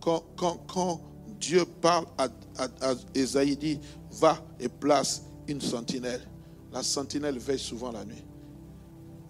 Quand, 0.00 0.24
quand, 0.36 1.00
Dieu 1.40 1.64
parle 1.80 2.06
à, 2.16 2.28
à, 2.58 2.94
dit, 3.44 3.80
va 4.12 4.38
et 4.58 4.68
place 4.68 5.22
une 5.46 5.60
sentinelle. 5.60 6.22
La 6.72 6.82
sentinelle 6.82 7.38
veille 7.38 7.58
souvent 7.58 7.92
la 7.92 8.04
nuit. 8.04 8.24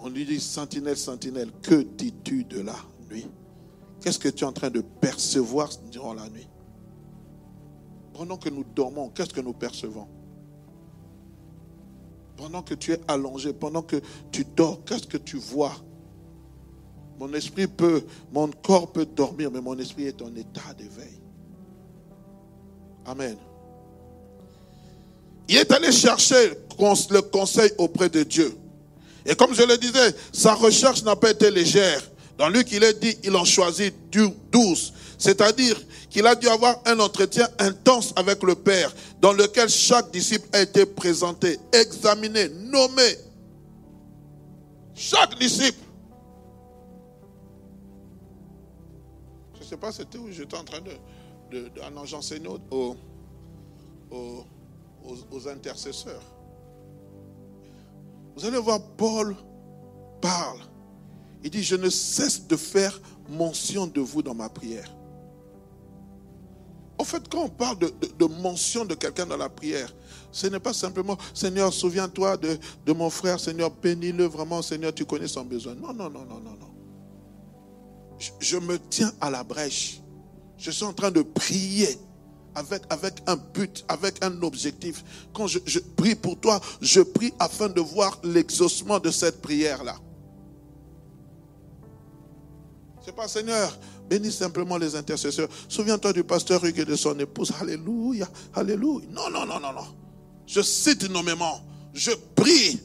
On 0.01 0.09
lui 0.09 0.25
dit, 0.25 0.41
sentinelle, 0.41 0.97
sentinelle, 0.97 1.51
que 1.63 1.83
dis-tu 1.83 2.45
de 2.45 2.61
la 2.61 2.77
nuit? 3.11 3.27
Qu'est-ce 4.01 4.19
que 4.19 4.29
tu 4.29 4.45
es 4.45 4.47
en 4.47 4.53
train 4.53 4.71
de 4.71 4.81
percevoir 4.81 5.69
durant 5.91 6.15
la 6.15 6.29
nuit? 6.29 6.49
Pendant 8.15 8.37
que 8.37 8.49
nous 8.49 8.65
dormons, 8.65 9.11
qu'est-ce 9.11 9.33
que 9.33 9.41
nous 9.41 9.53
percevons? 9.53 10.09
Pendant 12.37 12.63
que 12.63 12.75
tu 12.75 12.93
es 12.93 13.01
allongé, 13.09 13.53
pendant 13.53 13.83
que 13.83 13.97
tu 14.31 14.45
dors, 14.45 14.85
qu'est-ce 14.85 15.07
que 15.07 15.19
tu 15.19 15.37
vois? 15.37 15.75
Mon 17.19 17.33
esprit 17.35 17.67
peut, 17.67 18.05
mon 18.33 18.49
corps 18.49 18.93
peut 18.93 19.07
dormir, 19.07 19.51
mais 19.51 19.61
mon 19.61 19.77
esprit 19.79 20.05
est 20.05 20.23
en 20.23 20.35
état 20.37 20.73
d'éveil. 20.77 21.21
Amen. 23.09 23.39
Il 25.49 25.57
est 25.57 25.73
allé 25.73 25.91
chercher 25.93 26.51
le 27.11 27.21
conseil 27.23 27.73
auprès 27.79 28.11
de 28.11 28.23
Dieu. 28.23 28.55
Et 29.25 29.35
comme 29.35 29.55
je 29.55 29.63
le 29.63 29.79
disais, 29.79 30.15
sa 30.31 30.55
recherche 30.55 31.03
n'a 31.03 31.17
pas 31.17 31.31
été 31.31 31.51
légère. 31.51 32.03
Dans 32.37 32.49
Luc, 32.49 32.71
il 32.71 32.85
est 32.85 33.01
dit, 33.01 33.17
il 33.25 33.35
en 33.35 33.45
choisit 33.45 33.95
douze. 34.53 34.93
C'est-à-dire, 35.17 35.77
qu'il 36.11 36.27
a 36.27 36.35
dû 36.35 36.49
avoir 36.49 36.81
un 36.87 37.01
entretien 37.01 37.49
intense 37.59 38.13
avec 38.17 38.43
le 38.43 38.55
Père, 38.55 38.95
dans 39.21 39.33
lequel 39.33 39.69
chaque 39.69 40.11
disciple 40.11 40.49
a 40.53 40.61
été 40.61 40.87
présenté, 40.87 41.59
examiné, 41.73 42.49
nommé. 42.49 43.17
Chaque 44.95 45.39
disciple. 45.39 45.79
Je 49.55 49.65
ne 49.65 49.69
sais 49.69 49.77
pas 49.77 49.93
c'était 49.93 50.19
où 50.19 50.31
j'étais 50.31 50.57
en 50.57 50.65
train 50.65 50.81
de, 50.81 50.93
de, 51.51 51.71
j'enseignais 52.05 52.49
aux, 52.71 52.97
aux, 54.11 54.45
aux 55.31 55.49
intercesseurs. 55.49 56.23
Vous 58.37 58.45
allez 58.45 58.59
voir, 58.59 58.81
Paul 58.97 59.35
parle. 60.21 60.61
Il 61.43 61.51
dit, 61.51 61.63
je 61.63 61.77
ne 61.77 61.89
cesse 61.89 62.47
de 62.47 62.57
faire 62.57 63.01
mention 63.29 63.87
de 63.87 64.01
vous 64.01 64.23
dans 64.23 64.35
ma 64.35 64.49
prière. 64.49 64.93
En 66.99 67.05
fait, 67.05 67.29
quand 67.29 67.45
on 67.45 67.49
parle 67.49 67.79
de, 67.79 68.25
mention 68.27 68.85
de 68.85 68.95
quelqu'un 68.95 69.25
dans 69.25 69.37
la 69.37 69.49
prière, 69.49 69.95
ce 70.33 70.49
n'est 70.49 70.59
pas 70.59 70.73
simplement 70.73 71.17
Seigneur, 71.33 71.73
souviens-toi 71.73 72.37
de, 72.37 72.93
mon 72.93 73.09
frère, 73.09 73.39
Seigneur, 73.39 73.71
bénis-le 73.71 74.25
vraiment, 74.25 74.63
Seigneur, 74.63 74.93
tu 74.93 75.05
connais 75.05 75.29
son 75.29 75.45
besoin. 75.45 75.75
Non, 75.77 75.93
non, 75.93 76.11
non, 76.11 76.25
non, 76.25 76.41
non, 76.41 76.57
non. 76.59 76.71
Je, 78.41 78.57
me 78.57 78.79
tiens 78.91 79.13
à 79.21 79.31
la 79.31 79.45
brèche. 79.45 80.01
Je 80.59 80.71
suis 80.71 80.85
en 80.85 80.93
train 80.93 81.11
de 81.11 81.23
prier 81.23 81.89
avec, 82.55 82.83
un 83.27 83.37
but, 83.37 83.85
avec 83.89 84.23
un 84.25 84.43
objectif. 84.43 85.05
Quand 85.33 85.47
je, 85.47 85.61
je 85.65 85.79
prie 85.79 86.15
pour 86.15 86.39
toi, 86.39 86.61
je 86.81 87.01
prie 87.01 87.33
afin 87.39 87.69
de 87.69 87.81
voir 87.81 88.19
l'exaucement 88.25 88.99
de 88.99 89.11
cette 89.11 89.41
prière-là. 89.41 89.97
C'est 93.05 93.15
pas 93.15 93.29
Seigneur, 93.29 93.79
Bénis 94.09 94.33
simplement 94.33 94.77
les 94.77 94.97
intercesseurs. 94.97 95.49
Souviens-toi 95.69 96.13
du 96.13 96.25
pasteur 96.25 96.65
Hugues 96.65 96.81
et 96.81 96.85
de 96.85 96.97
son 96.97 97.19
épouse. 97.19 97.53
Alléluia. 97.61 98.29
Alléluia. 98.55 99.07
Non, 99.11 99.31
non, 99.31 99.47
non, 99.47 99.61
non, 99.61 99.73
non. 99.73 99.87
Je 100.47 100.61
cite 100.63 101.09
nommément. 101.11 101.61
Je 101.95 102.11
prie 102.35 102.81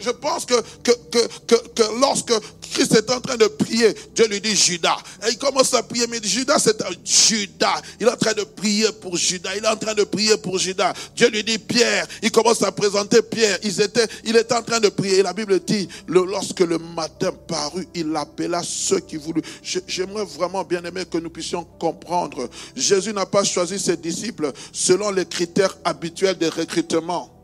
je 0.00 0.10
pense 0.10 0.44
que, 0.44 0.54
que, 0.82 0.92
que, 1.10 1.68
que, 1.68 2.00
lorsque 2.00 2.32
Christ 2.72 2.94
est 2.94 3.10
en 3.10 3.20
train 3.20 3.36
de 3.36 3.46
prier, 3.46 3.94
Dieu 4.14 4.26
lui 4.26 4.40
dit 4.40 4.56
Judas. 4.56 4.96
Et 5.26 5.32
il 5.32 5.38
commence 5.38 5.74
à 5.74 5.82
prier, 5.82 6.06
mais 6.06 6.20
Judas, 6.22 6.58
c'est 6.58 6.80
un 6.82 6.90
Judas. 7.04 7.82
Il 8.00 8.06
est 8.06 8.10
en 8.10 8.16
train 8.16 8.32
de 8.32 8.44
prier 8.44 8.90
pour 9.00 9.16
Judas. 9.16 9.50
Il 9.56 9.64
est 9.64 9.68
en 9.68 9.76
train 9.76 9.94
de 9.94 10.04
prier 10.04 10.36
pour 10.38 10.58
Judas. 10.58 10.92
Dieu 11.14 11.28
lui 11.28 11.44
dit 11.44 11.58
Pierre. 11.58 12.06
Il 12.22 12.30
commence 12.30 12.62
à 12.62 12.72
présenter 12.72 13.20
Pierre. 13.22 13.58
Ils 13.62 13.80
étaient, 13.80 14.06
il 14.24 14.36
était 14.36 14.54
en 14.54 14.62
train 14.62 14.80
de 14.80 14.88
prier. 14.88 15.18
Et 15.18 15.22
la 15.22 15.32
Bible 15.32 15.60
dit, 15.60 15.88
lorsque 16.08 16.60
le 16.60 16.78
matin 16.78 17.32
parut, 17.46 17.86
il 17.94 18.14
appela 18.16 18.62
ceux 18.64 19.00
qui 19.00 19.16
voulaient. 19.16 19.42
J'aimerais 19.86 20.24
vraiment 20.24 20.64
bien 20.64 20.82
aimer 20.84 21.04
que 21.04 21.18
nous 21.18 21.30
puissions 21.30 21.64
comprendre. 21.78 22.48
Jésus 22.74 23.12
n'a 23.12 23.26
pas 23.26 23.44
choisi 23.44 23.78
ses 23.78 23.96
disciples 23.96 24.52
selon 24.72 25.10
les 25.10 25.26
critères 25.26 25.76
habituels 25.84 26.38
de 26.38 26.46
recrutement 26.46 27.41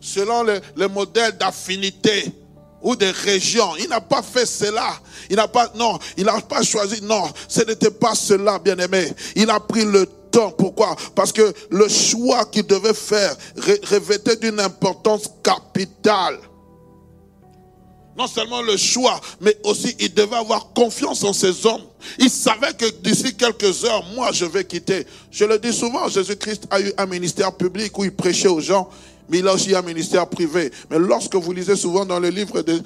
selon, 0.00 0.44
le, 0.44 0.88
modèle 0.88 1.36
d'affinité 1.36 2.32
ou 2.82 2.96
de 2.96 3.06
région. 3.24 3.76
Il 3.78 3.88
n'a 3.88 4.00
pas 4.00 4.22
fait 4.22 4.46
cela. 4.46 4.92
Il 5.28 5.36
n'a 5.36 5.48
pas, 5.48 5.70
non, 5.74 5.98
il 6.16 6.24
n'a 6.24 6.40
pas 6.40 6.62
choisi. 6.62 7.02
Non, 7.02 7.24
ce 7.48 7.62
n'était 7.62 7.90
pas 7.90 8.14
cela, 8.14 8.58
bien 8.58 8.78
aimé. 8.78 9.12
Il 9.36 9.50
a 9.50 9.60
pris 9.60 9.84
le 9.84 10.06
temps. 10.30 10.52
Pourquoi? 10.52 10.96
Parce 11.14 11.32
que 11.32 11.52
le 11.70 11.88
choix 11.88 12.46
qu'il 12.46 12.66
devait 12.66 12.94
faire 12.94 13.36
revêtait 13.56 14.36
d'une 14.36 14.60
importance 14.60 15.24
capitale. 15.42 16.38
Non 18.20 18.26
seulement 18.26 18.60
le 18.60 18.76
choix, 18.76 19.18
mais 19.40 19.56
aussi 19.64 19.96
il 19.98 20.12
devait 20.12 20.36
avoir 20.36 20.74
confiance 20.74 21.24
en 21.24 21.32
ses 21.32 21.64
hommes. 21.64 21.80
Il 22.18 22.28
savait 22.28 22.74
que 22.74 22.84
d'ici 23.00 23.34
quelques 23.34 23.82
heures, 23.86 24.04
moi, 24.14 24.30
je 24.30 24.44
vais 24.44 24.62
quitter. 24.62 25.06
Je 25.30 25.46
le 25.46 25.58
dis 25.58 25.72
souvent, 25.72 26.06
Jésus-Christ 26.06 26.64
a 26.70 26.82
eu 26.82 26.92
un 26.98 27.06
ministère 27.06 27.56
public 27.56 27.96
où 27.96 28.04
il 28.04 28.14
prêchait 28.14 28.48
aux 28.48 28.60
gens 28.60 28.90
mais 29.30 29.38
il 29.38 29.48
a 29.48 29.78
un 29.78 29.82
ministère 29.82 30.26
privé. 30.28 30.70
Mais 30.90 30.98
lorsque 30.98 31.34
vous 31.36 31.52
lisez 31.52 31.76
souvent 31.76 32.04
dans 32.04 32.18
le 32.18 32.28
livre 32.28 32.62
de, 32.62 32.82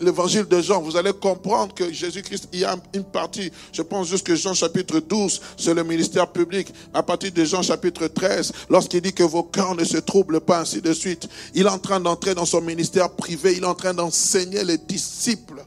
l'évangile 0.00 0.44
de 0.44 0.60
Jean, 0.60 0.80
vous 0.82 0.96
allez 0.96 1.12
comprendre 1.12 1.74
que 1.74 1.90
Jésus-Christ, 1.92 2.48
y 2.52 2.64
a 2.64 2.76
une 2.94 3.04
partie, 3.04 3.50
je 3.72 3.82
pense 3.82 4.08
jusque 4.08 4.34
Jean 4.34 4.54
chapitre 4.54 5.00
12, 5.00 5.40
c'est 5.56 5.74
le 5.74 5.82
ministère 5.84 6.30
public. 6.30 6.72
À 6.92 7.02
partir 7.02 7.32
de 7.32 7.44
Jean 7.44 7.62
chapitre 7.62 8.06
13, 8.08 8.52
lorsqu'il 8.68 9.00
dit 9.00 9.12
que 9.12 9.22
vos 9.22 9.42
cœurs 9.42 9.74
ne 9.74 9.84
se 9.84 9.96
troublent 9.96 10.40
pas, 10.40 10.60
ainsi 10.60 10.82
de 10.82 10.92
suite, 10.92 11.28
il 11.54 11.66
est 11.66 11.70
en 11.70 11.78
train 11.78 12.00
d'entrer 12.00 12.34
dans 12.34 12.46
son 12.46 12.60
ministère 12.60 13.10
privé, 13.10 13.54
il 13.56 13.62
est 13.62 13.66
en 13.66 13.74
train 13.74 13.94
d'enseigner 13.94 14.64
les 14.64 14.78
disciples. 14.78 15.64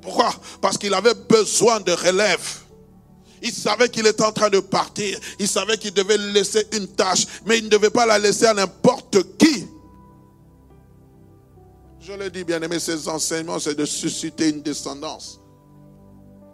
Pourquoi? 0.00 0.32
Parce 0.60 0.78
qu'il 0.78 0.94
avait 0.94 1.14
besoin 1.28 1.80
de 1.80 1.90
relève. 1.90 2.65
Il 3.46 3.52
savait 3.52 3.88
qu'il 3.88 4.08
était 4.08 4.24
en 4.24 4.32
train 4.32 4.50
de 4.50 4.58
partir. 4.58 5.16
Il 5.38 5.46
savait 5.46 5.78
qu'il 5.78 5.94
devait 5.94 6.18
laisser 6.18 6.66
une 6.72 6.88
tâche, 6.88 7.26
mais 7.46 7.58
il 7.58 7.66
ne 7.66 7.68
devait 7.68 7.90
pas 7.90 8.04
la 8.04 8.18
laisser 8.18 8.46
à 8.46 8.54
n'importe 8.54 9.36
qui. 9.38 9.68
Je 12.00 12.12
le 12.12 12.28
dis, 12.28 12.42
bien 12.42 12.60
aimé, 12.60 12.80
ces 12.80 13.08
enseignements, 13.08 13.60
c'est 13.60 13.76
de 13.76 13.84
susciter 13.84 14.48
une 14.48 14.62
descendance 14.62 15.40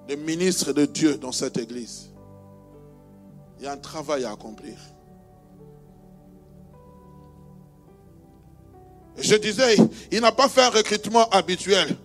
de 0.07 0.17
ministres 0.17 0.75
de 0.75 0.85
Dieu 0.85 1.17
dans 1.17 1.33
cette 1.33 1.57
église. 1.57 2.11
Il 3.59 3.65
y 3.65 3.67
a 3.67 3.73
un 3.73 3.79
travail 3.79 4.25
à 4.25 4.33
accomplir. 4.33 4.77
Je 9.17 9.37
disais, 9.37 9.77
il 10.11 10.21
n'a 10.21 10.33
pas 10.33 10.49
fait 10.51 10.63
un 10.63 10.71
recrutement 10.71 11.27
habituel. 11.31 11.97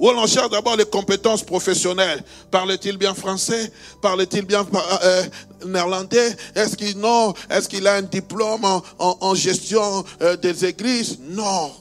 Où 0.00 0.10
l'on 0.10 0.26
cherche 0.26 0.48
d'abord 0.48 0.76
les 0.76 0.86
compétences 0.86 1.42
professionnelles. 1.42 2.24
Parle-t-il 2.50 2.96
bien 2.96 3.12
français? 3.12 3.70
Parle-t-il 4.00 4.46
bien 4.46 4.66
euh, 5.04 5.22
néerlandais? 5.66 6.34
Est-ce 6.54 6.74
qu'il 6.74 6.98
non? 6.98 7.34
Est-ce 7.50 7.68
qu'il 7.68 7.86
a 7.86 7.96
un 7.96 8.02
diplôme 8.02 8.64
en, 8.98 9.34
gestion 9.34 10.02
euh, 10.22 10.36
des 10.36 10.64
églises? 10.64 11.18
Non. 11.28 11.72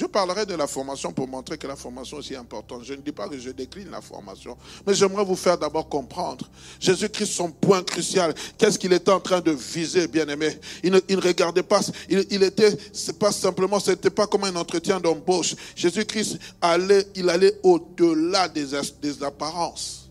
Je 0.00 0.06
parlerai 0.06 0.46
de 0.46 0.54
la 0.54 0.66
formation 0.66 1.12
pour 1.12 1.28
montrer 1.28 1.58
que 1.58 1.66
la 1.66 1.76
formation 1.76 2.16
est 2.16 2.20
aussi 2.20 2.34
importante. 2.34 2.84
Je 2.84 2.94
ne 2.94 3.02
dis 3.02 3.12
pas 3.12 3.28
que 3.28 3.38
je 3.38 3.50
décline 3.50 3.90
la 3.90 4.00
formation, 4.00 4.56
mais 4.86 4.94
j'aimerais 4.94 5.26
vous 5.26 5.36
faire 5.36 5.58
d'abord 5.58 5.90
comprendre. 5.90 6.48
Jésus-Christ, 6.80 7.26
son 7.26 7.50
point 7.50 7.82
crucial, 7.82 8.32
qu'est-ce 8.56 8.78
qu'il 8.78 8.94
était 8.94 9.10
en 9.10 9.20
train 9.20 9.42
de 9.42 9.50
viser, 9.50 10.08
bien 10.08 10.26
aimé 10.26 10.58
il 10.82 10.90
ne, 10.90 11.20
regardait 11.20 11.62
pas, 11.62 11.82
il, 12.08 12.24
il 12.30 12.42
était, 12.42 12.74
c'est 12.94 13.18
pas 13.18 13.30
simplement, 13.30 13.78
c'était 13.78 14.08
pas 14.08 14.26
comme 14.26 14.44
un 14.44 14.56
entretien 14.56 15.00
d'embauche. 15.00 15.54
Jésus-Christ 15.76 16.38
allait, 16.62 17.06
il 17.14 17.28
allait 17.28 17.60
au-delà 17.62 18.48
des, 18.48 18.72
apparences. 19.22 20.10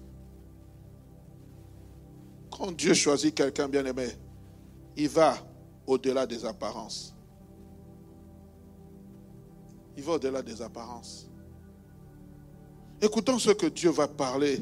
Quand 2.56 2.72
Dieu 2.74 2.94
choisit 2.94 3.34
quelqu'un, 3.34 3.68
bien 3.68 3.84
aimé, 3.88 4.10
il 4.96 5.10
va 5.10 5.36
au-delà 5.88 6.28
des 6.28 6.46
apparences. 6.46 7.16
Il 10.00 10.06
va 10.06 10.14
au-delà 10.14 10.42
des 10.42 10.62
apparences. 10.62 11.28
Écoutons 13.02 13.38
ce 13.38 13.52
que 13.52 13.66
Dieu 13.66 13.90
va 13.90 14.08
parler 14.08 14.62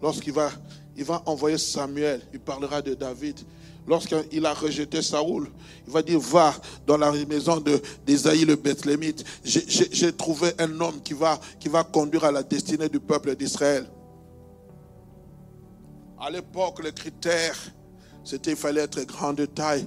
lorsqu'il 0.00 0.32
va, 0.32 0.50
il 0.96 1.04
va 1.04 1.22
envoyer 1.26 1.58
Samuel. 1.58 2.22
Il 2.32 2.40
parlera 2.40 2.80
de 2.80 2.94
David. 2.94 3.38
Lorsqu'il 3.86 4.46
a 4.46 4.54
rejeté 4.54 5.02
Saoul, 5.02 5.50
il 5.86 5.92
va 5.92 6.00
dire, 6.00 6.18
va 6.18 6.54
dans 6.86 6.96
la 6.96 7.12
maison 7.26 7.62
d'Isaïe 8.06 8.46
le 8.46 8.56
Bethlémite. 8.56 9.26
J'ai 9.44 10.16
trouvé 10.16 10.52
un 10.58 10.80
homme 10.80 11.02
qui 11.02 11.12
va, 11.12 11.38
qui 11.60 11.68
va 11.68 11.84
conduire 11.84 12.24
à 12.24 12.32
la 12.32 12.42
destinée 12.42 12.88
du 12.88 12.98
peuple 12.98 13.36
d'Israël. 13.36 13.86
À 16.18 16.30
l'époque, 16.30 16.82
le 16.82 16.92
critère, 16.92 17.58
c'était 18.24 18.52
qu'il 18.52 18.56
fallait 18.56 18.84
être 18.84 19.04
grand 19.04 19.34
de 19.34 19.44
taille, 19.44 19.86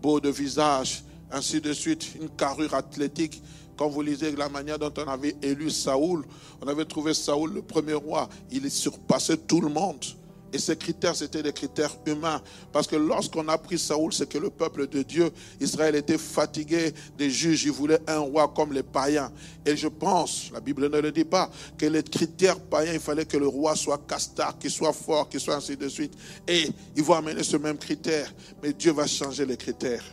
beau 0.00 0.20
de 0.20 0.30
visage, 0.30 1.04
ainsi 1.30 1.60
de 1.60 1.74
suite, 1.74 2.14
une 2.18 2.30
carrure 2.30 2.72
athlétique. 2.72 3.42
Quand 3.76 3.88
vous 3.88 4.02
lisez 4.02 4.32
la 4.32 4.48
manière 4.48 4.78
dont 4.78 4.92
on 4.96 5.08
avait 5.08 5.36
élu 5.42 5.70
Saoul, 5.70 6.24
on 6.62 6.68
avait 6.68 6.84
trouvé 6.84 7.14
Saoul 7.14 7.52
le 7.54 7.62
premier 7.62 7.94
roi. 7.94 8.28
Il 8.50 8.70
surpassait 8.70 9.36
tout 9.36 9.60
le 9.60 9.68
monde. 9.68 10.04
Et 10.52 10.58
ces 10.58 10.76
critères, 10.76 11.14
c'était 11.14 11.42
des 11.42 11.52
critères 11.52 11.94
humains. 12.06 12.40
Parce 12.72 12.86
que 12.86 12.96
lorsqu'on 12.96 13.46
a 13.48 13.58
pris 13.58 13.78
Saoul, 13.78 14.12
c'est 14.12 14.28
que 14.28 14.38
le 14.38 14.48
peuple 14.48 14.86
de 14.86 15.02
Dieu, 15.02 15.30
Israël, 15.60 15.94
était 15.96 16.18
fatigué 16.18 16.94
des 17.18 17.28
juges. 17.28 17.64
Il 17.64 17.72
voulait 17.72 17.98
un 18.06 18.20
roi 18.20 18.50
comme 18.54 18.72
les 18.72 18.82
païens. 18.82 19.30
Et 19.66 19.76
je 19.76 19.88
pense, 19.88 20.50
la 20.52 20.60
Bible 20.60 20.88
ne 20.88 21.00
le 21.00 21.12
dit 21.12 21.24
pas, 21.24 21.50
que 21.76 21.86
les 21.86 22.02
critères 22.02 22.60
païens, 22.60 22.94
il 22.94 23.00
fallait 23.00 23.26
que 23.26 23.36
le 23.36 23.48
roi 23.48 23.76
soit 23.76 24.00
castard, 24.06 24.56
qu'il 24.58 24.70
soit 24.70 24.92
fort, 24.92 25.28
qu'il 25.28 25.40
soit 25.40 25.56
ainsi 25.56 25.76
de 25.76 25.88
suite. 25.88 26.14
Et 26.46 26.70
ils 26.96 27.02
vont 27.02 27.14
amener 27.14 27.42
ce 27.42 27.56
même 27.56 27.76
critère. 27.76 28.32
Mais 28.62 28.72
Dieu 28.72 28.92
va 28.92 29.06
changer 29.06 29.44
les 29.44 29.56
critères. 29.56 30.04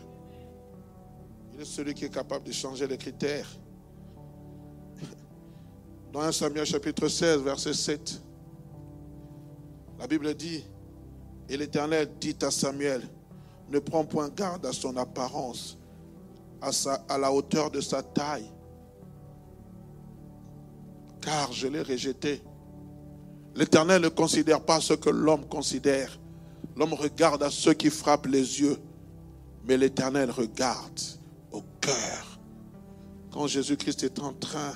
Il 1.54 1.62
est 1.62 1.66
celui 1.66 1.94
qui 1.94 2.06
est 2.06 2.14
capable 2.14 2.46
de 2.46 2.52
changer 2.52 2.88
les 2.88 2.98
critères. 2.98 3.48
Dans 6.12 6.22
1 6.22 6.32
Samuel 6.32 6.66
chapitre 6.66 7.08
16, 7.08 7.42
verset 7.42 7.74
7, 7.74 8.22
la 10.00 10.08
Bible 10.08 10.34
dit, 10.34 10.64
et 11.50 11.58
l'Éternel 11.58 12.10
dit 12.20 12.36
à 12.42 12.50
Samuel, 12.50 13.04
ne 13.70 13.80
prends 13.80 14.04
point 14.04 14.30
garde 14.30 14.66
à 14.66 14.74
son 14.74 14.98
apparence, 14.98 15.78
à, 16.62 16.72
à 17.08 17.18
la 17.18 17.32
hauteur 17.32 17.70
de 17.70 17.82
sa 17.82 18.02
taille, 18.02 18.50
car 21.22 21.52
je 21.52 21.68
l'ai 21.68 21.82
rejeté. 21.82 22.42
L'Éternel 23.56 24.02
ne 24.02 24.10
considère 24.10 24.62
pas 24.62 24.82
ce 24.82 24.94
que 24.94 25.10
l'homme 25.10 25.46
considère. 25.46 26.20
L'homme 26.76 26.94
regarde 26.94 27.44
à 27.44 27.52
ceux 27.52 27.74
qui 27.74 27.92
frappent 27.92 28.26
les 28.26 28.62
yeux, 28.62 28.78
mais 29.66 29.78
l'Éternel 29.78 30.32
regarde 30.32 31.00
cœur. 31.84 32.40
Quand 33.32 33.48
Jésus-Christ 33.48 34.04
est 34.04 34.20
en 34.20 34.34
train 34.34 34.74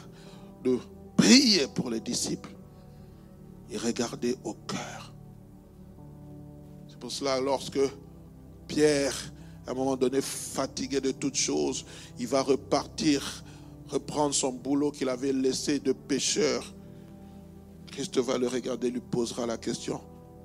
de 0.63 0.77
prier 1.15 1.67
pour 1.73 1.89
les 1.89 1.99
disciples, 1.99 2.49
il 3.69 3.77
regardait 3.77 4.35
au 4.43 4.53
cœur. 4.53 5.13
C'est 6.89 6.99
pour 6.99 7.11
cela, 7.11 7.39
lorsque 7.39 7.79
Pierre, 8.67 9.15
à 9.65 9.71
un 9.71 9.73
moment 9.73 9.95
donné, 9.95 10.21
fatigué 10.21 10.99
de 10.99 11.11
toutes 11.11 11.35
choses, 11.35 11.85
il 12.19 12.27
va 12.27 12.41
repartir, 12.41 13.43
reprendre 13.87 14.33
son 14.33 14.51
boulot 14.51 14.91
qu'il 14.91 15.09
avait 15.09 15.33
laissé 15.33 15.79
de 15.79 15.93
pêcheur. 15.93 16.73
Christ 17.87 18.17
va 18.17 18.37
le 18.37 18.47
regarder, 18.47 18.89
lui 18.89 19.01
posera 19.01 19.45
la 19.45 19.57
question 19.57 20.01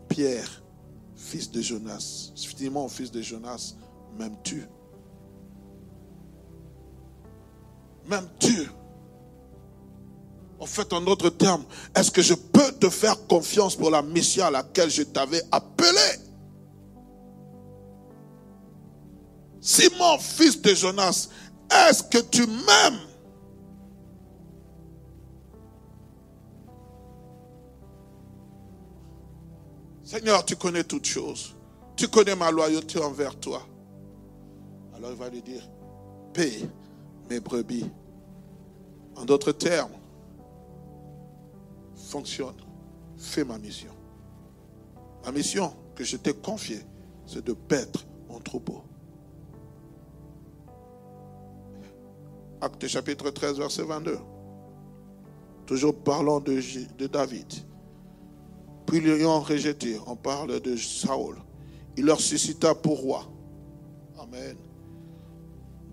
Pierre, 0.08 0.62
fils 1.16 1.50
de 1.50 1.60
Jonas, 1.60 2.32
Finalement, 2.36 2.88
fils 2.88 3.10
de 3.10 3.22
Jonas, 3.22 3.74
m'aimes-tu? 4.18 4.64
Même 8.08 8.28
tu 8.38 8.68
En 10.58 10.66
fait, 10.66 10.92
en 10.92 11.00
d'autres 11.00 11.30
termes, 11.30 11.64
est-ce 11.94 12.10
que 12.10 12.22
je 12.22 12.34
peux 12.34 12.72
te 12.72 12.88
faire 12.88 13.26
confiance 13.26 13.74
pour 13.74 13.90
la 13.90 14.02
mission 14.02 14.44
à 14.44 14.50
laquelle 14.50 14.90
je 14.90 15.02
t'avais 15.02 15.42
appelé? 15.50 15.88
Simon, 19.60 20.18
fils 20.18 20.60
de 20.60 20.74
Jonas, 20.74 21.28
est-ce 21.70 22.02
que 22.02 22.18
tu 22.18 22.46
m'aimes? 22.46 23.00
Seigneur, 30.04 30.44
tu 30.44 30.56
connais 30.56 30.84
toutes 30.84 31.06
choses. 31.06 31.54
Tu 31.96 32.06
connais 32.06 32.36
ma 32.36 32.50
loyauté 32.50 32.98
envers 32.98 33.34
toi. 33.38 33.62
Alors 34.94 35.10
il 35.10 35.16
va 35.16 35.28
lui 35.30 35.42
dire, 35.42 35.62
paie 36.34 36.68
mes 37.32 37.40
brebis. 37.40 37.86
En 39.16 39.24
d'autres 39.24 39.52
termes, 39.52 39.92
fonctionne, 41.94 42.56
fais 43.16 43.44
ma 43.44 43.58
mission. 43.58 43.92
La 45.24 45.32
mission 45.32 45.72
que 45.94 46.04
je 46.04 46.16
t'ai 46.16 46.34
confiée, 46.34 46.82
c'est 47.26 47.44
de 47.44 47.52
paître 47.52 48.04
mon 48.28 48.38
troupeau. 48.40 48.82
Acte 52.60 52.86
chapitre 52.86 53.30
13, 53.30 53.58
verset 53.58 53.82
22. 53.82 54.18
Toujours 55.66 55.94
parlant 55.94 56.40
de, 56.40 56.60
David. 57.06 57.52
Puis 58.86 59.00
l'ayant 59.00 59.40
rejeté, 59.40 59.98
on 60.06 60.16
parle 60.16 60.60
de 60.60 60.76
Saul. 60.76 61.36
Il 61.96 62.04
leur 62.04 62.20
suscita 62.20 62.74
pour 62.74 63.00
roi. 63.00 63.24
Amen. 64.18 64.56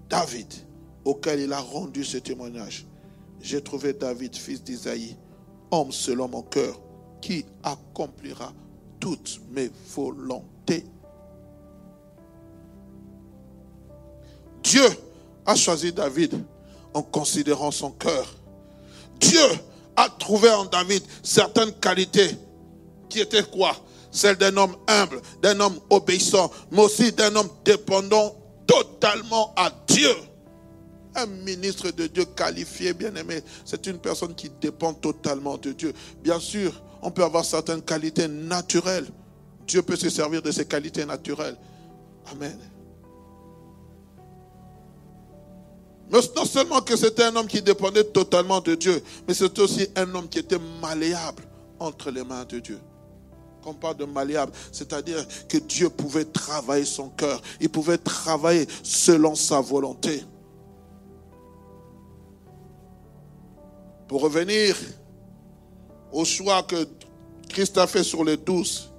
David, 0.10 0.69
auquel 1.06 1.40
il 1.40 1.54
a 1.54 1.60
rendu 1.60 2.04
ce 2.04 2.18
témoignage. 2.18 2.86
J'ai 3.42 3.62
trouvé 3.62 3.94
David, 3.94 4.36
fils 4.36 4.64
d'Isaïe, 4.64 5.16
homme 5.72 5.92
selon 5.92 6.28
mon 6.28 6.42
cœur, 6.42 6.80
qui 7.22 7.46
accomplira 7.64 8.54
toutes 9.00 9.40
mes 9.52 9.72
volontés. 9.96 10.86
Dieu 14.64 14.86
a 15.46 15.56
choisi 15.56 15.92
David 15.92 16.44
en 16.94 17.02
considérant 17.02 17.72
son 17.72 17.92
cœur. 17.92 18.36
Dieu 19.20 19.40
a 19.96 20.10
trouvé 20.10 20.50
en 20.50 20.66
David 20.66 21.04
certaines 21.24 21.72
qualités 21.74 22.30
qui 23.10 23.20
étaient 23.20 23.44
quoi? 23.44 23.76
Celles 24.12 24.38
d'un 24.38 24.56
homme 24.58 24.76
humble, 24.88 25.22
d'un 25.42 25.60
homme 25.60 25.80
obéissant, 25.90 26.52
mais 26.72 26.84
aussi 26.84 27.12
d'un 27.12 27.36
homme 27.36 27.50
dépendant 27.64 28.36
totalement 28.66 29.54
à 29.56 29.72
Dieu. 29.88 30.14
Ministre 31.26 31.92
de 31.92 32.08
Dieu 32.08 32.26
qualifié, 32.26 32.94
bien 32.94 33.14
aimé, 33.16 33.42
c'est 33.66 33.88
une 33.88 34.00
personne 34.00 34.36
qui 34.36 34.50
dépend 34.62 34.94
totalement 34.94 35.58
de 35.58 35.72
Dieu. 35.72 35.94
Bien 36.24 36.40
sûr, 36.40 36.82
on 37.02 37.12
peut 37.12 37.24
avoir 37.24 37.46
certaines 37.46 37.82
qualités 37.82 38.28
naturelles. 38.28 39.08
Dieu 39.68 39.82
peut 39.82 39.96
se 39.96 40.10
servir 40.10 40.42
de 40.42 40.52
ces 40.52 40.66
qualités 40.66 41.06
naturelles. 41.06 41.58
Amen. 42.32 42.58
Mais 46.12 46.20
non 46.36 46.46
seulement 46.46 46.82
que 46.82 46.96
c'était 46.96 47.24
un 47.24 47.36
homme 47.36 47.48
qui 47.48 47.62
dépendait 47.62 48.04
totalement 48.04 48.62
de 48.62 48.76
Dieu, 48.76 49.02
mais 49.28 49.34
c'était 49.34 49.62
aussi 49.62 49.88
un 49.96 50.14
homme 50.16 50.28
qui 50.28 50.40
était 50.40 50.58
malléable 50.82 51.44
entre 51.80 52.10
les 52.10 52.24
mains 52.24 52.46
de 52.46 52.60
Dieu. 52.60 52.80
Quand 53.64 53.72
on 53.72 53.74
parle 53.74 53.98
de 53.98 54.06
malléable, 54.06 54.52
c'est-à-dire 54.72 55.24
que 55.48 55.58
Dieu 55.58 55.90
pouvait 55.90 56.26
travailler 56.26 56.86
son 56.86 57.10
cœur, 57.10 57.42
il 57.60 57.70
pouvait 57.70 57.98
travailler 57.98 58.68
selon 58.82 59.36
sa 59.36 59.62
volonté. 59.62 60.24
Pour 64.10 64.22
revenir 64.22 64.76
au 66.12 66.26
choix 66.26 66.64
que 66.64 66.88
Christ 67.48 67.78
a 67.78 67.86
fait 67.86 68.04
sur 68.04 68.24
les 68.24 68.38
douze, 68.38 68.90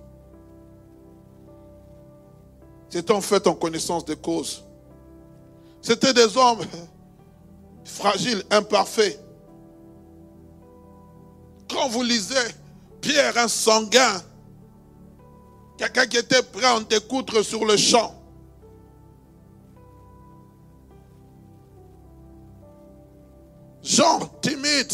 c'était 2.89 3.13
en 3.13 3.21
fait 3.21 3.45
en 3.49 3.55
connaissance 3.55 4.05
des 4.05 4.15
causes. 4.15 4.65
C'était 5.83 6.15
des 6.15 6.37
hommes 6.37 6.61
fragile, 7.85 8.45
imparfait. 8.53 9.19
Quand 11.69 11.89
vous 11.89 12.05
lisez 12.05 12.37
Pierre, 13.01 13.37
un 13.37 13.49
sanguin, 13.49 14.23
quelqu'un 15.77 16.07
qui 16.07 16.19
était 16.19 16.43
prêt 16.43 16.67
à 16.67 16.77
en 16.77 16.83
découdre 16.83 17.43
sur 17.43 17.65
le 17.65 17.77
champ, 17.77 18.15
timides, 24.41 24.93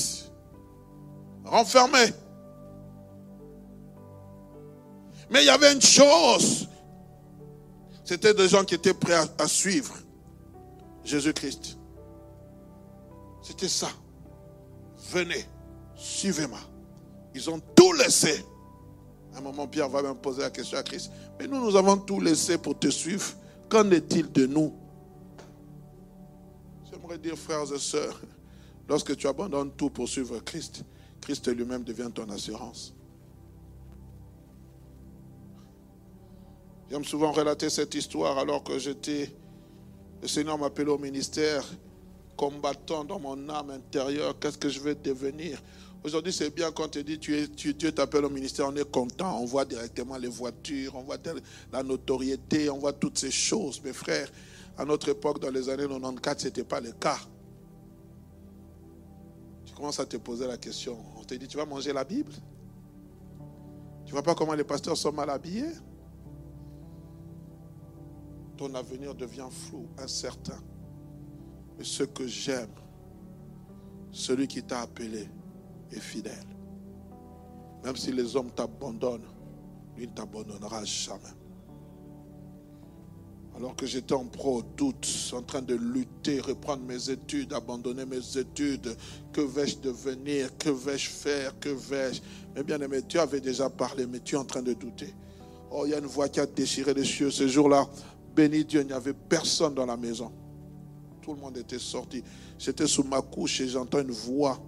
renfermés. 1.44 2.12
Mais 5.30 5.42
il 5.42 5.46
y 5.46 5.50
avait 5.50 5.72
une 5.72 5.82
chose. 5.82 6.68
C'était 8.04 8.34
des 8.34 8.48
gens 8.48 8.64
qui 8.64 8.74
étaient 8.74 8.94
prêts 8.94 9.18
à, 9.38 9.48
suivre 9.48 9.94
Jésus-Christ. 11.04 11.76
C'était 13.42 13.68
ça. 13.68 13.88
Venez, 15.10 15.44
suivez-moi. 15.96 16.60
Ils 17.34 17.50
ont 17.50 17.60
tout 17.74 17.92
laissé. 17.92 18.44
À 19.34 19.38
un 19.38 19.40
moment, 19.40 19.66
Pierre 19.66 19.88
va 19.88 20.02
même 20.02 20.16
poser 20.16 20.42
la 20.42 20.50
question 20.50 20.78
à 20.78 20.82
Christ. 20.82 21.10
Mais 21.38 21.46
nous, 21.46 21.60
nous 21.60 21.76
avons 21.76 21.96
tout 21.96 22.20
laissé 22.20 22.58
pour 22.58 22.78
te 22.78 22.88
suivre. 22.88 23.26
Qu'en 23.68 23.90
est-il 23.90 24.30
de 24.30 24.46
nous? 24.46 24.72
J'aimerais 26.88 27.18
dire, 27.18 27.36
frères 27.36 27.70
et 27.72 27.78
sœurs, 27.78 28.20
lorsque 28.88 29.16
tu 29.16 29.26
abandonnes 29.26 29.72
tout 29.76 29.90
pour 29.90 30.08
suivre 30.08 30.38
Christ, 30.40 30.84
Christ 31.20 31.48
lui-même 31.48 31.84
devient 31.84 32.10
ton 32.14 32.28
assurance. 32.30 32.94
J'aime 36.90 37.04
souvent 37.04 37.32
relater 37.32 37.68
cette 37.68 37.94
histoire 37.94 38.38
alors 38.38 38.62
que 38.62 38.78
j'étais, 38.78 39.34
le 40.22 40.28
Seigneur 40.28 40.56
m'appelait 40.56 40.90
au 40.90 40.98
ministère, 40.98 41.64
combattant 42.36 43.02
dans 43.04 43.18
mon 43.18 43.48
âme 43.48 43.70
intérieure, 43.70 44.38
qu'est-ce 44.38 44.58
que 44.58 44.68
je 44.68 44.78
vais 44.78 44.94
devenir? 44.94 45.60
Aujourd'hui, 46.04 46.32
c'est 46.32 46.54
bien 46.54 46.70
quand 46.70 46.88
tu 46.88 47.02
dis, 47.02 47.18
tu 47.18 47.74
Dieu 47.74 47.90
t'appelle 47.90 48.24
au 48.24 48.30
ministère, 48.30 48.68
on 48.68 48.76
est 48.76 48.88
content, 48.88 49.40
on 49.40 49.46
voit 49.46 49.64
directement 49.64 50.16
les 50.16 50.28
voitures, 50.28 50.94
on 50.94 51.02
voit 51.02 51.16
la 51.72 51.82
notoriété, 51.82 52.70
on 52.70 52.78
voit 52.78 52.92
toutes 52.92 53.18
ces 53.18 53.32
choses. 53.32 53.82
Mes 53.82 53.92
frères, 53.92 54.30
à 54.78 54.84
notre 54.84 55.08
époque, 55.08 55.40
dans 55.40 55.50
les 55.50 55.68
années 55.68 55.88
94, 55.88 56.38
ce 56.38 56.44
n'était 56.44 56.62
pas 56.62 56.80
le 56.80 56.92
cas. 56.92 57.18
Commences 59.76 60.00
à 60.00 60.06
te 60.06 60.16
poser 60.16 60.46
la 60.46 60.56
question. 60.56 60.96
On 61.18 61.22
te 61.22 61.34
dit, 61.34 61.46
tu 61.46 61.58
vas 61.58 61.66
manger 61.66 61.92
la 61.92 62.02
Bible? 62.02 62.32
Tu 64.06 64.12
vois 64.12 64.22
pas 64.22 64.34
comment 64.34 64.54
les 64.54 64.64
pasteurs 64.64 64.96
sont 64.96 65.12
mal 65.12 65.28
habillés? 65.28 65.72
Ton 68.56 68.74
avenir 68.74 69.14
devient 69.14 69.48
flou, 69.50 69.86
incertain. 69.98 70.58
Et 71.78 71.84
ce 71.84 72.04
que 72.04 72.26
j'aime, 72.26 72.70
celui 74.10 74.48
qui 74.48 74.62
t'a 74.62 74.80
appelé, 74.80 75.28
est 75.92 76.00
fidèle. 76.00 76.46
Même 77.84 77.96
si 77.96 78.12
les 78.12 78.34
hommes 78.34 78.50
t'abandonnent, 78.50 79.28
lui 79.94 80.06
ne 80.06 80.12
t'abandonnera 80.12 80.84
jamais. 80.84 81.35
Alors 83.56 83.74
que 83.74 83.86
j'étais 83.86 84.12
en 84.12 84.26
pro 84.26 84.62
doute, 84.76 85.32
en 85.32 85.40
train 85.40 85.62
de 85.62 85.74
lutter, 85.74 86.40
reprendre 86.40 86.82
mes 86.82 87.08
études, 87.08 87.54
abandonner 87.54 88.04
mes 88.04 88.36
études, 88.36 88.94
que 89.32 89.40
vais-je 89.40 89.78
devenir, 89.78 90.54
que 90.58 90.68
vais-je 90.68 91.08
faire, 91.08 91.58
que 91.58 91.70
vais-je? 91.70 92.20
Mais 92.54 92.62
bien 92.62 92.78
aimé, 92.82 93.00
tu 93.08 93.18
avais 93.18 93.40
déjà 93.40 93.70
parlé, 93.70 94.06
mais 94.06 94.20
tu 94.20 94.34
es 94.34 94.38
en 94.38 94.44
train 94.44 94.60
de 94.60 94.74
douter. 94.74 95.14
Oh, 95.70 95.84
il 95.86 95.92
y 95.92 95.94
a 95.94 95.98
une 95.98 96.06
voix 96.06 96.28
qui 96.28 96.38
a 96.38 96.44
déchiré 96.44 96.92
les 96.92 97.04
cieux 97.04 97.30
ce 97.30 97.48
jour-là. 97.48 97.88
Béni 98.34 98.62
Dieu, 98.62 98.82
il 98.82 98.88
n'y 98.88 98.92
avait 98.92 99.14
personne 99.14 99.74
dans 99.74 99.86
la 99.86 99.96
maison. 99.96 100.30
Tout 101.22 101.32
le 101.32 101.40
monde 101.40 101.56
était 101.56 101.78
sorti. 101.78 102.22
J'étais 102.58 102.86
sous 102.86 103.04
ma 103.04 103.22
couche 103.22 103.62
et 103.62 103.68
j'entends 103.68 104.00
une 104.00 104.10
voix 104.10 104.60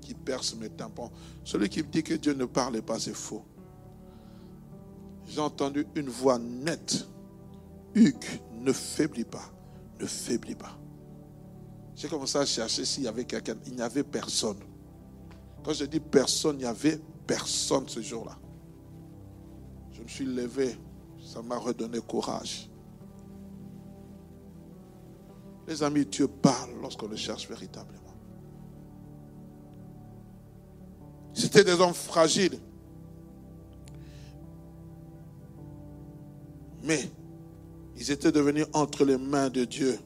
qui 0.00 0.14
perce 0.14 0.56
mes 0.56 0.70
tympans. 0.70 1.12
Celui 1.44 1.68
qui 1.68 1.78
me 1.84 1.88
dit 1.88 2.02
que 2.02 2.14
Dieu 2.14 2.34
ne 2.34 2.46
parle 2.46 2.82
pas, 2.82 2.98
c'est 2.98 3.14
faux. 3.14 3.44
J'ai 5.28 5.40
entendu 5.40 5.86
une 5.94 6.08
voix 6.08 6.38
nette. 6.38 7.06
Hugues, 7.94 8.40
ne 8.60 8.72
faiblis 8.72 9.24
pas. 9.24 9.50
Ne 10.00 10.06
faiblis 10.06 10.54
pas. 10.54 10.78
J'ai 11.94 12.08
commencé 12.08 12.38
à 12.38 12.46
chercher 12.46 12.84
s'il 12.84 13.04
y 13.04 13.08
avait 13.08 13.24
quelqu'un. 13.24 13.54
Il 13.66 13.74
n'y 13.74 13.82
avait 13.82 14.02
personne. 14.02 14.58
Quand 15.64 15.72
je 15.72 15.84
dis 15.84 16.00
personne, 16.00 16.56
il 16.56 16.62
n'y 16.62 16.64
avait 16.64 16.98
personne 17.26 17.88
ce 17.88 18.00
jour-là. 18.00 18.36
Je 19.92 20.02
me 20.02 20.08
suis 20.08 20.24
levé. 20.24 20.76
Ça 21.24 21.42
m'a 21.42 21.56
redonné 21.56 22.00
courage. 22.00 22.68
Les 25.68 25.82
amis, 25.82 26.04
Dieu 26.04 26.26
parle 26.26 26.72
lorsqu'on 26.80 27.06
le 27.06 27.16
cherche 27.16 27.48
véritablement. 27.48 28.00
C'était 31.32 31.64
des 31.64 31.80
hommes 31.80 31.94
fragiles. 31.94 32.58
Mais 36.82 37.08
ils 38.02 38.10
étaient 38.10 38.32
devenus 38.32 38.66
entre 38.72 39.04
les 39.04 39.16
mains 39.16 39.48
de 39.48 39.64
Dieu 39.64 39.96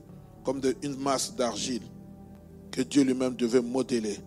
comme 0.45 0.61
une 0.83 0.97
masse 0.97 1.35
d'argile 1.35 1.81
que 2.71 2.83
Dieu 2.83 3.03
lui-même 3.03 3.35
devait 3.35 3.63
modeler 3.63 4.19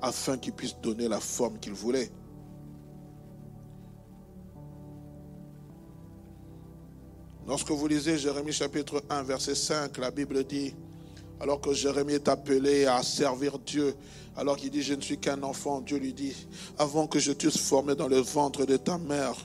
afin 0.00 0.38
qu'il 0.38 0.54
puisse 0.54 0.74
donner 0.80 1.08
la 1.08 1.20
forme 1.20 1.58
qu'il 1.58 1.74
voulait. 1.74 2.10
Lorsque 7.46 7.70
vous 7.70 7.86
lisez 7.86 8.16
Jérémie 8.16 8.52
chapitre 8.52 9.04
1, 9.10 9.24
verset 9.24 9.54
5, 9.54 9.98
la 9.98 10.10
Bible 10.10 10.42
dit, 10.44 10.74
alors 11.38 11.60
que 11.60 11.74
Jérémie 11.74 12.14
est 12.14 12.28
appelé 12.28 12.86
à 12.86 13.02
servir 13.02 13.58
Dieu, 13.58 13.94
alors 14.38 14.56
qu'il 14.56 14.70
dit, 14.70 14.80
je 14.80 14.94
ne 14.94 15.02
suis 15.02 15.18
qu'un 15.18 15.42
enfant, 15.42 15.82
Dieu 15.82 15.98
lui 15.98 16.14
dit, 16.14 16.34
avant 16.78 17.06
que 17.06 17.18
je 17.18 17.32
t'eusse 17.32 17.58
formé 17.58 17.94
dans 17.94 18.08
le 18.08 18.20
ventre 18.20 18.64
de 18.64 18.78
ta 18.78 18.96
mère, 18.96 19.36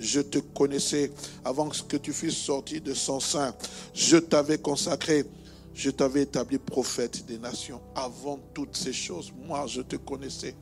je 0.00 0.20
te 0.20 0.38
connaissais. 0.38 1.12
Avant 1.44 1.68
que 1.68 1.96
tu 1.96 2.12
fusses 2.12 2.36
sorti 2.36 2.80
de 2.80 2.94
son 2.94 3.20
sein, 3.20 3.54
je 3.94 4.16
t'avais 4.16 4.58
consacré, 4.58 5.24
je 5.74 5.90
t'avais 5.90 6.22
établi 6.22 6.58
prophète 6.58 7.24
des 7.26 7.38
nations. 7.38 7.80
Avant 7.94 8.38
toutes 8.54 8.76
ces 8.76 8.92
choses, 8.92 9.32
moi, 9.46 9.66
je 9.66 9.82
te 9.82 9.96
connaissais. 9.96 10.56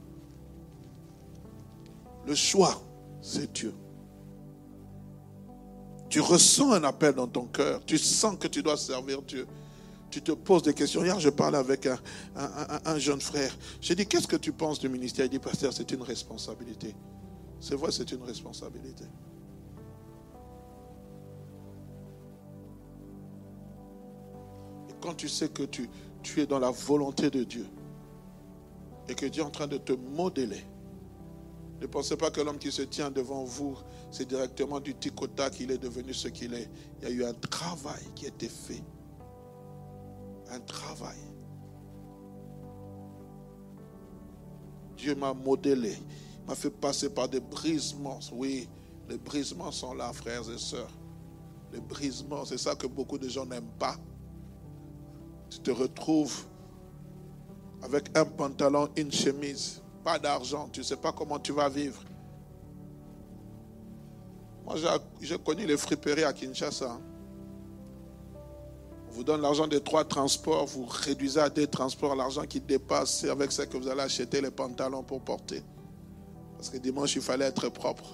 Le 2.27 2.35
choix, 2.35 2.83
c'est 3.23 3.51
Dieu. 3.53 3.73
Tu 6.11 6.21
ressens 6.21 6.73
un 6.73 6.85
appel 6.85 7.15
dans 7.15 7.29
ton 7.29 7.47
cœur. 7.47 7.83
Tu 7.87 7.97
sens 7.97 8.37
que 8.39 8.49
tu 8.49 8.63
dois 8.63 8.77
servir 8.77 9.23
Dieu 9.23 9.47
tu 10.11 10.23
te 10.23 10.33
poses 10.33 10.63
des 10.63 10.75
questions. 10.75 11.05
Hier, 11.05 11.19
je 11.21 11.29
parlais 11.29 11.59
avec 11.59 11.87
un, 11.87 12.99
jeune 12.99 13.21
frère. 13.21 13.57
J'ai 13.81 13.95
dit, 13.95 14.07
qu'est-ce 14.07 14.27
que 14.27 14.37
tu 14.37 14.53
penses 14.53 14.79
du 14.79 14.89
ministère? 14.89 15.27
Il 15.27 15.31
dit, 15.31 15.39
pasteur, 15.39 15.73
c'est 15.73 15.91
une 15.91 16.03
responsabilité. 16.03 16.95
C'est 17.61 17.75
vrai, 17.75 17.91
c'est 17.93 18.11
une 18.13 18.23
responsabilité. 18.23 19.05
Quand 25.09 25.15
tu 25.15 25.29
sais 25.31 25.49
que 25.49 25.63
tu, 25.63 25.89
tu 26.23 26.43
es 26.43 26.47
dans 26.47 26.59
la 26.59 26.71
volonté 26.71 27.31
de 27.31 27.43
Dieu 27.43 27.67
et 29.09 29.15
que 29.15 29.25
Dieu 29.25 29.43
est 29.43 29.47
en 29.47 29.51
train 29.51 29.67
de 29.67 29.79
te 29.79 29.95
modeler, 29.95 30.67
ne 31.81 31.87
pensez 31.87 32.15
pas 32.15 32.31
que 32.31 32.43
l'homme 32.43 32.59
qui 32.59 32.71
se 32.71 32.83
tient 32.83 33.11
devant 33.11 33.43
vous, 33.43 33.75
c'est 34.11 34.29
directement 34.29 34.81
du 34.81 34.95
ticota 34.95 35.49
qu'il 35.49 35.71
est 35.71 35.79
devenu 35.79 36.13
ce 36.13 36.29
qu'il 36.29 36.53
est. 36.53 36.69
Il 37.01 37.09
y 37.09 37.11
a 37.11 37.15
eu 37.15 37.25
un 37.25 37.33
travail 37.33 38.03
qui 38.15 38.27
a 38.27 38.29
été 38.29 38.51
fait 38.51 38.83
un 40.51 40.61
travail. 40.61 41.17
Dieu 44.99 45.15
m'a 45.15 45.33
modélé, 45.33 45.97
m'a 46.47 46.55
fait 46.55 46.69
passer 46.69 47.09
par 47.09 47.31
des 47.31 47.41
brisements. 47.41 48.21
Oui, 48.33 48.69
les 49.09 49.17
brisements 49.17 49.73
sont 49.73 49.95
là, 49.95 50.13
frères 50.13 50.51
et 50.51 50.59
sœurs. 50.59 50.93
Les 51.73 51.81
brisements, 51.81 52.45
c'est 52.45 52.59
ça 52.59 52.75
que 52.75 52.87
beaucoup 52.87 53.17
de 53.17 53.29
gens 53.31 53.47
n'aiment 53.47 53.73
pas. 53.79 53.97
Tu 55.51 55.61
te 55.61 55.71
retrouves 55.71 56.47
avec 57.83 58.17
un 58.17 58.25
pantalon, 58.25 58.89
une 58.97 59.13
chemise, 59.13 59.83
pas 60.05 60.19
d'argent, 60.19 60.69
tu 60.73 60.81
ne 60.81 60.85
sais 60.85 60.97
pas 60.97 61.13
comment 61.13 61.39
tu 61.39 61.53
vas 61.53 61.69
vivre. 61.69 62.03
Moi, 64.65 64.77
j'ai 65.21 65.39
connu 65.39 65.65
les 65.65 65.77
friperies 65.77 66.25
à 66.25 66.33
Kinshasa 66.33 66.99
vous 69.19 69.25
donne 69.25 69.43
l'argent 69.43 69.67
des 69.67 69.81
trois 69.81 70.05
transports, 70.05 70.65
vous 70.67 70.87
réduisez 70.87 71.41
à 71.41 71.51
deux 71.51 71.67
transports 71.67 72.15
l'argent 72.15 72.43
qui 72.43 72.61
dépasse, 72.61 73.19
c'est 73.19 73.31
avec 73.31 73.51
ça 73.51 73.67
que 73.67 73.77
vous 73.77 73.89
allez 73.89 74.03
acheter 74.03 74.41
les 74.41 74.53
pantalons 74.53 75.03
pour 75.03 75.21
porter. 75.21 75.61
Parce 76.57 76.71
que 76.71 76.77
dimanche, 76.77 77.17
il 77.17 77.23
fallait 77.23 77.47
être 77.47 77.69
propre. 77.69 78.05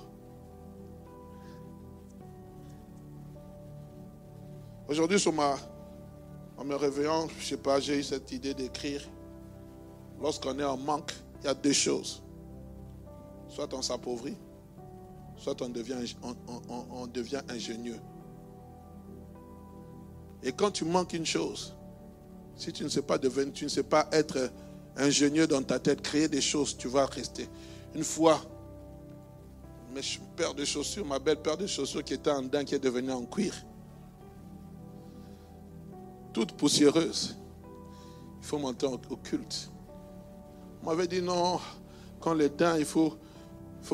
Aujourd'hui, 4.89 5.21
sur 5.21 5.35
ma, 5.35 5.57
en 6.57 6.65
me 6.65 6.75
réveillant, 6.77 7.29
je 7.39 7.45
sais 7.45 7.57
pas, 7.57 7.81
j'ai 7.81 7.99
eu 7.99 8.03
cette 8.03 8.31
idée 8.33 8.55
d'écrire. 8.55 9.03
Lorsqu'on 10.21 10.59
est 10.59 10.65
en 10.65 10.77
manque, 10.77 11.13
il 11.41 11.47
y 11.47 11.49
a 11.49 11.55
deux 11.55 11.73
choses. 11.73 12.23
Soit 13.49 13.73
on 13.75 13.83
s'appauvrit, 13.83 14.37
soit 15.37 15.61
on 15.63 15.69
devient, 15.69 17.41
ingénieux. 17.49 18.01
Et 20.43 20.53
quand 20.53 20.71
tu 20.71 20.85
manques 20.85 21.13
une 21.13 21.27
chose, 21.27 21.75
si 22.57 22.73
tu 22.73 22.85
ne 22.85 22.89
sais 22.89 23.03
pas 23.03 23.19
devenir, 23.19 23.53
tu 23.53 23.65
ne 23.65 23.69
sais 23.69 23.83
pas 23.83 24.09
être 24.13 24.51
ingénieux 24.97 25.47
dans 25.47 25.63
ta 25.63 25.79
tête, 25.79 26.03
créer 26.03 26.29
des 26.29 26.41
choses, 26.41 26.77
tu 26.77 26.89
vas 26.89 27.07
rester. 27.07 27.49
Une 27.95 28.05
fois, 28.05 28.41
mes 29.93 30.01
paires 30.37 30.55
de 30.55 30.65
chaussures, 30.65 31.05
ma 31.05 31.19
belle 31.19 31.41
paire 31.41 31.57
de 31.57 31.67
chaussures 31.67 32.05
qui 32.05 32.15
était 32.15 32.31
en 32.31 32.43
dents, 32.43 32.65
qui 32.65 32.75
est 32.75 32.81
devenue 32.81 33.13
en 33.13 33.25
cuir. 33.25 33.55
Toute 36.35 36.53
poussiéreuse. 36.53 37.37
Il 38.41 38.47
faut 38.47 38.59
monter 38.59 38.87
au 38.87 38.99
culte. 39.17 39.71
On 40.83 40.87
m'avait 40.87 41.07
dit 41.07 41.23
non, 41.23 41.59
quand 42.21 42.35
les 42.35 42.51
dents, 42.51 42.75
il 42.77 42.85
faut, 42.85 43.17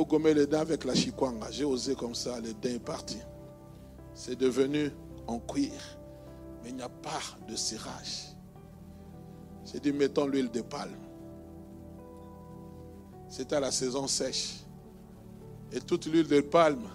gommer 0.09 0.35
les 0.35 0.47
dents 0.47 0.61
avec 0.61 0.85
la 0.85 0.95
chikwanga. 0.95 1.51
J'ai 1.51 1.65
osé 1.65 1.95
comme 1.95 2.15
ça, 2.15 2.41
les 2.41 2.55
dents 2.55 2.75
est 2.75 2.85
parti. 2.85 3.19
C'est 4.15 4.37
devenu 4.37 4.91
en 5.29 5.39
cuir. 5.39 5.73
Mais 6.63 6.71
il 6.71 6.77
n'y 6.77 6.83
a 6.83 6.89
pas 6.89 7.21
de 7.49 7.55
cirage. 7.55 8.35
J'ai 9.65 9.79
dit, 9.79 9.93
mettons 9.93 10.27
l'huile 10.27 10.51
de 10.51 10.63
palme. 10.63 10.97
C'était 13.29 13.61
la 13.61 13.71
saison 13.71 14.09
sèche. 14.09 14.65
Et 15.71 15.81
toute 15.81 16.07
l'huile 16.07 16.27
de 16.27 16.41
palme 16.41 16.89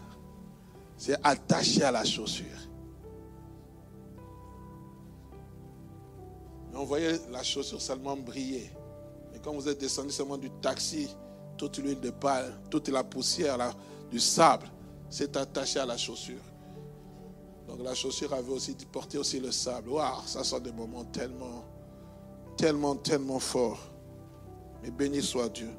s'est 0.97 1.17
attachée 1.23 1.83
à 1.83 1.91
la 1.91 2.03
chaussure. 2.03 2.45
On 6.75 6.83
voyait 6.83 7.19
la 7.31 7.41
chaussure 7.43 7.81
seulement 7.81 8.17
briller. 8.17 8.69
Mais 9.31 9.39
quand 9.39 9.53
vous 9.53 9.67
êtes 9.69 9.79
descendu 9.79 10.11
seulement 10.11 10.37
du 10.37 10.49
taxi, 10.61 11.09
toute 11.57 11.77
l'huile 11.77 11.99
de 11.99 12.09
palme, 12.09 12.53
toute 12.69 12.89
la 12.89 13.03
poussière 13.03 13.57
du 14.11 14.19
sable 14.19 14.67
s'est 15.09 15.37
attachée 15.37 15.79
à 15.79 15.85
la 15.85 15.97
chaussure. 15.97 16.41
Donc 17.67 17.79
la 17.81 17.95
chaussure 17.95 18.33
avait 18.33 18.51
aussi 18.51 18.75
porté 18.91 19.17
aussi 19.17 19.39
le 19.39 19.51
sable. 19.51 19.89
Waouh, 19.89 20.21
ça 20.25 20.43
sont 20.43 20.59
des 20.59 20.71
moments 20.71 21.05
tellement, 21.05 21.63
tellement, 22.57 22.95
tellement 22.95 23.39
forts. 23.39 23.79
Mais 24.83 24.91
béni 24.91 25.21
soit 25.21 25.49
Dieu. 25.49 25.69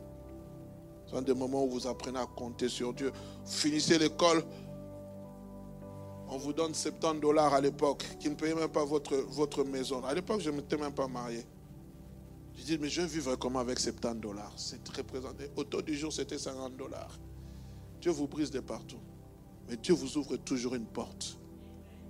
Ce 1.07 1.13
sont 1.13 1.23
des 1.23 1.35
moments 1.35 1.65
où 1.65 1.71
vous 1.71 1.87
apprenez 1.87 2.19
à 2.19 2.27
compter 2.27 2.69
sur 2.69 2.93
Dieu. 2.93 3.13
finissez 3.45 3.99
l'école, 3.99 4.43
on 6.29 6.39
vous 6.39 6.53
donne 6.53 6.74
70 6.74 7.20
dollars 7.20 7.55
à 7.55 7.61
l'époque, 7.61 8.05
qui 8.18 8.29
ne 8.29 8.35
payait 8.35 8.55
même 8.55 8.68
pas 8.68 8.85
votre, 8.85 9.64
maison. 9.64 10.05
À 10.05 10.14
l'époque, 10.14 10.41
je 10.41 10.51
ne 10.51 10.57
m'étais 10.57 10.77
même 10.77 10.93
pas 10.93 11.07
marié. 11.07 11.45
Je 12.57 12.64
dis, 12.64 12.79
mais 12.79 12.89
je 12.89 13.03
vivrai 13.03 13.37
comment 13.39 13.61
avec 13.61 13.79
70 13.79 14.20
dollars? 14.20 14.53
C'est 14.57 14.87
représenté. 14.97 15.51
Autour 15.57 15.83
du 15.83 15.95
jour, 15.95 16.12
c'était 16.12 16.39
50 16.39 16.77
dollars. 16.77 17.18
Dieu 18.01 18.11
vous 18.11 18.27
brise 18.27 18.51
de 18.51 18.61
partout. 18.61 19.01
Mais 19.68 19.77
Dieu 19.77 19.95
vous 19.95 20.16
ouvre 20.16 20.37
toujours 20.37 20.74
une 20.74 20.87
porte. 20.87 21.39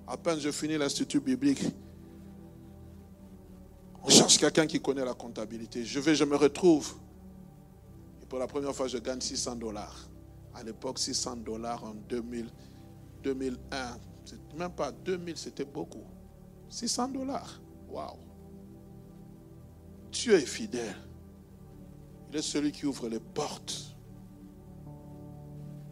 À 0.07 0.17
peine 0.17 0.39
je 0.39 0.53
finis 0.53 0.79
l'institut 0.79 1.19
biblique, 1.19 1.63
on 4.05 4.09
cherche 4.09 4.39
quelqu'un 4.39 4.67
qui 4.67 4.81
connaît 4.81 5.05
la 5.05 5.15
comptabilité. 5.15 5.85
Je 5.85 5.99
vais, 5.99 6.15
je 6.15 6.23
me 6.23 6.37
retrouve 6.37 6.95
pour 8.29 8.39
la 8.39 8.47
première 8.47 8.75
fois, 8.75 8.89
je 8.89 8.99
gagne 8.99 9.21
600 9.21 9.57
dollars. 9.57 10.09
À 10.55 10.63
l'époque, 10.63 10.99
600 10.99 11.37
dollars 11.37 11.85
en 11.85 11.95
2000, 11.95 12.49
2001. 13.27 13.99
Même 14.57 14.71
pas 14.71 14.93
2000, 14.93 15.37
c'était 15.37 15.65
beaucoup. 15.65 16.05
600 16.69 17.09
dollars. 17.09 17.61
Waouh. 17.89 18.17
Dieu 20.13 20.35
est 20.35 20.47
fidèle. 20.47 20.95
Il 22.31 22.39
est 22.39 22.43
celui 22.43 22.71
qui 22.71 22.87
ouvre 22.87 23.09
les 23.09 23.21
portes. 23.21 23.97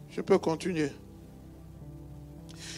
Je 0.09 0.21
peux 0.21 0.37
continuer. 0.37 0.91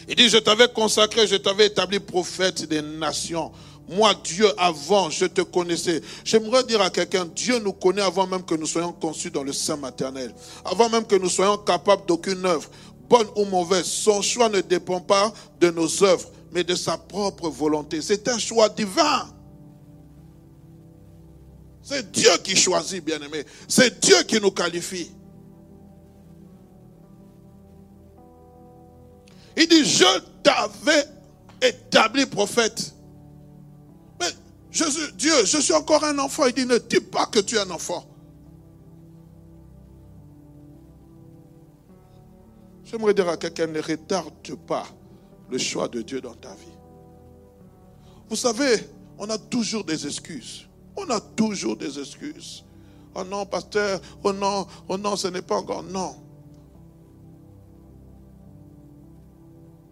Il 0.10 0.16
dit, 0.16 0.30
je 0.30 0.38
t'avais 0.38 0.68
consacré, 0.70 1.28
je 1.28 1.36
t'avais 1.36 1.68
établi 1.68 2.00
prophète 2.00 2.68
des 2.68 2.82
nations. 2.82 3.52
Moi, 3.90 4.14
Dieu, 4.24 4.48
avant, 4.58 5.10
je 5.10 5.26
te 5.26 5.42
connaissais. 5.42 6.02
J'aimerais 6.26 6.64
dire 6.64 6.82
à 6.82 6.90
quelqu'un, 6.90 7.26
Dieu 7.26 7.60
nous 7.60 7.74
connaît 7.74 8.02
avant 8.02 8.28
même 8.28 8.44
que 8.44 8.56
nous 8.56 8.66
soyons 8.66 8.92
conçus 8.92 9.32
dans 9.32 9.44
le 9.44 9.54
sein 9.54 9.78
maternel. 9.78 10.34
Avant 10.66 10.90
même 10.90 11.06
que 11.06 11.16
nous 11.16 11.30
soyons 11.30 11.58
capables 11.58 12.06
d'aucune 12.06 12.46
œuvre, 12.46 12.70
bonne 13.10 13.28
ou 13.36 13.46
mauvaise. 13.46 13.86
Son 13.86 14.22
choix 14.22 14.50
ne 14.50 14.62
dépend 14.62 15.00
pas 15.00 15.34
de 15.60 15.70
nos 15.70 16.04
œuvres, 16.04 16.30
mais 16.52 16.64
de 16.64 16.76
sa 16.76 16.98
propre 16.98 17.50
volonté. 17.50 18.02
C'est 18.02 18.28
un 18.28 18.38
choix 18.38 18.70
divin. 18.70 19.30
C'est 21.82 22.12
Dieu 22.12 22.32
qui 22.44 22.56
choisit, 22.56 23.04
bien-aimé. 23.04 23.46
C'est 23.68 24.00
Dieu 24.02 24.22
qui 24.24 24.42
nous 24.42 24.52
qualifie. 24.52 25.12
Il 29.56 29.68
dit, 29.68 29.86
je 29.86 30.20
t'avais 30.44 31.06
établi 31.62 32.26
prophète. 32.26 32.94
Dieu, 35.16 35.46
je 35.46 35.58
suis 35.58 35.74
encore 35.74 36.04
un 36.04 36.20
enfant. 36.20 36.46
Il 36.46 36.54
dit, 36.54 36.66
ne 36.66 36.78
dis 36.78 37.00
pas 37.00 37.26
que 37.26 37.40
tu 37.40 37.56
es 37.56 37.60
un 37.60 37.72
enfant. 37.72 38.06
J'aimerais 42.90 43.14
dire 43.14 43.28
à 43.28 43.36
quelqu'un, 43.36 43.68
ne 43.68 43.82
retarde 43.82 44.56
pas 44.66 44.86
le 45.50 45.58
choix 45.58 45.90
de 45.90 46.02
Dieu 46.02 46.22
dans 46.22 46.36
ta 46.36 46.54
vie. 46.54 46.78
Vous 48.30 48.38
savez, 48.38 48.76
on 49.18 49.30
a 49.30 49.38
toujours 49.38 49.84
des 49.84 50.08
excuses. 50.08 50.68
On 50.96 51.10
a 51.10 51.20
toujours 51.20 51.76
des 51.76 52.00
excuses. 52.00 52.64
Oh 53.14 53.26
non, 53.26 53.46
pasteur, 53.46 54.00
oh 54.24 54.32
non, 54.32 54.66
oh 54.88 54.98
non, 54.98 55.18
ce 55.18 55.28
n'est 55.28 55.42
pas 55.42 55.58
encore. 55.58 55.84
Non. 55.84 56.16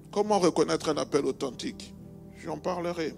Comment 0.10 0.40
reconnaître 0.40 0.88
un 0.88 0.98
appel 0.98 1.26
authentique? 1.26 1.94
J'en 2.38 2.58
parlerai. 2.58 3.14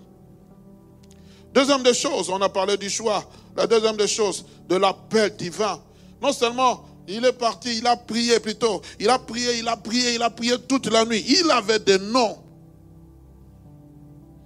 Deuxième 1.53 1.83
des 1.83 1.93
choses, 1.93 2.31
on 2.31 2.41
a 2.41 2.49
parlé 2.49 2.77
du 2.77 2.89
choix. 2.89 3.23
La 3.55 3.67
deuxième 3.67 3.95
des 3.97 4.07
choses, 4.07 4.43
de 4.67 4.75
l'appel 4.75 5.35
divin. 5.35 5.79
Non 6.19 6.33
seulement 6.33 6.83
il 7.07 7.23
est 7.23 7.33
parti, 7.33 7.77
il 7.77 7.87
a 7.87 7.95
prié 7.95 8.39
plutôt. 8.39 8.81
Il 8.99 9.09
a 9.09 9.17
prié, 9.17 9.59
il 9.59 9.67
a 9.67 9.77
prié, 9.77 10.15
il 10.15 10.21
a 10.21 10.29
prié 10.29 10.59
toute 10.67 10.91
la 10.91 11.05
nuit. 11.05 11.23
Il 11.27 11.49
avait 11.49 11.79
des 11.79 11.97
noms. 11.97 12.37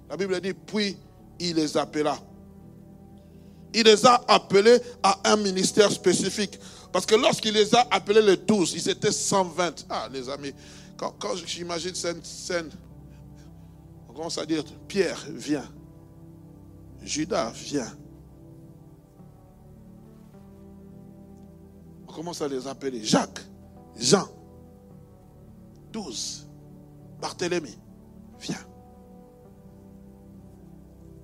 La 0.10 0.16
Bible 0.16 0.40
dit, 0.42 0.54
puis 0.54 0.96
il 1.40 1.56
les 1.56 1.76
appela. 1.76 2.18
Il 3.74 3.84
les 3.84 4.06
a 4.06 4.24
appelés 4.28 4.78
à 5.02 5.32
un 5.32 5.38
ministère 5.38 5.92
spécifique. 5.92 6.60
Parce 6.92 7.06
que 7.06 7.16
lorsqu'il 7.16 7.54
les 7.54 7.74
a 7.74 7.88
appelés 7.90 8.22
les 8.22 8.38
douze, 8.38 8.74
ils 8.74 8.90
étaient 8.90 9.12
120. 9.12 9.86
Ah, 9.90 10.08
les 10.12 10.30
amis, 10.30 10.54
quand, 10.98 11.36
j'imagine 11.46 11.96
cette 11.96 12.26
scène, 12.26 12.70
on 14.08 14.14
commence 14.14 14.38
à 14.38 14.46
dire, 14.46 14.64
Pierre, 14.88 15.26
viens. 15.34 15.68
Judas, 17.02 17.52
viens. 17.56 17.92
Commence 22.14 22.42
à 22.42 22.48
les 22.48 22.68
appeler 22.68 23.04
Jacques, 23.04 23.42
Jean, 23.96 24.28
12, 25.92 26.48
Barthélemy, 27.22 27.78
viens. 28.40 28.66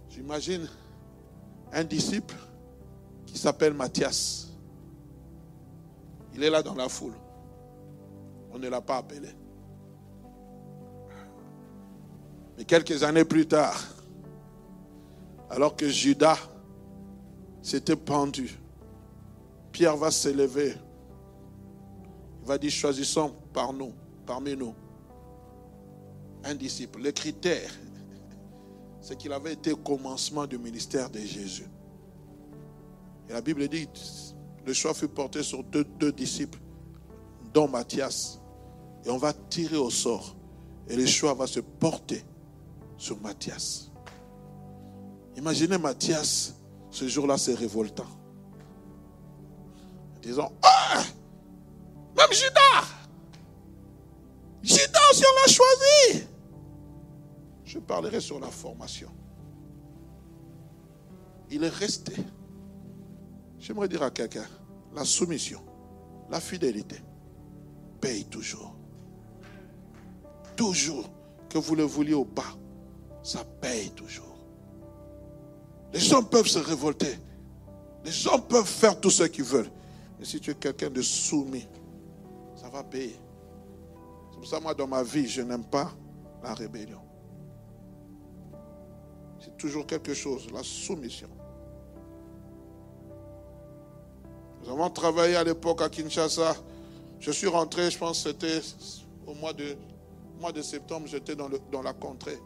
J'imagine 0.10 0.68
un 1.74 1.84
disciple 1.84 2.36
qui 3.26 3.38
s'appelle 3.38 3.74
Matthias. 3.74 4.48
Il 6.34 6.44
est 6.44 6.50
là 6.50 6.64
dans 6.64 6.76
la 6.76 6.88
foule. 6.88 7.16
On 8.52 8.58
ne 8.58 8.70
l'a 8.70 8.82
pas 8.82 8.98
appelé. 8.98 9.30
Mais 12.58 12.64
quelques 12.64 13.04
années 13.04 13.26
plus 13.26 13.48
tard, 13.48 13.80
alors 15.50 15.76
que 15.76 15.88
Judas 15.88 16.38
s'était 17.62 17.96
pendu, 17.96 18.58
Pierre 19.78 19.96
va 19.96 20.10
s'élever. 20.10 20.74
Il 22.42 22.48
va 22.48 22.58
dire, 22.58 22.72
choisissons 22.72 23.32
par 23.54 23.72
nous, 23.72 23.94
parmi 24.26 24.56
nous, 24.56 24.74
un 26.44 26.56
disciple. 26.56 27.00
Le 27.00 27.12
critère, 27.12 27.70
c'est 29.02 29.16
qu'il 29.16 29.32
avait 29.32 29.54
été 29.54 29.74
au 29.74 29.78
commencement 29.78 30.48
du 30.48 30.58
ministère 30.58 31.12
de 31.12 31.20
Jésus. 31.20 31.68
Et 33.30 33.34
la 33.34 33.42
Bible 33.42 33.68
dit, 33.68 33.88
le 34.66 34.74
choix 34.74 34.96
fut 34.96 35.10
porté 35.10 35.44
sur 35.44 35.64
deux, 35.64 36.12
disciples, 36.12 36.58
dont 37.54 37.68
Matthias. 37.68 38.42
Et 39.06 39.12
on 39.12 39.18
va 39.18 39.32
tirer 39.32 39.78
au 39.78 39.92
sort. 39.92 40.36
Et 40.88 40.96
le 40.96 41.06
choix 41.06 41.36
va 41.36 41.46
se 41.46 41.60
porter 41.60 42.24
sur 42.98 43.22
Matthias. 43.22 43.92
Imaginez 45.36 45.78
Matthias, 45.78 46.56
ce 46.90 47.08
jour-là, 47.08 47.38
c'est 47.38 47.54
révoltant. 47.54 48.17
Disons, 50.28 50.52
ah, 50.62 51.04
même 52.18 52.34
Judas, 52.34 52.86
Judas, 54.62 55.14
si 55.14 55.24
on 55.24 55.36
l'a 55.40 55.54
choisi. 55.54 56.28
Je 57.64 57.80
parlerai 57.80 58.20
sur 58.20 58.38
la 58.38 58.48
formation. 58.48 59.10
Il 61.50 61.64
est 61.64 61.70
resté. 61.70 62.12
J'aimerais 63.58 63.88
dire 63.88 64.04
à 64.04 64.12
quelqu'un, 64.12 64.44
la 64.94 65.06
soumission, 65.06 65.62
la 66.30 66.42
fidélité 66.42 66.98
paye 68.02 68.26
toujours. 68.26 68.76
Toujours, 70.58 71.10
que 71.48 71.58
vous 71.58 71.76
le 71.76 71.84
vouliez 71.84 72.16
ou 72.16 72.26
pas, 72.26 72.54
ça 73.24 73.46
paye 73.62 73.92
toujours. 73.92 74.38
Les 75.94 76.02
gens 76.02 76.22
peuvent 76.22 76.48
se 76.48 76.60
révolter. 76.60 77.18
Les 78.04 78.12
gens 78.12 78.40
peuvent 78.40 78.68
faire 78.68 79.00
tout 79.00 79.10
ce 79.10 79.24
qu'ils 79.24 79.46
veulent. 79.46 79.72
Mais 80.20 80.26
si 80.26 80.40
tu 80.40 80.52
es 80.52 80.56
quelqu'un 80.56 80.90
de 80.90 81.02
soumis, 81.02 81.68
ça 82.56 82.70
va 82.70 82.84
payer. 82.84 83.20
C'est 84.32 84.38
pour 84.38 84.48
ça, 84.48 84.60
moi, 84.60 84.74
dans 84.74 84.88
ma 84.88 85.04
vie, 85.04 85.28
je 85.28 85.42
n'aime 85.42 85.66
pas 85.66 85.92
la 86.44 86.54
rébellion. 86.54 87.02
C'est 89.40 89.56
toujours 89.58 89.86
quelque 89.86 90.14
chose, 90.14 90.48
la 90.52 90.64
soumission. 90.64 91.30
Nous 94.64 94.70
avons 94.70 94.90
travaillé 94.90 95.36
à 95.36 95.44
l'époque 95.44 95.82
à 95.82 95.90
Kinshasa. 95.90 96.56
Je 97.20 97.32
suis 97.32 97.48
rentré, 97.48 97.90
je 97.90 97.98
pense 97.98 98.24
que 98.24 98.30
c'était 98.30 98.62
au 99.26 99.34
mois 99.34 99.54
de, 99.54 100.62
septembre, 100.62 101.08
j'étais 101.08 101.36
dans, 101.36 101.82
la 101.82 101.94
contrée. 101.94 102.40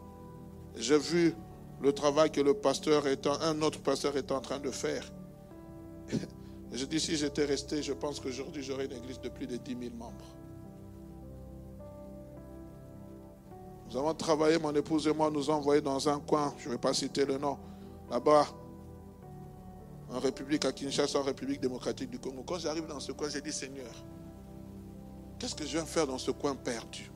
J'ai 0.76 0.98
vu 0.98 1.34
le 1.80 1.92
travail 1.92 2.30
que 2.30 2.40
le 2.40 2.54
pasteur, 2.54 3.04
un 3.42 3.62
autre 3.62 3.80
pasteur 3.80 4.16
est 4.16 4.30
en 4.30 4.40
train 4.40 4.58
de 4.58 4.70
faire. 4.70 5.10
Je 6.72 6.84
dis, 6.86 7.00
si 7.00 7.16
j'étais 7.16 7.44
resté, 7.44 7.82
je 7.82 7.92
pense 7.92 8.18
qu'aujourd'hui, 8.18 8.62
j'aurais 8.62 8.86
une 8.86 8.92
église 8.92 9.20
de 9.20 9.28
plus 9.28 9.46
de 9.46 9.56
10 9.56 9.76
000 9.78 9.94
membres. 9.94 10.36
Nous 13.90 13.96
avons 13.98 14.14
travaillé, 14.14 14.58
mon 14.58 14.74
épouse 14.74 15.06
et 15.06 15.12
moi, 15.12 15.30
nous 15.30 15.50
envoyé 15.50 15.82
dans 15.82 16.08
un 16.08 16.18
coin, 16.18 16.54
je 16.58 16.68
ne 16.68 16.72
vais 16.72 16.78
pas 16.78 16.94
citer 16.94 17.26
le 17.26 17.36
nom, 17.36 17.58
là-bas, 18.10 18.46
en 20.10 20.18
République, 20.18 20.64
à 20.64 20.72
Kinshasa, 20.72 21.18
en 21.18 21.22
République 21.22 21.60
démocratique 21.60 22.08
du 22.08 22.18
Congo. 22.18 22.42
Quand 22.42 22.58
j'arrive 22.58 22.86
dans 22.86 23.00
ce 23.00 23.12
coin, 23.12 23.28
j'ai 23.28 23.42
dit, 23.42 23.52
Seigneur, 23.52 23.92
qu'est-ce 25.38 25.54
que 25.54 25.64
je 25.64 25.72
viens 25.72 25.84
faire 25.84 26.06
dans 26.06 26.18
ce 26.18 26.30
coin 26.30 26.54
perdu? 26.54 27.10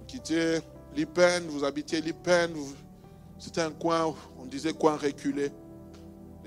Vous 0.00 0.06
quittez 0.06 0.58
Lipen, 0.96 1.46
vous 1.46 1.62
habitiez 1.62 2.00
Lipen, 2.00 2.52
c'était 3.38 3.60
un 3.60 3.70
coin, 3.70 4.14
on 4.36 4.46
disait 4.46 4.72
coin 4.72 4.96
reculé, 4.96 5.52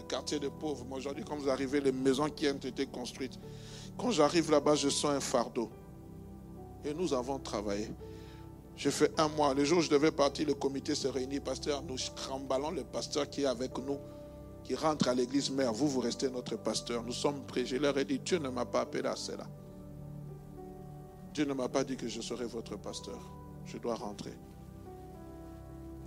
les 0.06 0.16
quartiers 0.16 0.39
de 0.39 0.49
pauvres. 0.49 0.86
Moi, 0.86 0.99
aujourd'hui, 0.99 1.24
quand 1.28 1.36
vous 1.36 1.49
arrivez, 1.49 1.82
les 1.82 1.91
maisons 1.91 2.30
qui 2.30 2.47
ont 2.47 2.53
été 2.53 2.86
construites, 2.86 3.39
quand 3.97 4.12
j'arrive 4.12 4.51
là-bas, 4.51 4.76
je 4.76 4.89
sens 4.89 5.12
un 5.12 5.20
fardeau. 5.20 5.70
Et 6.84 6.93
nous 6.93 7.14
avons 7.14 7.39
travaillé. 7.39 7.89
J'ai 8.76 8.91
fait 8.91 9.12
un 9.20 9.28
mois. 9.30 9.53
Le 9.53 9.64
jour 9.64 9.80
où 9.80 9.82
je 9.82 9.89
devais 9.89 10.12
partir, 10.12 10.45
le 10.47 10.53
comité 10.53 10.93
se 10.93 11.08
réunit. 11.08 11.39
Pasteur, 11.39 11.82
nous 11.82 11.95
cramballons 12.16 12.72
le 12.72 12.84
pasteur 12.84 13.30
qui 13.30 13.43
est 13.43 13.45
avec 13.45 13.78
nous, 13.80 13.97
qui 14.64 14.76
rentre 14.76 15.08
à 15.08 15.14
l'église 15.14 15.49
mère. 15.49 15.74
Vous, 15.74 15.88
vous 15.88 16.01
restez 16.01 16.30
notre 16.30 16.58
pasteur. 16.58 17.03
Nous 17.03 17.14
sommes 17.14 17.41
prêts. 17.47 17.66
Je 17.66 17.78
leur 17.78 17.97
ai 17.97 18.06
dit, 18.06 18.20
Dieu 18.20 18.38
ne 18.38 18.49
m'a 18.49 18.66
pas 18.66 18.82
appelé 18.82 19.08
à 19.08 19.16
cela. 19.16 19.47
Dieu 21.34 21.45
ne 21.45 21.53
m'a 21.53 21.70
pas 21.70 21.84
dit 21.84 21.97
que 21.97 22.08
je 22.08 22.22
serai 22.22 22.45
votre 22.45 22.78
pasteur. 22.78 23.20
Je 23.66 23.78
dois 23.78 23.95
rentrer. 23.95 24.34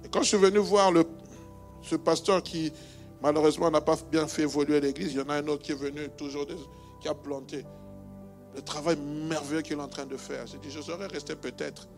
Et 0.05 0.09
quand 0.09 0.23
je 0.23 0.29
suis 0.29 0.39
venu 0.39 0.59
voir 0.59 0.93
ce 1.83 1.97
pasteur 1.97 2.43
qui, 2.43 2.73
malheureusement, 3.23 3.71
n'a 3.71 3.81
pas 3.81 3.97
bien 4.11 4.27
fait 4.27 4.43
évoluer 4.43 4.81
l'église, 4.81 5.12
il 5.12 5.19
y 5.19 5.21
en 5.21 5.29
a 5.29 5.35
un 5.35 5.47
autre 5.49 5.62
qui 5.62 5.73
est 5.73 5.77
venu 5.77 6.09
toujours, 6.16 6.47
qui 7.01 7.09
a 7.09 7.14
planté 7.14 7.64
le 8.55 8.62
travail 8.62 8.97
merveilleux 8.97 9.62
qu'il 9.62 9.79
est 9.79 9.83
en 9.83 9.89
train 9.89 10.07
de 10.07 10.16
faire. 10.16 10.47
J'ai 10.47 10.59
dit, 10.59 10.71
je 10.71 10.81
serais 10.81 11.07
resté 11.07 11.37
peut-être, 11.37 11.89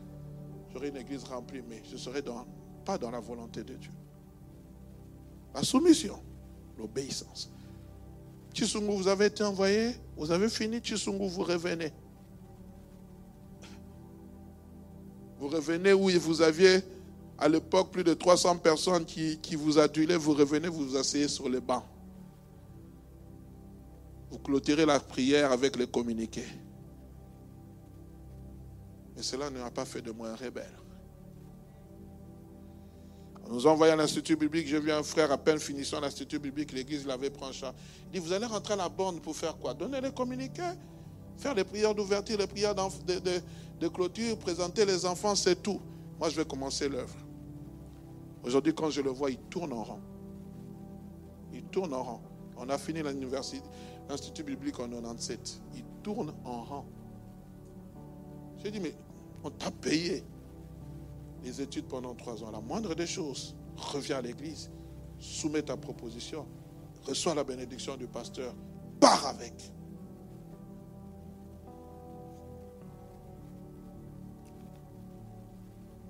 j'aurais 0.72 0.88
une 0.88 0.96
église 0.96 1.24
remplie, 1.24 1.62
mais 1.68 1.82
je 1.90 1.96
serais 1.96 2.22
dans, 2.22 2.46
pas 2.84 2.98
dans 2.98 3.10
la 3.10 3.20
volonté 3.20 3.62
de 3.62 3.74
Dieu. 3.74 3.92
La 5.54 5.62
soumission, 5.62 6.22
l'obéissance. 6.78 7.50
Chisungu, 8.52 8.94
vous 8.96 9.08
avez 9.08 9.26
été 9.26 9.44
envoyé, 9.44 9.94
vous 10.16 10.30
avez 10.30 10.48
fini, 10.48 10.80
Chisungu, 10.82 11.28
vous 11.28 11.42
revenez. 11.42 11.92
Vous 15.38 15.48
revenez 15.48 15.92
où 15.92 16.10
vous 16.10 16.42
aviez 16.42 16.82
à 17.40 17.48
l'époque 17.48 17.90
plus 17.90 18.04
de 18.04 18.12
300 18.12 18.58
personnes 18.58 19.06
qui, 19.06 19.38
qui 19.38 19.56
vous 19.56 19.78
adulaient, 19.78 20.16
vous 20.16 20.34
revenez, 20.34 20.68
vous 20.68 20.90
vous 20.90 20.96
asseyez 20.96 21.26
sur 21.26 21.48
les 21.48 21.60
bancs. 21.60 21.84
Vous 24.30 24.38
clôturez 24.38 24.84
la 24.84 25.00
prière 25.00 25.50
avec 25.50 25.76
les 25.76 25.86
communiqués. 25.86 26.46
Mais 29.16 29.22
cela 29.22 29.50
ne 29.50 29.58
m'a 29.58 29.70
pas 29.70 29.86
fait 29.86 30.02
de 30.02 30.12
moi 30.12 30.28
un 30.28 30.36
rebelle. 30.36 30.76
En 33.46 33.54
nous 33.54 33.66
envoyant 33.66 33.94
à 33.94 33.96
l'Institut 33.96 34.36
biblique, 34.36 34.68
j'ai 34.68 34.78
vu 34.78 34.92
un 34.92 35.02
frère 35.02 35.32
à 35.32 35.38
peine 35.38 35.58
finissant 35.58 35.98
l'Institut 35.98 36.38
biblique, 36.38 36.72
l'église 36.72 37.06
l'avait 37.06 37.30
pris 37.30 37.44
en 37.44 37.52
charge. 37.52 37.74
Il 38.06 38.20
dit, 38.20 38.26
vous 38.26 38.32
allez 38.34 38.46
rentrer 38.46 38.74
à 38.74 38.76
la 38.76 38.88
borne 38.90 39.18
pour 39.18 39.34
faire 39.34 39.56
quoi? 39.56 39.72
Donner 39.72 40.00
les 40.02 40.12
communiqués, 40.12 40.72
faire 41.38 41.54
les 41.54 41.64
prières 41.64 41.94
d'ouverture, 41.94 42.36
les 42.38 42.46
prières 42.46 42.74
de, 42.74 43.40
de, 43.80 43.88
clôture, 43.88 44.38
présenter 44.38 44.84
les 44.84 45.06
enfants, 45.06 45.34
c'est 45.34 45.60
tout. 45.60 45.80
Moi, 46.18 46.28
je 46.28 46.36
vais 46.36 46.44
commencer 46.44 46.86
l'œuvre. 46.88 47.14
Aujourd'hui, 48.44 48.74
quand 48.74 48.90
je 48.90 49.02
le 49.02 49.10
vois, 49.10 49.30
il 49.30 49.38
tourne 49.38 49.72
en 49.72 49.82
rond. 49.82 50.00
Il 51.52 51.64
tourne 51.64 51.92
en 51.92 52.02
rond. 52.02 52.20
On 52.56 52.68
a 52.68 52.78
fini 52.78 53.02
l'université, 53.02 53.66
l'Institut 54.08 54.44
biblique 54.44 54.78
en 54.80 54.88
97. 54.88 55.62
Il 55.74 55.84
tourne 56.02 56.34
en 56.44 56.62
rang. 56.62 56.86
J'ai 58.62 58.70
dit, 58.70 58.80
mais 58.80 58.94
on 59.42 59.50
t'a 59.50 59.70
payé 59.70 60.22
les 61.42 61.60
études 61.60 61.86
pendant 61.86 62.14
trois 62.14 62.42
ans. 62.44 62.50
La 62.50 62.60
moindre 62.60 62.94
des 62.94 63.06
choses, 63.06 63.56
reviens 63.76 64.18
à 64.18 64.22
l'église, 64.22 64.70
soumets 65.18 65.62
ta 65.62 65.76
proposition, 65.76 66.46
reçois 67.04 67.34
la 67.34 67.44
bénédiction 67.44 67.96
du 67.96 68.06
pasteur, 68.06 68.54
pars 69.00 69.26
avec. 69.26 69.72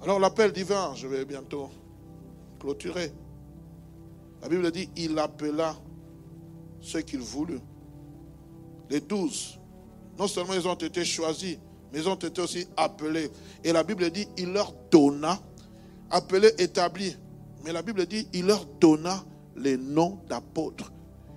Alors 0.02 0.18
l'appel 0.18 0.50
divin, 0.52 0.94
je 0.94 1.06
vais 1.06 1.24
bientôt 1.24 1.68
clôturer. 2.60 3.12
La 4.42 4.48
Bible 4.48 4.70
dit, 4.70 4.88
il 4.96 5.18
appela 5.18 5.76
ceux 6.80 7.00
qu'il 7.00 7.20
voulut 7.20 7.60
les 8.88 9.00
douze, 9.00 9.58
non 10.18 10.26
seulement 10.26 10.54
ils 10.54 10.66
ont 10.66 10.74
été 10.74 11.04
choisis, 11.04 11.56
mais 11.92 12.00
ils 12.00 12.08
ont 12.08 12.14
été 12.14 12.40
aussi 12.40 12.66
appelés. 12.76 13.30
Et 13.64 13.72
la 13.72 13.82
Bible 13.82 14.10
dit, 14.10 14.26
il 14.36 14.52
leur 14.52 14.72
donna, 14.90 15.40
appelé, 16.10 16.50
établi. 16.58 17.16
Mais 17.64 17.72
la 17.72 17.82
Bible 17.82 18.06
dit, 18.06 18.26
il 18.32 18.46
leur 18.46 18.64
donna 18.80 19.24
les 19.56 19.76
noms 19.76 20.18
d'apôtres. 20.28 20.92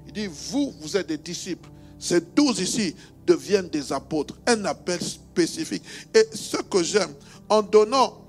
Il 0.07 0.13
dit, 0.13 0.28
vous, 0.28 0.74
vous 0.80 0.97
êtes 0.97 1.07
des 1.07 1.17
disciples. 1.17 1.69
Ces 1.99 2.21
douze 2.21 2.59
ici 2.59 2.95
deviennent 3.26 3.69
des 3.69 3.93
apôtres. 3.93 4.38
Un 4.47 4.65
appel 4.65 5.01
spécifique. 5.01 5.84
Et 6.13 6.26
ce 6.34 6.57
que 6.57 6.84
j'aime, 6.84 7.13
en 7.49 7.61
donnant 7.61 8.26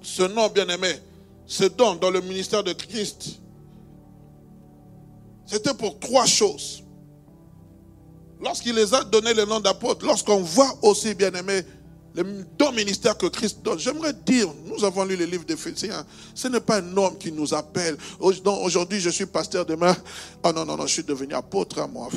ce 0.00 0.22
nom 0.22 0.48
bien-aimé, 0.48 0.94
ce 1.46 1.64
don 1.64 1.96
dans 1.96 2.10
le 2.10 2.20
ministère 2.20 2.62
de 2.64 2.72
Christ, 2.72 3.40
c'était 5.46 5.74
pour 5.74 5.98
trois 5.98 6.26
choses. 6.26 6.82
Lorsqu'il 8.40 8.74
les 8.74 8.92
a 8.94 9.04
donné 9.04 9.34
le 9.34 9.44
nom 9.44 9.60
d'apôtre, 9.60 10.04
lorsqu'on 10.04 10.40
voit 10.40 10.78
aussi, 10.82 11.14
bien 11.14 11.32
aimé, 11.32 11.62
le 12.14 12.44
don 12.58 12.72
ministère 12.72 13.16
que 13.16 13.26
Christ 13.26 13.62
donne. 13.62 13.78
J'aimerais 13.78 14.12
dire, 14.12 14.48
nous 14.66 14.84
avons 14.84 15.04
lu 15.04 15.16
le 15.16 15.24
livre 15.24 15.44
d'Éphésiens, 15.44 16.04
ce 16.34 16.48
n'est 16.48 16.60
pas 16.60 16.80
un 16.80 16.96
homme 16.96 17.16
qui 17.16 17.32
nous 17.32 17.54
appelle. 17.54 17.96
Aujourd'hui, 18.18 19.00
je 19.00 19.10
suis 19.10 19.26
pasteur, 19.26 19.64
demain, 19.64 19.96
oh 20.44 20.52
non, 20.52 20.64
non, 20.64 20.76
non, 20.76 20.86
je 20.86 20.92
suis 20.92 21.04
devenu 21.04 21.34
apôtre 21.34 21.78
à 21.78 21.86
moi. 21.86 22.08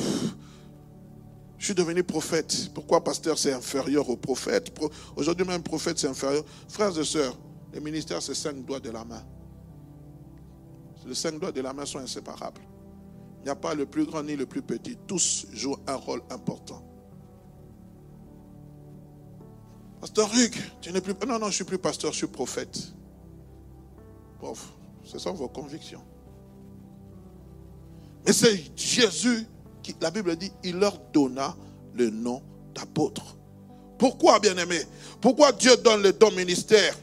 Je 1.58 1.64
suis 1.64 1.74
devenu 1.74 2.02
prophète. 2.02 2.70
Pourquoi 2.74 3.02
pasteur, 3.02 3.38
c'est 3.38 3.52
inférieur 3.52 4.08
au 4.10 4.16
prophète? 4.16 4.70
Aujourd'hui, 5.14 5.46
même 5.46 5.62
prophète, 5.62 5.98
c'est 5.98 6.08
inférieur. 6.08 6.44
Frères 6.68 6.98
et 6.98 7.04
sœurs, 7.04 7.36
le 7.76 7.82
ministère, 7.82 8.22
c'est 8.22 8.34
cinq 8.34 8.64
doigts 8.64 8.80
de 8.80 8.90
la 8.90 9.04
main. 9.04 9.22
Les 11.04 11.14
cinq 11.14 11.38
doigts 11.38 11.52
de 11.52 11.60
la 11.60 11.74
main 11.74 11.84
sont 11.84 11.98
inséparables. 11.98 12.62
Il 13.40 13.44
n'y 13.44 13.50
a 13.50 13.54
pas 13.54 13.74
le 13.74 13.84
plus 13.84 14.06
grand 14.06 14.22
ni 14.22 14.34
le 14.34 14.46
plus 14.46 14.62
petit. 14.62 14.96
Tous 15.06 15.46
jouent 15.52 15.76
un 15.86 15.94
rôle 15.94 16.22
important. 16.30 16.82
Pasteur 20.00 20.30
Hugues, 20.34 20.56
tu 20.80 20.90
n'es 20.90 21.02
plus. 21.02 21.14
Non, 21.28 21.38
non, 21.38 21.48
je 21.48 21.56
suis 21.56 21.64
plus 21.64 21.78
pasteur, 21.78 22.12
je 22.12 22.16
suis 22.16 22.26
prophète. 22.26 22.92
Prof, 24.38 24.72
ce 25.04 25.18
sont 25.18 25.34
vos 25.34 25.48
convictions. 25.48 26.02
Mais 28.24 28.32
c'est 28.32 28.74
Jésus 28.74 29.46
qui, 29.82 29.94
la 30.00 30.10
Bible 30.10 30.34
dit, 30.34 30.50
il 30.64 30.78
leur 30.78 30.98
donna 31.12 31.54
le 31.92 32.08
nom 32.08 32.42
d'apôtre. 32.74 33.36
Pourquoi, 33.98 34.40
bien-aimé? 34.40 34.80
Pourquoi 35.20 35.52
Dieu 35.52 35.76
donne 35.76 36.02
le 36.02 36.14
don 36.14 36.30
ministère? 36.32 36.96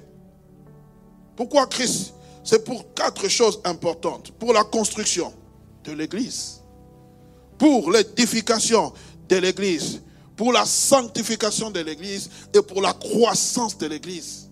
Pourquoi 1.36 1.68
Christ? 1.68 2.14
C'est 2.44 2.64
pour 2.64 2.94
quatre 2.94 3.28
choses 3.28 3.60
importantes. 3.64 4.32
Pour 4.32 4.54
la 4.54 4.64
construction 4.64 5.34
de 5.84 5.94
l'Église, 5.94 6.62
pour 7.58 7.92
l'édification 7.92 8.94
de 9.30 9.36
l'Église, 9.38 10.02
pour 10.36 10.52
la 10.52 10.66
sanctification 10.66 11.72
de 11.72 11.80
l'Église 11.80 12.30
et 12.54 12.62
pour 12.62 12.82
la 12.82 12.94
croissance 12.94 13.78
de 13.78 13.88
l'Église. 13.88 14.50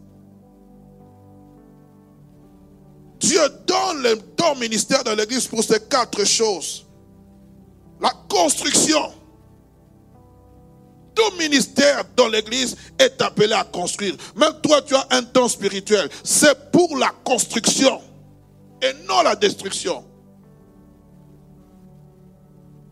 Dieu 3.19 3.41
donne 3.67 4.01
le 4.03 4.15
don 4.37 4.55
ministère 4.55 5.03
de 5.03 5.11
l'Église 5.11 5.47
pour 5.47 5.63
ces 5.63 5.79
quatre 5.79 6.23
choses. 6.25 6.85
La 7.99 8.11
construction. 8.27 9.11
Ministère 11.37 12.03
dans 12.15 12.27
l'Église 12.27 12.75
est 12.99 13.21
appelé 13.21 13.53
à 13.53 13.63
construire. 13.63 14.15
Même 14.35 14.53
toi, 14.61 14.81
tu 14.81 14.95
as 14.95 15.07
un 15.11 15.21
don 15.21 15.47
spirituel. 15.47 16.09
C'est 16.23 16.71
pour 16.71 16.97
la 16.97 17.09
construction 17.23 18.01
et 18.81 18.93
non 19.07 19.21
la 19.23 19.35
destruction 19.35 20.05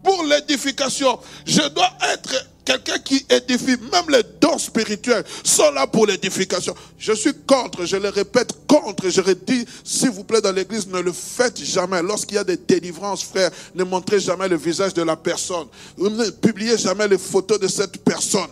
pour 0.04 0.24
l'édification. 0.24 1.20
Je 1.46 1.68
dois 1.70 1.90
être 2.14 2.49
quelqu'un 2.70 3.00
qui 3.00 3.26
édifie, 3.32 3.78
même 3.92 4.10
les 4.10 4.22
dons 4.40 4.60
spirituels 4.60 5.24
sont 5.44 5.72
là 5.72 5.88
pour 5.88 6.06
l'édification. 6.06 6.76
Je 7.00 7.14
suis 7.14 7.34
contre, 7.48 7.86
je 7.86 7.98
le 7.98 8.10
répète, 8.10 8.54
contre. 8.68 9.10
Je 9.10 9.22
redis, 9.22 9.66
s'il 9.84 10.12
vous 10.12 10.24
plaît, 10.24 10.40
dans 10.40 10.52
l'église, 10.52 10.88
ne 10.88 11.00
le 11.00 11.12
faites 11.12 11.60
jamais. 11.64 12.04
Lorsqu'il 12.04 12.36
y 12.36 12.38
a 12.38 12.44
des 12.44 12.58
délivrances, 12.58 13.24
frère, 13.24 13.50
ne 13.74 13.84
montrez 13.84 14.20
jamais 14.20 14.48
le 14.48 14.56
visage 14.56 14.94
de 14.94 15.02
la 15.02 15.16
personne. 15.16 15.66
Ne 15.98 16.30
publiez 16.30 16.78
jamais 16.78 17.08
les 17.08 17.18
photos 17.18 17.60
de 17.60 17.68
cette 17.68 18.04
personne. 18.04 18.52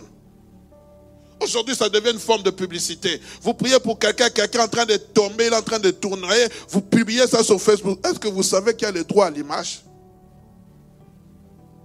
Aujourd'hui, 1.40 1.76
ça 1.76 1.88
devient 1.88 2.10
une 2.10 2.18
forme 2.18 2.42
de 2.42 2.50
publicité. 2.50 3.20
Vous 3.42 3.54
priez 3.54 3.78
pour 3.78 4.00
quelqu'un, 4.00 4.30
quelqu'un 4.30 4.64
en 4.64 4.68
train 4.68 4.84
de 4.84 4.96
tomber, 4.96 5.46
il 5.46 5.52
est 5.52 5.56
en 5.56 5.62
train 5.62 5.78
de 5.78 5.92
tourner, 5.92 6.48
vous 6.70 6.80
publiez 6.80 7.28
ça 7.28 7.44
sur 7.44 7.62
Facebook. 7.62 8.04
Est-ce 8.04 8.18
que 8.18 8.26
vous 8.26 8.42
savez 8.42 8.74
qu'il 8.74 8.86
y 8.86 8.88
a 8.88 8.92
le 8.92 9.04
droit 9.04 9.26
à 9.26 9.30
l'image? 9.30 9.84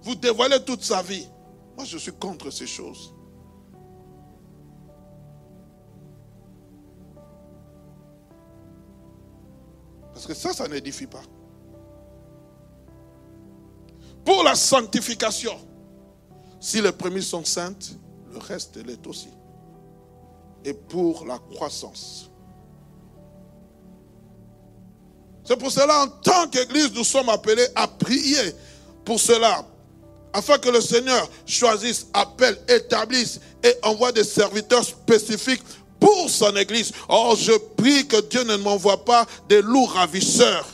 Vous 0.02 0.16
dévoilez 0.16 0.58
toute 0.66 0.82
sa 0.82 1.00
vie. 1.00 1.28
Moi, 1.76 1.84
je 1.84 1.98
suis 1.98 2.12
contre 2.12 2.50
ces 2.50 2.66
choses. 2.66 3.14
Parce 10.12 10.26
que 10.26 10.34
ça, 10.34 10.52
ça 10.52 10.68
n'édifie 10.68 11.06
pas. 11.06 11.22
Pour 14.24 14.42
la 14.42 14.54
sanctification, 14.54 15.56
si 16.60 16.80
les 16.80 16.92
prémices 16.92 17.28
sont 17.28 17.44
saintes, 17.44 17.98
le 18.32 18.38
reste 18.38 18.76
l'est 18.76 19.06
aussi 19.06 19.28
et 20.64 20.72
pour 20.72 21.26
la 21.26 21.38
croissance. 21.38 22.30
C'est 25.44 25.58
pour 25.58 25.70
cela, 25.70 26.04
en 26.04 26.08
tant 26.08 26.48
qu'Église, 26.48 26.90
nous 26.94 27.04
sommes 27.04 27.28
appelés 27.28 27.66
à 27.74 27.86
prier 27.86 28.54
pour 29.04 29.20
cela, 29.20 29.66
afin 30.34 30.58
que 30.58 30.68
le 30.68 30.80
Seigneur 30.80 31.30
choisisse, 31.46 32.08
appelle, 32.12 32.58
établisse 32.68 33.40
et 33.62 33.72
envoie 33.84 34.10
des 34.10 34.24
serviteurs 34.24 34.84
spécifiques 34.84 35.62
pour 36.00 36.28
son 36.28 36.54
Église. 36.56 36.92
Oh, 37.08 37.34
je 37.38 37.52
prie 37.76 38.06
que 38.06 38.20
Dieu 38.20 38.42
ne 38.42 38.56
m'envoie 38.56 39.04
pas 39.04 39.24
des 39.48 39.62
loups 39.62 39.86
ravisseurs. 39.86 40.68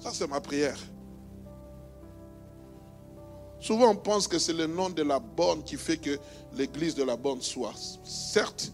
Ça, 0.00 0.10
c'est 0.14 0.26
ma 0.26 0.40
prière. 0.40 0.78
Souvent, 3.60 3.90
on 3.90 3.96
pense 3.96 4.26
que 4.26 4.38
c'est 4.38 4.54
le 4.54 4.66
nom 4.66 4.88
de 4.88 5.02
la 5.02 5.18
borne 5.18 5.62
qui 5.62 5.76
fait 5.76 5.98
que 5.98 6.18
l'église 6.56 6.94
de 6.94 7.04
la 7.04 7.16
borne 7.16 7.42
soit. 7.42 7.74
Certes, 8.04 8.72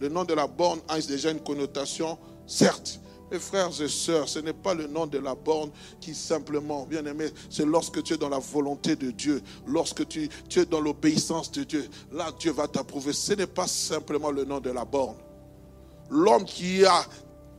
le 0.00 0.08
nom 0.08 0.24
de 0.24 0.34
la 0.34 0.48
borne 0.48 0.80
a 0.88 0.98
déjà 1.00 1.30
une 1.30 1.38
connotation, 1.38 2.18
certes. 2.48 2.98
Frères 3.38 3.80
et 3.80 3.88
sœurs, 3.88 4.28
ce 4.28 4.38
n'est 4.38 4.52
pas 4.52 4.74
le 4.74 4.86
nom 4.86 5.06
de 5.06 5.18
la 5.18 5.34
borne 5.34 5.70
qui 6.00 6.14
simplement, 6.14 6.86
bien 6.86 7.04
aimé, 7.04 7.26
c'est 7.50 7.64
lorsque 7.64 8.02
tu 8.02 8.14
es 8.14 8.16
dans 8.16 8.28
la 8.28 8.38
volonté 8.38 8.96
de 8.96 9.10
Dieu, 9.10 9.42
lorsque 9.66 10.06
tu, 10.08 10.28
es 10.56 10.64
dans 10.64 10.80
l'obéissance 10.80 11.50
de 11.52 11.64
Dieu, 11.64 11.88
là 12.12 12.30
Dieu 12.38 12.52
va 12.52 12.68
t'approuver. 12.68 13.12
Ce 13.12 13.32
n'est 13.34 13.46
pas 13.46 13.66
simplement 13.66 14.30
le 14.30 14.44
nom 14.44 14.60
de 14.60 14.70
la 14.70 14.84
borne. 14.84 15.16
L'homme 16.10 16.44
qui 16.44 16.84
a 16.84 17.04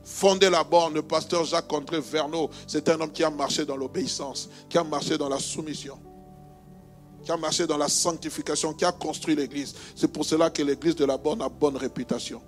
fondé 0.04 0.48
la 0.50 0.64
borne, 0.64 0.94
le 0.94 1.02
pasteur 1.02 1.44
Jacques-André 1.44 2.00
Verneau, 2.00 2.50
c'est 2.66 2.88
un 2.88 3.00
homme 3.00 3.12
qui 3.12 3.24
a 3.24 3.30
marché 3.30 3.64
dans 3.64 3.76
l'obéissance, 3.76 4.48
qui 4.68 4.78
a 4.78 4.84
marché 4.84 5.18
dans 5.18 5.28
la 5.28 5.38
soumission 5.38 5.98
qui 7.26 7.32
a 7.32 7.36
marché 7.36 7.66
dans 7.66 7.76
la 7.76 7.88
sanctification, 7.88 8.72
qui 8.72 8.84
a 8.84 8.92
construit 8.92 9.34
l'église. 9.34 9.74
C'est 9.96 10.06
pour 10.06 10.24
cela 10.24 10.48
que 10.48 10.62
l'église 10.62 10.94
de 10.94 11.04
la 11.04 11.18
bonne 11.18 11.42
a 11.42 11.48
bonne 11.48 11.76
réputation. 11.76 12.40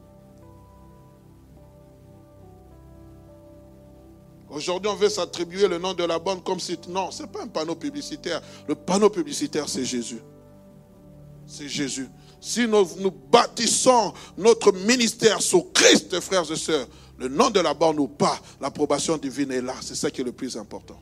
Aujourd'hui, 4.51 4.91
on 4.91 4.95
veut 4.95 5.09
s'attribuer 5.09 5.69
le 5.69 5.79
nom 5.79 5.93
de 5.93 6.05
la 6.05 6.19
bonne 6.19 6.41
comme 6.43 6.59
si... 6.59 6.79
Non, 6.89 7.11
ce 7.11 7.23
n'est 7.23 7.29
pas 7.29 7.43
un 7.43 7.49
panneau 7.49 7.75
publicitaire. 7.75 8.41
Le 8.67 8.75
panneau 8.75 9.11
publicitaire, 9.11 9.69
c'est 9.69 9.85
Jésus. 9.85 10.21
C'est 11.47 11.69
Jésus. 11.69 12.09
Si 12.41 12.67
nous, 12.67 12.87
nous, 12.99 13.11
bâtissons 13.11 14.15
notre 14.37 14.73
ministère 14.73 15.43
sur 15.43 15.73
Christ, 15.73 16.19
frères 16.21 16.51
et 16.51 16.57
sœurs, 16.57 16.87
le 17.19 17.29
nom 17.29 17.51
de 17.51 17.61
la 17.61 17.75
bonne 17.75 17.99
ou 17.99 18.07
pas, 18.07 18.39
l'approbation 18.61 19.17
divine 19.17 19.51
est 19.51 19.61
là. 19.61 19.75
C'est 19.81 19.97
ça 19.97 20.11
qui 20.11 20.21
est 20.21 20.25
le 20.25 20.33
plus 20.33 20.57
important. 20.57 20.99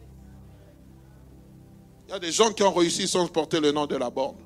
Il 2.09 2.12
y 2.12 2.14
a 2.14 2.18
des 2.18 2.32
gens 2.32 2.53
qui 2.53 2.62
ont 2.62 2.72
réussi 2.72 3.07
sans 3.07 3.26
porter 3.28 3.61
le 3.61 3.72
nom 3.72 3.86
de 3.86 3.97
la 3.97 4.11
borne. 4.11 4.36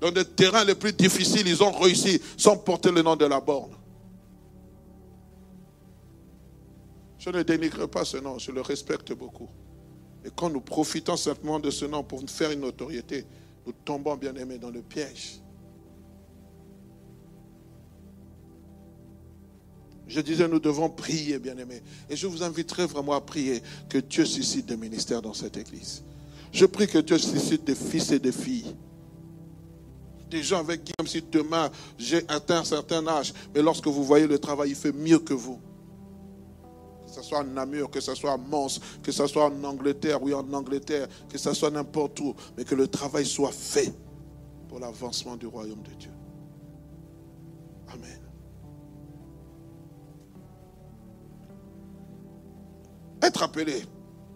Dans 0.00 0.10
des 0.10 0.24
terrains 0.24 0.64
les 0.64 0.74
plus 0.74 0.92
difficiles, 0.92 1.46
ils 1.46 1.62
ont 1.62 1.72
réussi 1.72 2.20
sans 2.36 2.56
porter 2.56 2.92
le 2.92 3.02
nom 3.02 3.16
de 3.16 3.24
la 3.24 3.40
borne. 3.40 3.72
Je 7.18 7.30
ne 7.30 7.42
dénigre 7.42 7.86
pas 7.88 8.04
ce 8.04 8.16
nom, 8.16 8.38
je 8.38 8.52
le 8.52 8.60
respecte 8.60 9.12
beaucoup. 9.12 9.48
Et 10.24 10.30
quand 10.34 10.50
nous 10.50 10.60
profitons 10.60 11.16
simplement 11.16 11.58
de 11.58 11.70
ce 11.70 11.84
nom 11.84 12.02
pour 12.02 12.22
faire 12.28 12.50
une 12.50 12.60
notoriété, 12.60 13.24
nous 13.66 13.72
tombons 13.84 14.16
bien 14.16 14.34
aimés 14.34 14.58
dans 14.58 14.70
le 14.70 14.82
piège. 14.82 15.40
Je 20.08 20.20
disais, 20.22 20.48
nous 20.48 20.58
devons 20.58 20.88
prier, 20.88 21.38
bien-aimés. 21.38 21.82
Et 22.08 22.16
je 22.16 22.26
vous 22.26 22.42
inviterai 22.42 22.86
vraiment 22.86 23.12
à 23.12 23.20
prier 23.20 23.62
que 23.90 23.98
Dieu 23.98 24.24
suscite 24.24 24.64
des 24.64 24.76
ministères 24.76 25.20
dans 25.20 25.34
cette 25.34 25.58
église. 25.58 26.02
Je 26.50 26.64
prie 26.64 26.86
que 26.86 26.98
Dieu 26.98 27.18
suscite 27.18 27.64
des 27.64 27.74
fils 27.74 28.10
et 28.10 28.18
des 28.18 28.32
filles. 28.32 28.74
Des 30.30 30.42
gens 30.42 30.60
avec 30.60 30.84
qui, 30.84 30.92
même 30.98 31.06
si 31.06 31.22
demain 31.22 31.70
j'ai 31.98 32.22
atteint 32.28 32.60
un 32.60 32.64
certain 32.64 33.06
âge, 33.06 33.34
mais 33.54 33.60
lorsque 33.60 33.86
vous 33.86 34.02
voyez 34.02 34.26
le 34.26 34.38
travail, 34.38 34.70
il 34.70 34.76
fait 34.76 34.92
mieux 34.92 35.18
que 35.18 35.34
vous. 35.34 35.60
Que 37.08 37.14
ce 37.14 37.22
soit 37.22 37.38
en 37.38 37.44
Namur, 37.44 37.90
que 37.90 38.00
ce 38.00 38.14
soit 38.14 38.32
à 38.32 38.36
Mons, 38.36 38.80
que 39.02 39.10
ce 39.10 39.26
soit 39.26 39.46
en 39.46 39.64
Angleterre, 39.64 40.22
oui, 40.22 40.34
en 40.34 40.52
Angleterre, 40.52 41.08
que 41.26 41.38
ce 41.38 41.54
soit 41.54 41.70
n'importe 41.70 42.20
où, 42.20 42.34
mais 42.56 42.64
que 42.64 42.74
le 42.74 42.86
travail 42.86 43.24
soit 43.24 43.50
fait 43.50 43.92
pour 44.68 44.78
l'avancement 44.78 45.34
du 45.36 45.46
royaume 45.46 45.82
de 45.82 45.94
Dieu. 45.94 46.10
Amen. 47.88 48.20
Être 53.22 53.42
appelé, 53.42 53.84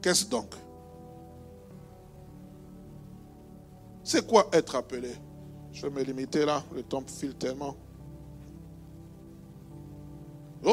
qu'est-ce 0.00 0.26
donc? 0.26 0.54
C'est 4.02 4.26
quoi 4.26 4.48
être 4.52 4.76
appelé? 4.76 5.12
Je 5.72 5.86
vais 5.86 5.90
me 5.90 6.02
limiter 6.02 6.46
là, 6.46 6.64
le 6.74 6.82
temps 6.82 7.04
file 7.06 7.34
tellement. 7.34 7.76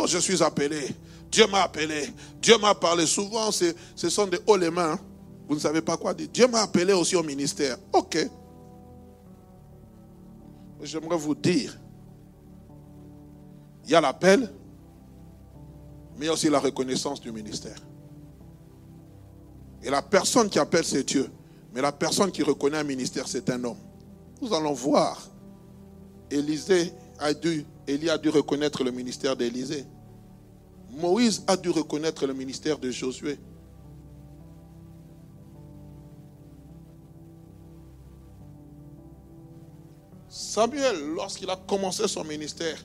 Je 0.10 0.18
suis 0.18 0.44
appelé. 0.44 0.94
Dieu 1.32 1.48
m'a 1.48 1.64
appelé. 1.64 2.14
Dieu 2.42 2.58
m'a 2.58 2.76
parlé. 2.76 3.06
Souvent, 3.06 3.52
ce 3.52 4.10
sont 4.10 4.28
des 4.28 4.40
hauts 4.48 4.58
les 4.58 4.70
mains. 4.72 5.00
Vous 5.48 5.56
ne 5.56 5.60
savez 5.60 5.82
pas 5.82 5.98
quoi 5.98 6.14
dire. 6.14 6.28
Dieu 6.32 6.48
m'a 6.48 6.62
appelé 6.62 6.94
aussi 6.94 7.16
au 7.16 7.24
ministère. 7.24 7.78
Ok. 7.94 8.18
J'aimerais 10.82 11.18
vous 11.18 11.36
dire, 11.36 11.78
il 13.86 13.92
y 13.92 13.96
a 13.96 14.02
l'appel, 14.02 14.50
mais 16.18 16.26
il 16.26 16.28
y 16.28 16.30
a 16.30 16.34
aussi 16.34 16.50
la 16.50 16.60
reconnaissance 16.60 17.20
du 17.20 17.32
ministère. 17.32 17.78
Et 19.84 19.90
la 19.90 20.02
personne 20.02 20.50
qui 20.50 20.60
appelle, 20.60 20.86
c'est 20.86 21.04
Dieu. 21.04 21.30
Mais 21.74 21.82
la 21.82 21.92
personne 21.92 22.32
qui 22.32 22.44
reconnaît 22.44 22.78
un 22.78 22.84
ministère, 22.84 23.28
c'est 23.28 23.50
un 23.50 23.64
homme. 23.64 23.78
Nous 24.42 24.54
allons 24.54 24.74
voir. 24.74 25.30
Élisée 26.32 26.94
a 27.20 27.34
dû, 27.34 27.66
Élie 27.88 28.10
a 28.10 28.18
dû 28.18 28.30
reconnaître 28.30 28.84
le 28.84 28.92
ministère 28.92 29.36
d'Élisée. 29.36 29.86
Moïse 30.92 31.44
a 31.48 31.56
dû 31.56 31.70
reconnaître 31.70 32.26
le 32.26 32.34
ministère 32.34 32.78
de 32.78 32.90
Josué. 32.92 33.40
Samuel, 40.28 40.96
lorsqu'il 41.16 41.50
a 41.50 41.56
commencé 41.56 42.08
son 42.08 42.24
ministère, 42.24 42.78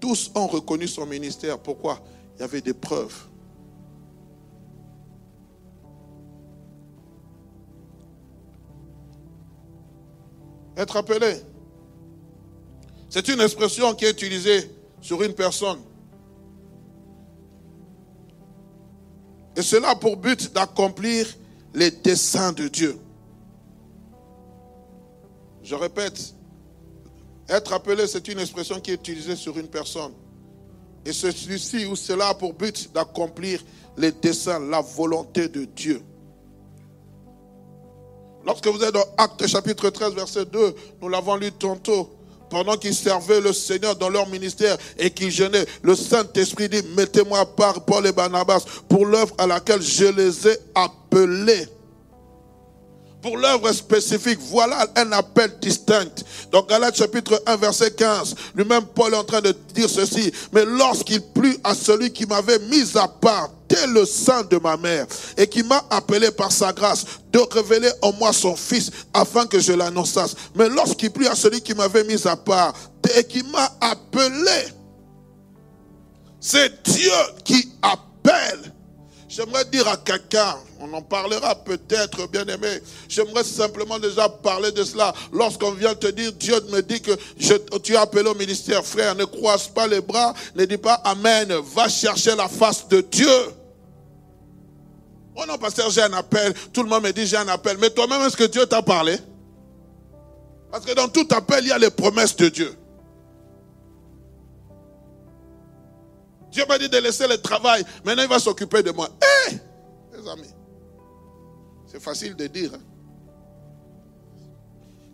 tous 0.00 0.30
ont 0.34 0.46
reconnu 0.46 0.86
son 0.86 1.06
ministère. 1.06 1.58
Pourquoi? 1.58 2.00
Il 2.36 2.40
y 2.40 2.44
avait 2.44 2.60
des 2.60 2.74
preuves. 2.74 3.26
Être 10.76 10.96
appelé. 10.96 11.40
C'est 13.08 13.28
une 13.28 13.40
expression 13.40 13.94
qui 13.94 14.04
est 14.04 14.10
utilisée 14.10 14.70
sur 15.00 15.22
une 15.22 15.32
personne. 15.32 15.78
Et 19.56 19.62
cela 19.62 19.90
a 19.90 19.96
pour 19.96 20.16
but 20.16 20.52
d'accomplir 20.52 21.26
les 21.74 21.90
desseins 21.90 22.52
de 22.52 22.68
Dieu. 22.68 22.98
Je 25.62 25.74
répète, 25.74 26.34
être 27.48 27.72
appelé, 27.72 28.06
c'est 28.06 28.28
une 28.28 28.38
expression 28.38 28.80
qui 28.80 28.90
est 28.90 28.94
utilisée 28.94 29.34
sur 29.34 29.58
une 29.58 29.68
personne. 29.68 30.12
Et 31.04 31.12
celui-ci 31.12 31.86
ou 31.86 31.96
cela 31.96 32.28
a 32.28 32.34
pour 32.34 32.52
but 32.52 32.92
d'accomplir 32.92 33.64
les 33.96 34.12
desseins, 34.12 34.58
la 34.58 34.80
volonté 34.80 35.48
de 35.48 35.64
Dieu. 35.64 36.02
Lorsque 38.44 38.66
vous 38.66 38.82
êtes 38.82 38.94
dans 38.94 39.04
Acte 39.16 39.46
chapitre 39.46 39.90
13, 39.90 40.14
verset 40.14 40.44
2, 40.46 40.74
nous 41.02 41.08
l'avons 41.08 41.36
lu 41.36 41.50
tantôt, 41.50 42.15
pendant 42.50 42.76
qu'ils 42.76 42.94
servaient 42.94 43.40
le 43.40 43.52
Seigneur 43.52 43.96
dans 43.96 44.08
leur 44.08 44.28
ministère 44.28 44.76
et 44.98 45.10
qu'ils 45.10 45.30
jeûnaient, 45.30 45.66
le 45.82 45.94
Saint-Esprit 45.94 46.68
dit, 46.68 46.82
mettez-moi 46.96 47.40
à 47.40 47.46
part 47.46 47.84
Paul 47.84 48.06
et 48.06 48.12
Barnabas 48.12 48.64
pour 48.88 49.06
l'œuvre 49.06 49.34
à 49.38 49.46
laquelle 49.46 49.82
je 49.82 50.06
les 50.06 50.48
ai 50.48 50.56
appelés 50.74 51.66
pour 53.26 53.36
l'œuvre 53.36 53.72
spécifique. 53.72 54.38
Voilà 54.50 54.86
un 54.94 55.10
appel 55.10 55.50
distinct. 55.60 56.24
Donc 56.52 56.68
Galates 56.68 56.96
chapitre 56.96 57.42
1 57.44 57.56
verset 57.56 57.90
15, 57.90 58.36
lui-même 58.54 58.84
Paul 58.94 59.14
est 59.14 59.16
en 59.16 59.24
train 59.24 59.40
de 59.40 59.52
dire 59.74 59.90
ceci. 59.90 60.32
Mais 60.52 60.64
lorsqu'il 60.64 61.20
plut 61.20 61.58
à 61.64 61.74
celui 61.74 62.12
qui 62.12 62.24
m'avait 62.24 62.60
mis 62.60 62.96
à 62.96 63.08
part 63.08 63.50
dès 63.68 63.86
le 63.86 64.04
sein 64.04 64.42
de 64.44 64.58
ma 64.58 64.76
mère 64.76 65.06
et 65.36 65.46
qui 65.46 65.62
m'a 65.62 65.84
appelé 65.90 66.30
par 66.30 66.52
sa 66.52 66.72
grâce 66.72 67.04
de 67.32 67.38
révéler 67.38 67.90
en 68.02 68.12
moi 68.12 68.32
son 68.32 68.56
fils 68.56 68.90
afin 69.12 69.46
que 69.46 69.58
je 69.60 69.72
l'annonçasse. 69.72 70.34
Mais 70.54 70.68
lorsqu'il 70.68 71.10
plut 71.10 71.26
à 71.26 71.34
celui 71.34 71.60
qui 71.60 71.74
m'avait 71.74 72.04
mis 72.04 72.26
à 72.26 72.36
part 72.36 72.74
et 73.16 73.24
qui 73.24 73.42
m'a 73.44 73.70
appelé, 73.80 74.68
c'est 76.40 76.82
Dieu 76.84 77.12
qui 77.44 77.72
appelle. 77.82 78.75
J'aimerais 79.36 79.66
dire 79.66 79.86
à 79.86 79.98
quelqu'un, 79.98 80.56
on 80.80 80.90
en 80.94 81.02
parlera 81.02 81.54
peut-être, 81.56 82.26
bien 82.30 82.46
aimé. 82.46 82.80
J'aimerais 83.06 83.44
simplement 83.44 83.98
déjà 83.98 84.30
parler 84.30 84.72
de 84.72 84.82
cela. 84.82 85.12
Lorsqu'on 85.30 85.72
vient 85.72 85.94
te 85.94 86.06
dire, 86.06 86.32
Dieu 86.32 86.54
me 86.70 86.80
dit 86.80 87.02
que 87.02 87.12
tu 87.80 87.96
as 87.96 88.00
appelé 88.00 88.26
au 88.26 88.34
ministère, 88.34 88.82
frère, 88.82 89.14
ne 89.14 89.26
croise 89.26 89.68
pas 89.68 89.86
les 89.86 90.00
bras, 90.00 90.32
ne 90.54 90.64
dis 90.64 90.78
pas 90.78 90.94
Amen, 91.04 91.52
va 91.74 91.86
chercher 91.86 92.34
la 92.34 92.48
face 92.48 92.88
de 92.88 93.02
Dieu. 93.02 93.28
Oh 95.36 95.42
non, 95.46 95.58
pasteur, 95.58 95.90
j'ai 95.90 96.00
un 96.00 96.14
appel. 96.14 96.54
Tout 96.72 96.82
le 96.82 96.88
monde 96.88 97.02
me 97.02 97.12
dit, 97.12 97.26
j'ai 97.26 97.36
un 97.36 97.48
appel. 97.48 97.76
Mais 97.78 97.90
toi-même, 97.90 98.22
est-ce 98.22 98.38
que 98.38 98.44
Dieu 98.44 98.64
t'a 98.64 98.80
parlé? 98.80 99.18
Parce 100.72 100.86
que 100.86 100.94
dans 100.94 101.08
tout 101.08 101.28
appel, 101.32 101.62
il 101.62 101.68
y 101.68 101.72
a 101.72 101.78
les 101.78 101.90
promesses 101.90 102.36
de 102.36 102.48
Dieu. 102.48 102.74
Dieu 106.56 106.64
m'a 106.66 106.78
dit 106.78 106.88
de 106.88 106.96
laisser 106.96 107.28
le 107.28 107.36
travail. 107.36 107.84
Maintenant, 108.02 108.22
il 108.22 108.30
va 108.30 108.38
s'occuper 108.38 108.82
de 108.82 108.90
moi. 108.90 109.10
Hé, 109.50 109.58
les 110.14 110.26
amis. 110.26 110.54
C'est 111.86 112.02
facile 112.02 112.34
de 112.34 112.46
dire, 112.46 112.70
hein. 112.74 112.80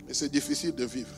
mais 0.06 0.14
c'est 0.14 0.28
difficile 0.30 0.72
de 0.72 0.84
vivre. 0.84 1.10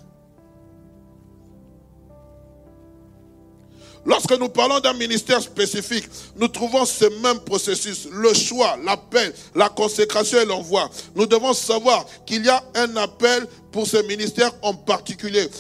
Lorsque 4.07 4.33
nous 4.39 4.49
parlons 4.49 4.81
d'un 4.81 4.95
ministère 4.95 5.43
spécifique, 5.43 6.09
nous 6.37 6.49
trouvons 6.49 6.87
ce 6.87 7.05
même 7.21 7.41
processus, 7.41 8.09
le 8.11 8.33
choix, 8.33 8.79
l'appel, 8.83 9.35
la 9.55 9.69
consécration 9.69 10.41
et 10.41 10.47
l'envoi. 10.47 10.89
Nous 11.15 11.27
devons 11.27 11.53
savoir 11.53 12.07
qu'il 12.25 12.47
y 12.47 12.49
a 12.49 12.65
un 12.77 12.97
appel 12.97 13.47
pour 13.73 13.87
ce 13.87 13.99
ministère 14.07 14.53
en 14.63 14.73
particulier. 14.73 15.51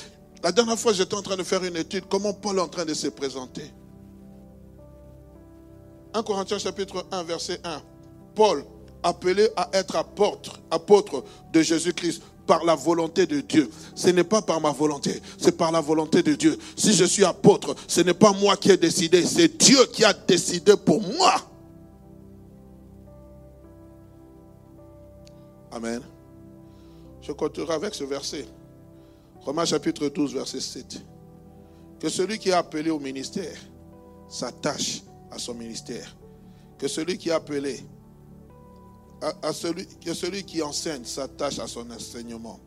La 0.42 0.52
dernière 0.52 0.78
fois, 0.78 0.94
j'étais 0.94 1.14
en 1.14 1.22
train 1.22 1.36
de 1.36 1.42
faire 1.42 1.62
une 1.64 1.76
étude, 1.76 2.04
comment 2.08 2.32
Paul 2.32 2.56
est 2.56 2.62
en 2.62 2.68
train 2.68 2.86
de 2.86 2.94
se 2.94 3.08
présenter. 3.08 3.70
1 6.14 6.22
Corinthiens 6.22 6.58
chapitre 6.58 7.04
1, 7.10 7.22
verset 7.24 7.60
1. 7.64 7.82
Paul, 8.36 8.64
appelé 9.02 9.48
à 9.56 9.68
être 9.72 9.96
apôtre, 9.96 10.60
apôtre 10.70 11.24
de 11.52 11.60
Jésus-Christ 11.60 12.22
par 12.46 12.64
la 12.64 12.74
volonté 12.74 13.26
de 13.26 13.40
Dieu. 13.40 13.68
Ce 13.94 14.08
n'est 14.08 14.24
pas 14.24 14.40
par 14.40 14.60
ma 14.60 14.70
volonté, 14.70 15.20
c'est 15.38 15.56
par 15.56 15.72
la 15.72 15.80
volonté 15.80 16.22
de 16.22 16.34
Dieu. 16.34 16.56
Si 16.76 16.92
je 16.92 17.04
suis 17.04 17.24
apôtre, 17.24 17.74
ce 17.88 18.00
n'est 18.00 18.14
pas 18.14 18.32
moi 18.32 18.56
qui 18.56 18.70
ai 18.70 18.76
décidé, 18.76 19.24
c'est 19.24 19.58
Dieu 19.58 19.84
qui 19.92 20.04
a 20.04 20.12
décidé 20.12 20.76
pour 20.76 21.02
moi. 21.02 21.34
Amen. 25.72 26.00
Je 27.20 27.32
continuerai 27.32 27.74
avec 27.74 27.94
ce 27.94 28.04
verset. 28.04 28.46
Romains 29.40 29.64
chapitre 29.64 30.08
12, 30.08 30.34
verset 30.34 30.60
7. 30.60 31.02
Que 31.98 32.08
celui 32.08 32.38
qui 32.38 32.50
est 32.50 32.52
appelé 32.52 32.90
au 32.90 33.00
ministère 33.00 33.58
s'attache 34.28 35.02
à 35.34 35.38
son 35.38 35.54
ministère. 35.54 36.16
Que 36.78 36.88
celui 36.88 37.18
qui 37.18 37.28
est 37.28 37.32
appelé 37.32 37.80
à, 39.42 39.52
celui, 39.52 39.86
que 39.98 40.12
celui 40.12 40.44
qui 40.44 40.62
enseigne 40.62 41.04
s'attache 41.04 41.58
à 41.58 41.66
son 41.66 41.90
enseignement 41.90 42.60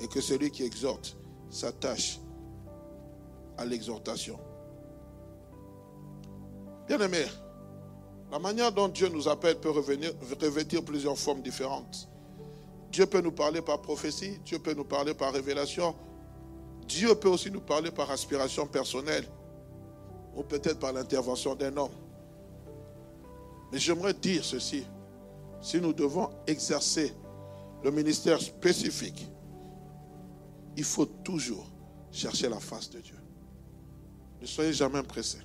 et 0.00 0.06
que 0.08 0.20
celui 0.20 0.50
qui 0.50 0.62
exhorte 0.62 1.16
s'attache 1.50 2.20
à 3.56 3.64
l'exhortation. 3.64 4.38
Bien 6.86 7.00
aimé, 7.00 7.24
la 8.30 8.38
manière 8.38 8.70
dont 8.70 8.88
Dieu 8.88 9.08
nous 9.08 9.28
appelle 9.28 9.58
peut 9.58 9.70
revenir, 9.70 10.12
revêtir 10.40 10.84
plusieurs 10.84 11.18
formes 11.18 11.42
différentes. 11.42 12.08
Dieu 12.92 13.06
peut 13.06 13.20
nous 13.20 13.32
parler 13.32 13.60
par 13.60 13.82
prophétie, 13.82 14.38
Dieu 14.44 14.58
peut 14.58 14.74
nous 14.74 14.84
parler 14.84 15.14
par 15.14 15.32
révélation, 15.32 15.94
Dieu 16.86 17.14
peut 17.16 17.28
aussi 17.28 17.50
nous 17.50 17.60
parler 17.60 17.90
par 17.90 18.10
aspiration 18.10 18.66
personnelle 18.66 19.26
ou 20.34 20.42
peut-être 20.42 20.78
par 20.78 20.92
l'intervention 20.92 21.54
d'un 21.54 21.76
homme. 21.76 21.92
Mais 23.72 23.78
j'aimerais 23.78 24.14
dire 24.14 24.44
ceci 24.44 24.84
si 25.60 25.80
nous 25.80 25.92
devons 25.92 26.30
exercer 26.46 27.12
le 27.82 27.90
ministère 27.90 28.40
spécifique, 28.40 29.28
il 30.76 30.84
faut 30.84 31.06
toujours 31.06 31.68
chercher 32.10 32.48
la 32.48 32.60
face 32.60 32.90
de 32.90 33.00
Dieu. 33.00 33.18
Ne 34.40 34.46
soyez 34.46 34.72
jamais 34.72 35.02
pressés. 35.02 35.42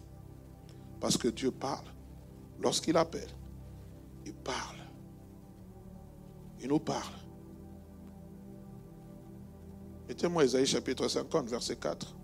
Parce 1.00 1.18
que 1.18 1.28
Dieu 1.28 1.52
parle. 1.52 1.86
Lorsqu'il 2.60 2.96
appelle, 2.96 3.30
il 4.26 4.34
parle. 4.34 4.78
Il 6.62 6.70
nous 6.70 6.80
parle. 6.80 7.14
Mettez-moi 10.08 10.46
Isaïe 10.46 10.66
chapitre 10.66 11.08
50, 11.08 11.50
verset 11.50 11.76
4. 11.76 12.16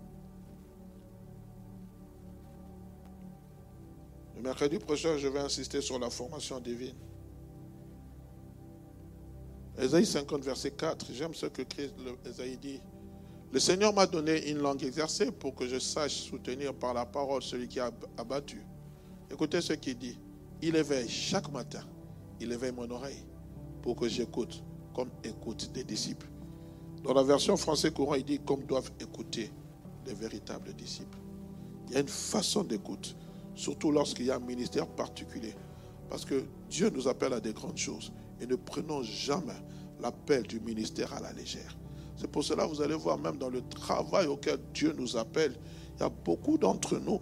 Mercredi 4.60 4.84
prochain, 4.84 5.16
je 5.16 5.26
vais 5.26 5.38
insister 5.38 5.80
sur 5.80 5.98
la 5.98 6.10
formation 6.10 6.60
divine. 6.60 6.94
Ésaïe 9.78 10.04
50, 10.04 10.44
verset 10.44 10.72
4. 10.72 11.06
J'aime 11.14 11.32
ce 11.32 11.46
que 11.46 11.62
Christ, 11.62 11.94
Ésaïe 12.26 12.58
dit. 12.58 12.80
Le 13.52 13.58
Seigneur 13.58 13.94
m'a 13.94 14.06
donné 14.06 14.50
une 14.50 14.58
langue 14.58 14.84
exercée 14.84 15.32
pour 15.32 15.54
que 15.54 15.66
je 15.66 15.78
sache 15.78 16.12
soutenir 16.12 16.74
par 16.74 16.92
la 16.92 17.06
parole 17.06 17.42
celui 17.42 17.68
qui 17.68 17.80
a 17.80 17.90
abattu. 18.18 18.62
Écoutez 19.30 19.62
ce 19.62 19.72
qu'il 19.72 19.96
dit. 19.96 20.18
Il 20.60 20.76
éveille 20.76 21.08
chaque 21.08 21.50
matin, 21.50 21.82
il 22.38 22.52
éveille 22.52 22.72
mon 22.72 22.90
oreille 22.90 23.24
pour 23.80 23.96
que 23.96 24.08
j'écoute 24.08 24.62
comme 24.94 25.08
écoute 25.24 25.72
des 25.72 25.84
disciples. 25.84 26.28
Dans 27.02 27.14
la 27.14 27.22
version 27.22 27.56
française 27.56 27.92
courant, 27.92 28.14
il 28.14 28.24
dit 28.24 28.40
comme 28.40 28.64
doivent 28.64 28.92
écouter 29.00 29.50
les 30.06 30.12
véritables 30.12 30.74
disciples. 30.74 31.18
Il 31.88 31.94
y 31.94 31.96
a 31.96 32.00
une 32.00 32.08
façon 32.08 32.62
d'écoute, 32.62 33.16
surtout 33.54 33.90
lorsqu'il 33.90 34.26
y 34.26 34.30
a 34.30 34.36
un 34.36 34.40
ministère 34.40 34.86
particulier. 34.86 35.54
Parce 36.08 36.24
que 36.24 36.44
Dieu 36.68 36.90
nous 36.90 37.08
appelle 37.08 37.32
à 37.32 37.40
des 37.40 37.52
grandes 37.52 37.78
choses. 37.78 38.12
Et 38.40 38.46
ne 38.46 38.56
prenons 38.56 39.02
jamais 39.02 39.60
l'appel 40.00 40.42
du 40.44 40.60
ministère 40.60 41.12
à 41.14 41.20
la 41.20 41.32
légère. 41.32 41.76
C'est 42.16 42.30
pour 42.30 42.44
cela 42.44 42.64
que 42.64 42.70
vous 42.70 42.82
allez 42.82 42.94
voir, 42.94 43.18
même 43.18 43.36
dans 43.38 43.48
le 43.48 43.62
travail 43.68 44.26
auquel 44.26 44.58
Dieu 44.74 44.94
nous 44.96 45.16
appelle, 45.16 45.56
il 45.96 46.00
y 46.00 46.02
a 46.02 46.08
beaucoup 46.08 46.58
d'entre 46.58 46.98
nous 46.98 47.20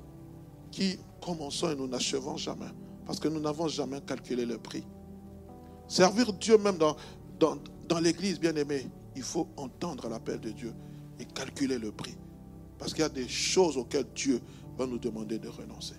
qui 0.71 0.99
commençons 1.21 1.71
et 1.71 1.77
nous 1.77 1.87
n'achevons 1.87 2.37
jamais. 2.37 2.71
Parce 3.07 3.21
que 3.21 3.29
nous 3.29 3.41
n'avons 3.41 3.69
jamais 3.69 4.01
calculé 4.01 4.45
le 4.45 4.59
prix. 4.59 4.85
Servir 5.87 6.33
Dieu 6.33 6.59
même 6.59 6.79
dans, 6.79 6.97
dans, 7.39 7.59
dans 7.89 7.99
l'église, 7.99 8.39
bien 8.39 8.55
aimé, 8.57 8.87
il 9.17 9.23
faut 9.23 9.49
entendre 9.57 10.09
l'appel 10.09 10.41
de 10.41 10.51
Dieu 10.51 10.73
et 11.19 11.25
calculer 11.25 11.79
le 11.79 11.91
prix. 11.91 12.17
Parce 12.79 12.93
qu'il 12.93 13.03
y 13.03 13.07
a 13.07 13.09
des 13.09 13.29
choses 13.29 13.77
auxquelles 13.77 14.07
Dieu 14.15 14.41
va 14.77 14.87
nous 14.87 14.99
demander 14.99 15.39
de 15.39 15.49
renoncer. 15.49 15.95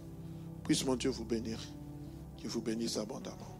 Puisse 0.69 0.85
mon 0.85 0.95
Dieu 0.95 1.09
vous 1.09 1.25
bénir, 1.25 1.59
qu'il 2.37 2.47
vous 2.47 2.61
bénisse 2.61 2.97
abondamment. 2.97 3.58